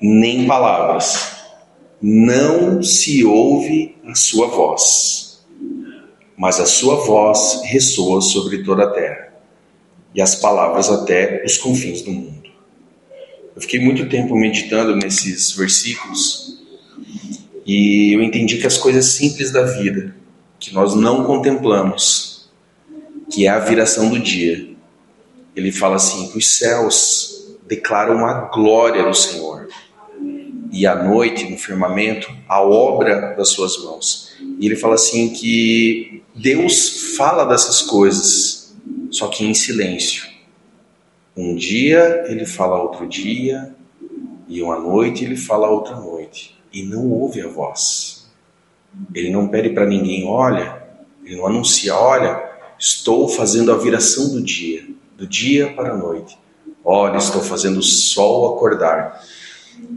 nem 0.00 0.46
palavras, 0.46 1.38
não 2.00 2.80
se 2.84 3.24
ouve 3.24 3.96
a 4.06 4.14
sua 4.14 4.46
voz 4.46 5.23
mas 6.36 6.60
a 6.60 6.66
sua 6.66 6.96
voz 6.96 7.62
ressoa 7.64 8.20
sobre 8.20 8.64
toda 8.64 8.84
a 8.84 8.90
terra, 8.90 9.32
e 10.14 10.20
as 10.20 10.34
palavras 10.34 10.90
até 10.90 11.42
os 11.44 11.58
confins 11.58 12.02
do 12.02 12.10
mundo. 12.10 12.50
Eu 13.54 13.62
fiquei 13.62 13.80
muito 13.80 14.08
tempo 14.08 14.34
meditando 14.34 14.96
nesses 14.96 15.52
versículos 15.52 16.44
e 17.66 18.12
eu 18.12 18.22
entendi 18.22 18.58
que 18.58 18.66
as 18.66 18.76
coisas 18.76 19.06
simples 19.06 19.50
da 19.50 19.62
vida, 19.62 20.14
que 20.60 20.74
nós 20.74 20.94
não 20.94 21.24
contemplamos, 21.24 22.50
que 23.30 23.46
é 23.46 23.48
a 23.48 23.58
viração 23.58 24.10
do 24.10 24.18
dia, 24.18 24.68
ele 25.56 25.72
fala 25.72 25.96
assim: 25.96 26.30
que 26.30 26.38
os 26.38 26.58
céus 26.58 27.56
declaram 27.66 28.26
a 28.26 28.50
glória 28.50 29.04
do 29.04 29.14
Senhor, 29.14 29.68
e 30.74 30.88
a 30.88 31.00
noite 31.00 31.48
no 31.48 31.56
firmamento 31.56 32.28
a 32.48 32.60
obra 32.60 33.36
das 33.36 33.50
suas 33.50 33.78
mãos. 33.84 34.32
E 34.58 34.66
ele 34.66 34.74
fala 34.74 34.96
assim 34.96 35.28
que 35.28 36.20
Deus 36.34 37.14
fala 37.16 37.44
dessas 37.44 37.80
coisas, 37.82 38.74
só 39.08 39.28
que 39.28 39.44
em 39.44 39.54
silêncio. 39.54 40.24
Um 41.36 41.54
dia 41.54 42.24
ele 42.26 42.44
fala 42.44 42.82
outro 42.82 43.06
dia, 43.06 43.72
e 44.48 44.60
uma 44.60 44.76
noite 44.76 45.24
ele 45.24 45.36
fala 45.36 45.70
outra 45.70 45.94
noite, 45.94 46.60
e 46.72 46.82
não 46.82 47.08
ouve 47.08 47.40
a 47.40 47.46
voz. 47.46 48.28
Ele 49.14 49.30
não 49.30 49.46
pede 49.46 49.70
para 49.70 49.86
ninguém, 49.86 50.26
olha, 50.26 50.82
ele 51.24 51.36
não 51.36 51.46
anuncia, 51.46 51.94
olha, 51.94 52.50
estou 52.76 53.28
fazendo 53.28 53.70
a 53.70 53.76
viração 53.76 54.28
do 54.32 54.42
dia, 54.42 54.84
do 55.16 55.24
dia 55.24 55.72
para 55.72 55.92
a 55.92 55.96
noite. 55.96 56.36
Olha, 56.84 57.16
estou 57.16 57.40
fazendo 57.40 57.78
o 57.78 57.82
sol 57.82 58.56
acordar. 58.56 59.24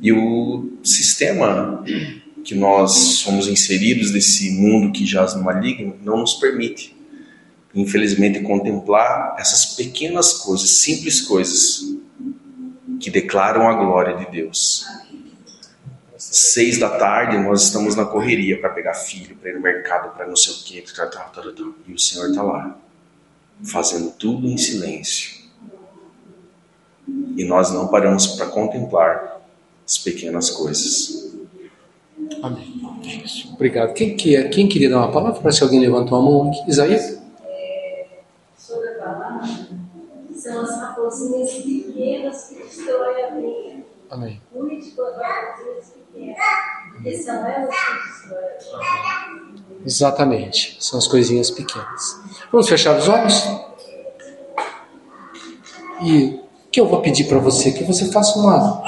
E 0.01 0.11
o 0.11 0.77
sistema 0.83 1.83
que 2.43 2.55
nós 2.55 2.93
somos 2.93 3.47
inseridos 3.47 4.11
nesse 4.11 4.51
mundo 4.51 4.93
que 4.93 5.05
jaz 5.05 5.35
no 5.35 5.43
maligno 5.43 5.97
não 6.01 6.19
nos 6.19 6.35
permite, 6.35 6.95
infelizmente, 7.75 8.39
contemplar 8.41 9.35
essas 9.37 9.75
pequenas 9.75 10.33
coisas, 10.33 10.69
simples 10.77 11.21
coisas 11.21 11.97
que 12.99 13.09
declaram 13.09 13.67
a 13.67 13.73
glória 13.73 14.15
de 14.15 14.31
Deus. 14.31 14.85
Seis 16.17 16.79
da 16.79 16.89
tarde 16.97 17.37
nós 17.37 17.63
estamos 17.63 17.95
na 17.95 18.05
correria 18.05 18.59
para 18.59 18.69
pegar 18.69 18.93
filho, 18.93 19.35
para 19.35 19.51
ir 19.51 19.53
no 19.53 19.61
mercado, 19.61 20.15
para 20.15 20.25
não 20.25 20.35
sei 20.35 20.53
o 20.53 20.57
que, 20.57 20.83
e 21.87 21.93
o 21.93 21.99
Senhor 21.99 22.29
está 22.29 22.41
lá, 22.41 22.77
fazendo 23.63 24.11
tudo 24.11 24.47
em 24.47 24.57
silêncio. 24.57 25.37
E 27.37 27.43
nós 27.43 27.71
não 27.71 27.87
paramos 27.87 28.27
para 28.27 28.47
contemplar 28.47 29.36
as 29.87 29.97
pequenas 29.97 30.49
coisas. 30.49 31.33
Amém. 32.43 32.81
Obrigado. 33.53 33.93
Quem, 33.93 34.17
que 34.17 34.35
é? 34.35 34.49
Quem 34.49 34.67
queria 34.67 34.89
dar 34.89 34.97
uma 34.97 35.11
palavra? 35.11 35.39
Para 35.39 35.51
se 35.51 35.63
alguém 35.63 35.79
levantou 35.79 36.17
a 36.17 36.21
mão 36.21 36.49
aqui. 36.49 36.69
Isaías? 36.69 37.17
Sobre 38.57 38.89
a 38.89 38.93
palavra, 38.95 39.47
são 40.35 40.61
as 40.61 40.81
raposinhas 40.81 41.53
pequenas 41.53 42.49
que 42.49 42.55
destroem 42.55 43.23
a 43.23 43.29
vinha. 43.35 43.85
Amém. 44.09 44.41
Cuide 44.51 44.93
raposinhas 44.97 45.93
pequenas, 46.11 47.25
são 47.25 47.45
elas 47.45 47.75
que. 48.21 49.85
Exatamente. 49.85 50.77
São 50.81 50.99
as 50.99 51.07
coisinhas 51.07 51.49
pequenas. 51.49 52.19
Vamos 52.51 52.67
fechar 52.67 52.97
os 52.97 53.07
olhos? 53.07 53.41
E 56.01 56.41
o 56.65 56.69
que 56.69 56.79
eu 56.79 56.87
vou 56.87 57.01
pedir 57.01 57.25
para 57.25 57.39
você? 57.39 57.71
Que 57.71 57.83
você 57.85 58.11
faça 58.11 58.37
uma 58.37 58.83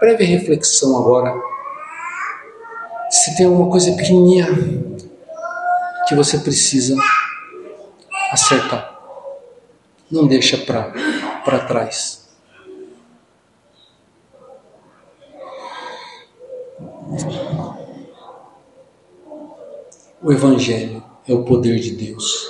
breve 0.00 0.24
reflexão 0.24 0.96
agora 0.96 1.38
se 3.10 3.36
tem 3.36 3.44
alguma 3.44 3.70
coisa 3.70 3.92
pequenininha 3.92 4.46
que 6.08 6.14
você 6.14 6.38
precisa 6.38 6.96
acertar, 8.32 8.98
não 10.10 10.26
deixa 10.26 10.56
para 10.56 11.58
trás. 11.66 12.28
O 20.22 20.32
Evangelho 20.32 21.02
é 21.28 21.34
o 21.34 21.44
poder 21.44 21.78
de 21.78 21.90
Deus 21.92 22.46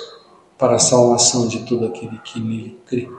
para 0.57 0.75
a 0.75 0.79
salvação 0.79 1.47
de 1.47 1.65
todo 1.65 1.85
aquele 1.85 2.17
que 2.19 2.39
nele 2.39 2.79
crê. 2.85 3.09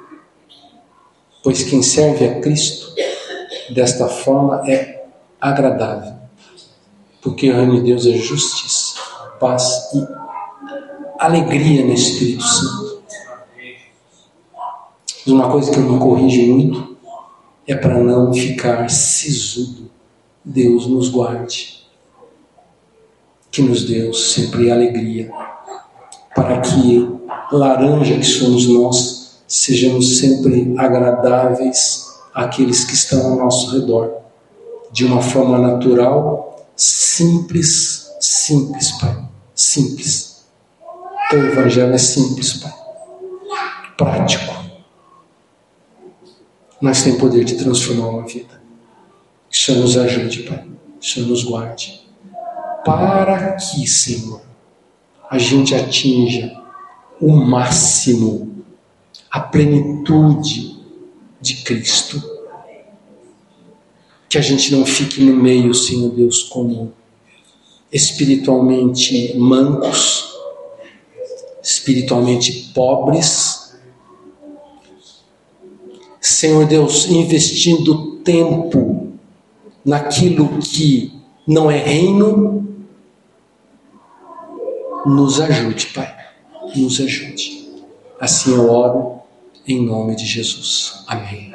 Pois 1.43 1.65
quem 1.65 1.83
serve 1.83 2.25
a 2.27 2.41
Cristo 2.41 2.95
desta 3.73 4.09
forma 4.09 4.63
é 4.71 5.05
agradável 5.41 6.23
porque 7.23 7.49
o 7.51 7.55
reino 7.55 7.77
de 7.77 7.83
Deus 7.83 8.05
é 8.05 8.15
justiça, 8.15 8.97
paz 9.39 9.91
e 9.95 10.05
alegria 11.19 11.85
no 11.85 11.95
Espírito 11.95 12.43
Santo. 12.43 13.03
Mas 15.25 15.27
uma 15.29 15.49
coisa 15.49 15.71
que 15.71 15.79
eu 15.79 15.89
me 15.89 16.01
corrijo 16.01 16.53
muito 16.53 16.97
é 17.67 17.77
para 17.77 17.97
não 18.03 18.35
ficar 18.35 18.91
sisudo. 18.91 19.89
Deus 20.45 20.89
nos 20.89 21.09
guarde, 21.09 21.87
que 23.53 23.63
nos 23.63 23.85
deu 23.85 24.13
sempre 24.13 24.73
alegria, 24.73 25.31
para 26.35 26.61
que 26.61 27.09
laranja 27.53 28.19
que 28.19 28.25
somos 28.25 28.67
nós 28.67 29.41
sejamos 29.47 30.19
sempre 30.19 30.75
agradáveis 30.77 32.12
àqueles 32.35 32.85
que 32.85 32.95
estão 32.95 33.33
ao 33.33 33.37
nosso 33.37 33.73
redor, 33.73 34.23
de 34.91 35.05
uma 35.05 35.23
forma 35.23 35.59
natural 35.59 36.67
simples, 36.77 38.11
simples, 38.21 38.93
Pai. 38.93 39.25
Simples. 39.55 40.45
Teu 41.31 41.47
Evangelho 41.47 41.93
é 41.93 41.99
simples, 41.99 42.55
Pai. 42.55 42.73
Prático. 43.97 44.53
Mas 46.81 47.03
tem 47.03 47.17
poder 47.17 47.45
de 47.45 47.57
transformar 47.57 48.09
uma 48.09 48.27
vida. 48.27 48.61
Que 49.49 49.57
o 49.57 49.61
Senhor 49.61 49.81
nos 49.81 49.97
ajude, 49.97 50.43
Pai. 50.43 50.67
Que 51.01 51.07
o 51.07 51.11
Senhor 51.11 51.29
nos 51.29 51.45
guarde. 51.45 52.03
Para 52.85 53.53
que, 53.53 53.87
Senhor, 53.87 54.43
a 55.31 55.39
gente 55.39 55.75
atinja 55.75 56.61
o 57.21 57.33
máximo, 57.33 58.65
a 59.31 59.39
plenitude 59.41 60.72
de 61.43 61.57
Cristo 61.65 62.23
que 64.33 64.39
a 64.39 64.41
gente 64.41 64.75
não 64.75 64.87
fique 64.87 65.23
no 65.23 65.37
meio, 65.37 65.75
Senhor 65.75 66.11
Deus, 66.11 66.45
como 66.45 66.91
espiritualmente 67.93 69.37
mancos, 69.37 70.33
espiritualmente 71.63 72.73
pobres. 72.75 73.75
Senhor 76.19 76.65
Deus, 76.67 77.05
investindo 77.11 78.17
tempo 78.21 79.13
naquilo 79.85 80.59
que 80.61 81.13
não 81.47 81.71
é 81.71 81.77
reino, 81.77 82.67
nos 85.05 85.39
ajude, 85.43 85.89
Pai, 85.89 86.11
nos 86.75 86.99
ajude. 87.03 87.69
Assim 88.19 88.55
eu 88.55 88.71
oro 88.71 89.22
em 89.67 89.85
nome 89.85 90.17
de 90.17 90.27
Jesus. 90.27 91.05
Amém. 91.07 91.53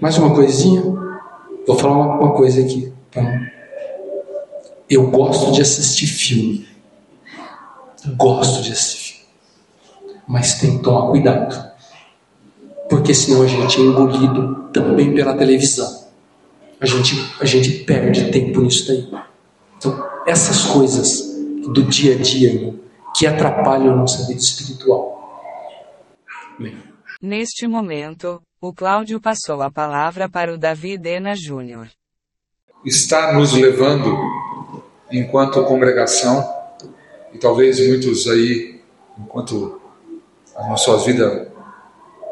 Mais 0.00 0.18
uma 0.18 0.34
coisinha? 0.34 0.82
Vou 1.66 1.76
falar 1.76 2.18
uma, 2.18 2.32
coisa 2.32 2.60
aqui. 2.60 2.92
Tá? 3.10 3.22
Eu 4.88 5.10
gosto 5.10 5.52
de 5.52 5.62
assistir 5.62 6.06
filme. 6.06 6.68
Gosto 8.16 8.62
de 8.62 8.72
assistir 8.72 9.14
filme. 9.14 10.16
Mas 10.26 10.58
tem 10.58 10.78
que 10.78 10.84
tomar 10.84 11.10
cuidado. 11.10 11.70
Porque 12.88 13.14
senão 13.14 13.42
a 13.42 13.46
gente 13.46 13.80
é 13.80 13.84
engolido 13.84 14.68
também 14.72 15.14
pela 15.14 15.34
televisão. 15.34 16.00
A 16.80 16.86
gente, 16.86 17.14
a 17.40 17.44
gente 17.44 17.70
perde 17.84 18.30
tempo 18.30 18.60
nisso 18.60 18.88
daí. 18.88 19.08
Então, 19.76 20.06
essas 20.26 20.64
coisas 20.64 21.36
do 21.68 21.82
dia 21.84 22.14
a 22.14 22.18
dia 22.18 22.52
irmão, 22.52 22.80
que 23.20 23.26
atrapalham 23.26 23.92
a 23.92 23.96
nossa 23.96 24.26
vida 24.26 24.40
espiritual. 24.40 25.20
Amém. 26.58 26.74
Neste 27.20 27.66
momento, 27.66 28.40
o 28.58 28.72
Cláudio 28.72 29.20
passou 29.20 29.60
a 29.60 29.70
palavra 29.70 30.26
para 30.26 30.54
o 30.54 30.56
Davi 30.56 30.96
Dena 30.96 31.36
Júnior. 31.36 31.90
Está 32.82 33.34
nos 33.34 33.52
levando, 33.52 34.16
enquanto 35.12 35.62
congregação, 35.64 36.50
e 37.34 37.36
talvez 37.36 37.78
muitos 37.86 38.26
aí, 38.26 38.80
enquanto 39.18 39.78
a 40.56 40.74
sua 40.78 40.96
vida 40.96 41.52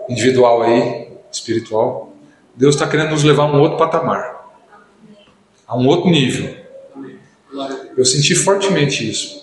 individual 0.09 0.63
aí, 0.63 1.13
espiritual, 1.31 2.15
Deus 2.57 2.77
está 2.77 2.89
querendo 2.89 3.11
nos 3.11 3.25
levar 3.25 3.43
a 3.43 3.53
um 3.53 3.61
outro 3.61 3.77
patamar, 3.77 4.57
a 5.67 5.77
um 5.77 5.87
outro 5.87 6.09
nível. 6.09 6.57
Eu 7.95 8.07
senti 8.07 8.35
fortemente 8.35 9.07
isso. 9.07 9.38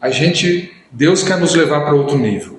A 0.00 0.08
gente, 0.08 0.72
Deus 0.90 1.22
quer 1.22 1.36
nos 1.36 1.54
levar 1.54 1.82
para 1.82 1.94
outro 1.94 2.16
nível. 2.16 2.58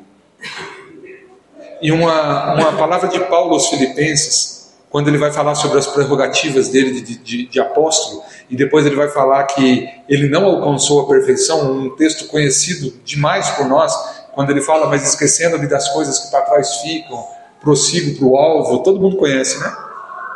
E 1.81 1.91
uma, 1.91 2.53
uma 2.53 2.73
palavra 2.73 3.09
de 3.09 3.19
Paulo 3.21 3.53
aos 3.53 3.67
Filipenses, 3.67 4.71
quando 4.91 5.07
ele 5.07 5.17
vai 5.17 5.31
falar 5.31 5.55
sobre 5.55 5.79
as 5.79 5.87
prerrogativas 5.87 6.67
dele 6.67 7.01
de, 7.01 7.17
de, 7.17 7.47
de 7.47 7.59
apóstolo, 7.59 8.21
e 8.47 8.55
depois 8.55 8.85
ele 8.85 8.95
vai 8.95 9.09
falar 9.09 9.45
que 9.45 9.89
ele 10.07 10.29
não 10.29 10.45
alcançou 10.45 11.01
a 11.01 11.07
perfeição, 11.07 11.71
um 11.71 11.95
texto 11.95 12.27
conhecido 12.27 12.93
demais 13.03 13.49
por 13.51 13.67
nós, 13.67 13.91
quando 14.33 14.51
ele 14.51 14.61
fala, 14.61 14.87
mas 14.87 15.07
esquecendo-me 15.07 15.65
das 15.65 15.89
coisas 15.89 16.19
que 16.19 16.29
para 16.29 16.41
trás 16.41 16.77
ficam, 16.81 17.25
prossigo 17.59 18.19
para 18.19 18.27
o 18.27 18.37
alvo, 18.37 18.83
todo 18.83 19.01
mundo 19.01 19.17
conhece, 19.17 19.59
né? 19.59 19.75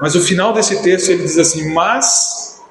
Mas 0.01 0.15
o 0.15 0.21
final 0.21 0.53
desse 0.53 0.81
texto 0.81 1.09
ele 1.09 1.23
diz 1.23 1.37
assim: 1.37 1.71
Mas 1.71 2.61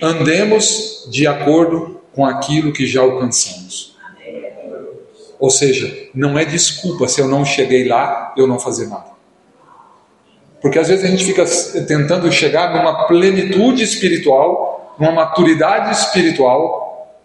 andemos 0.00 1.08
de 1.10 1.26
acordo 1.26 2.01
com 2.14 2.24
aquilo 2.26 2.72
que 2.72 2.86
já 2.86 3.00
alcançamos. 3.00 3.96
Ou 5.38 5.50
seja, 5.50 6.08
não 6.14 6.38
é 6.38 6.44
desculpa 6.44 7.08
se 7.08 7.20
eu 7.20 7.26
não 7.26 7.44
cheguei 7.44 7.88
lá, 7.88 8.32
eu 8.36 8.46
não 8.46 8.60
fazer 8.60 8.86
nada. 8.86 9.12
Porque 10.60 10.78
às 10.78 10.86
vezes 10.86 11.04
a 11.04 11.08
gente 11.08 11.24
fica 11.24 11.44
tentando 11.86 12.30
chegar 12.30 12.72
numa 12.72 13.08
plenitude 13.08 13.82
espiritual, 13.82 14.94
numa 14.98 15.10
maturidade 15.10 15.90
espiritual, 15.90 17.18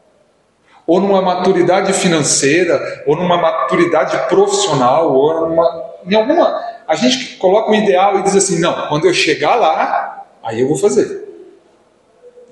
ou 0.88 1.00
numa 1.00 1.22
maturidade 1.22 1.94
financeira, 1.94 3.04
ou 3.06 3.16
numa 3.16 3.38
maturidade 3.38 4.18
profissional, 4.30 5.14
ou 5.14 5.50
numa, 5.50 5.84
em 6.04 6.16
alguma. 6.16 6.60
A 6.88 6.96
gente 6.96 7.36
coloca 7.36 7.70
um 7.70 7.76
ideal 7.76 8.18
e 8.18 8.24
diz 8.24 8.36
assim: 8.36 8.60
não, 8.60 8.88
quando 8.88 9.06
eu 9.06 9.14
chegar 9.14 9.56
lá, 9.56 10.26
aí 10.42 10.62
eu 10.62 10.68
vou 10.68 10.78
fazer. 10.78 11.27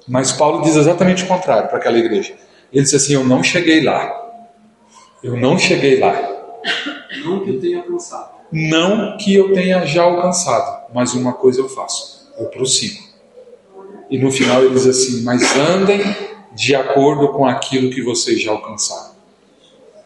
Mas 0.07 0.31
Paulo 0.31 0.61
diz 0.61 0.75
exatamente 0.75 1.23
o 1.23 1.27
contrário 1.27 1.67
para 1.67 1.77
aquela 1.77 1.97
igreja. 1.97 2.35
Ele 2.71 2.83
diz 2.83 2.93
assim: 2.93 3.13
Eu 3.13 3.23
não 3.23 3.43
cheguei 3.43 3.81
lá. 3.83 4.23
Eu 5.23 5.35
não 5.35 5.57
cheguei 5.57 5.99
lá. 5.99 6.13
Não 7.23 7.43
que 7.43 7.49
eu 7.49 7.59
tenha 7.59 7.79
alcançado. 7.79 8.35
Não 8.51 9.17
que 9.17 9.33
eu 9.33 9.53
tenha 9.53 9.85
já 9.85 10.03
alcançado, 10.03 10.93
mas 10.93 11.13
uma 11.13 11.33
coisa 11.33 11.61
eu 11.61 11.69
faço: 11.69 12.31
eu 12.37 12.45
prossigo. 12.45 13.03
E 14.09 14.17
no 14.17 14.31
final 14.31 14.63
ele 14.63 14.73
diz 14.73 14.85
assim: 14.85 15.23
Mas 15.23 15.41
andem 15.57 16.01
de 16.53 16.75
acordo 16.75 17.29
com 17.29 17.45
aquilo 17.45 17.89
que 17.89 18.01
vocês 18.01 18.41
já 18.41 18.51
alcançaram. 18.51 19.15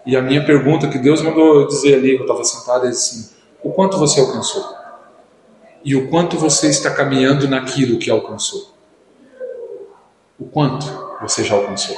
E 0.06 0.16
a 0.16 0.22
minha 0.22 0.44
pergunta 0.44 0.88
que 0.88 0.98
Deus 0.98 1.22
mandou 1.22 1.68
dizer 1.68 1.96
ali, 1.96 2.16
eu 2.16 2.22
estava 2.22 2.44
sentado, 2.44 2.86
é 2.86 2.90
assim: 2.90 3.30
O 3.62 3.72
quanto 3.72 3.98
você 3.98 4.20
alcançou? 4.20 4.64
E 5.84 5.96
o 5.96 6.10
quanto 6.10 6.38
você 6.38 6.70
está 6.70 6.92
caminhando 6.92 7.48
naquilo 7.48 8.00
que 8.00 8.10
alcançou? 8.10 8.79
O 10.40 10.46
quanto 10.46 10.86
você 11.22 11.44
já 11.44 11.56
alcançou? 11.56 11.98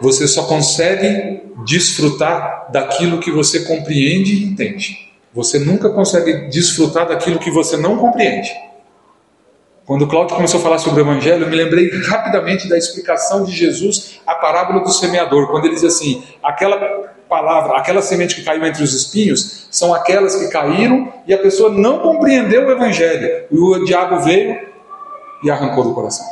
Você 0.00 0.28
só 0.28 0.44
consegue 0.44 1.42
desfrutar 1.64 2.70
daquilo 2.70 3.18
que 3.18 3.30
você 3.30 3.64
compreende 3.64 4.34
e 4.34 4.44
entende. 4.44 5.12
Você 5.34 5.58
nunca 5.58 5.90
consegue 5.90 6.48
desfrutar 6.48 7.08
daquilo 7.08 7.38
que 7.38 7.50
você 7.50 7.76
não 7.76 7.98
compreende. 7.98 8.50
Quando 9.84 10.02
o 10.02 10.08
Cláudio 10.08 10.34
começou 10.34 10.60
a 10.60 10.62
falar 10.62 10.78
sobre 10.78 11.00
o 11.00 11.04
Evangelho, 11.04 11.44
eu 11.44 11.48
me 11.48 11.56
lembrei 11.56 11.90
rapidamente 12.06 12.68
da 12.68 12.76
explicação 12.76 13.44
de 13.44 13.52
Jesus, 13.52 14.20
a 14.26 14.34
parábola 14.34 14.82
do 14.82 14.90
semeador, 14.90 15.48
quando 15.48 15.66
ele 15.66 15.74
diz 15.74 15.84
assim: 15.84 16.24
aquela 16.42 16.76
palavra, 17.28 17.76
aquela 17.76 18.02
semente 18.02 18.34
que 18.34 18.42
caiu 18.42 18.64
entre 18.64 18.82
os 18.82 18.92
espinhos, 18.92 19.68
são 19.70 19.94
aquelas 19.94 20.34
que 20.36 20.48
caíram 20.48 21.12
e 21.26 21.34
a 21.34 21.38
pessoa 21.38 21.70
não 21.70 22.00
compreendeu 22.00 22.66
o 22.66 22.70
Evangelho. 22.70 23.44
E 23.50 23.58
o 23.58 23.84
diabo 23.84 24.20
veio 24.20 24.58
e 25.44 25.50
arrancou 25.50 25.84
do 25.84 25.94
coração. 25.94 26.26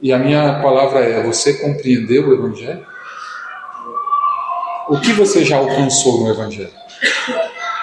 E 0.00 0.12
a 0.12 0.18
minha 0.18 0.60
palavra 0.60 1.00
é: 1.00 1.22
você 1.22 1.54
compreendeu 1.54 2.28
o 2.28 2.34
Evangelho? 2.34 2.86
O 4.88 5.00
que 5.00 5.12
você 5.12 5.44
já 5.44 5.56
alcançou 5.56 6.20
no 6.20 6.30
Evangelho? 6.30 6.72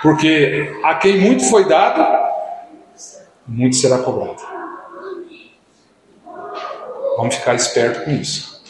Porque 0.02 0.80
a 0.84 0.96
quem 0.96 1.20
muito 1.20 1.44
foi 1.50 1.68
dado, 1.68 2.06
muito 3.48 3.76
será 3.76 4.00
cobrado. 4.00 4.42
Vamos 7.18 7.36
ficar 7.36 7.56
esperto 7.56 8.06
com 8.06 8.12
isso. 8.12 8.64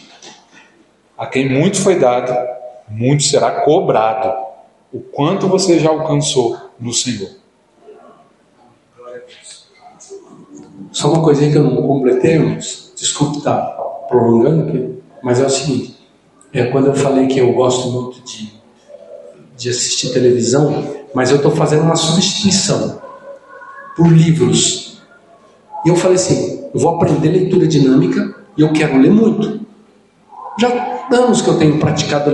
A 1.18 1.28
quem 1.28 1.50
muito 1.50 1.82
foi 1.82 2.00
dado, 2.00 2.34
muito 2.88 3.24
será 3.24 3.62
cobrado. 3.62 4.34
O 4.91 5.00
quanto 5.00 5.48
você 5.48 5.80
já 5.80 5.89
alcançou 5.89 6.72
no 6.80 6.94
Senhor. 6.94 7.30
Só 10.91 11.12
uma 11.12 11.24
coisinha 11.24 11.52
que 11.52 11.58
eu 11.58 11.64
não 11.64 11.88
completei, 11.88 12.34
irmãos 12.34 12.82
desculpe 13.04 13.39
estar 13.39 13.58
tá 13.58 13.84
prolongando 14.08 14.64
aqui, 14.64 14.89
mas 15.22 15.39
é 15.39 15.45
o 15.45 15.49
seguinte: 15.49 15.97
é 16.54 16.64
quando 16.66 16.88
eu 16.88 16.95
falei 16.95 17.28
que 17.28 17.38
eu 17.38 17.51
gosto 17.54 17.89
muito 17.91 18.22
de, 18.22 18.54
de 19.58 19.70
assistir 19.70 20.14
televisão, 20.14 20.95
mas 21.14 21.30
eu 21.30 21.38
estou 21.38 21.51
fazendo 21.51 21.84
uma 21.84 21.97
substituição 21.97 23.01
por 23.95 24.08
livros. 24.08 25.01
E 25.86 25.89
eu 25.89 25.95
falei 25.97 26.16
assim: 26.16 26.70
eu 26.74 26.80
vou 26.80 26.95
aprender 26.95 27.30
leitura 27.30 27.68
dinâmica 27.68 28.36
e 28.58 28.62
eu 28.62 28.72
quero 28.72 28.97
ler 28.97 29.12
muito. 29.12 29.62
Já 30.58 30.70
há 30.70 31.16
anos 31.16 31.41
que 31.41 31.49
eu 31.49 31.58
tenho 31.58 31.80
praticado 31.80 32.34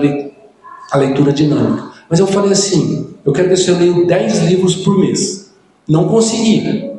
a 0.91 0.97
leitura 0.97 1.33
dinâmica, 1.33 1.91
mas 2.07 2.19
eu 2.19 2.27
falei 2.27 2.51
assim: 2.51 3.15
eu 3.25 3.33
quero 3.33 3.49
ver 3.49 3.57
se 3.57 3.69
eu 3.69 3.77
leio 3.77 4.05
10 4.05 4.43
livros 4.43 4.75
por 4.75 4.99
mês. 4.99 5.51
Não 5.87 6.07
consegui, 6.07 6.91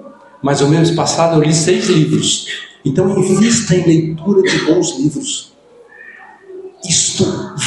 mas 0.42 0.60
o 0.60 0.68
mês 0.68 0.90
passado 0.90 1.36
eu 1.36 1.42
li 1.42 1.54
6 1.54 1.88
livros. 1.88 2.69
Então, 2.84 3.18
invista 3.18 3.74
em 3.74 3.86
leitura 3.86 4.42
de 4.42 4.64
bons 4.64 4.98
livros. 4.98 5.52
Isto 6.88 7.24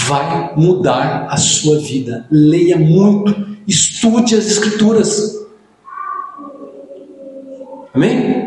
vai 0.08 0.54
mudar 0.56 1.28
a 1.30 1.38
sua 1.38 1.80
vida. 1.80 2.26
Leia 2.32 2.78
muito, 2.78 3.58
estude 3.68 4.36
as 4.36 4.48
Escrituras. 4.48 5.40
Amém? 7.94 8.43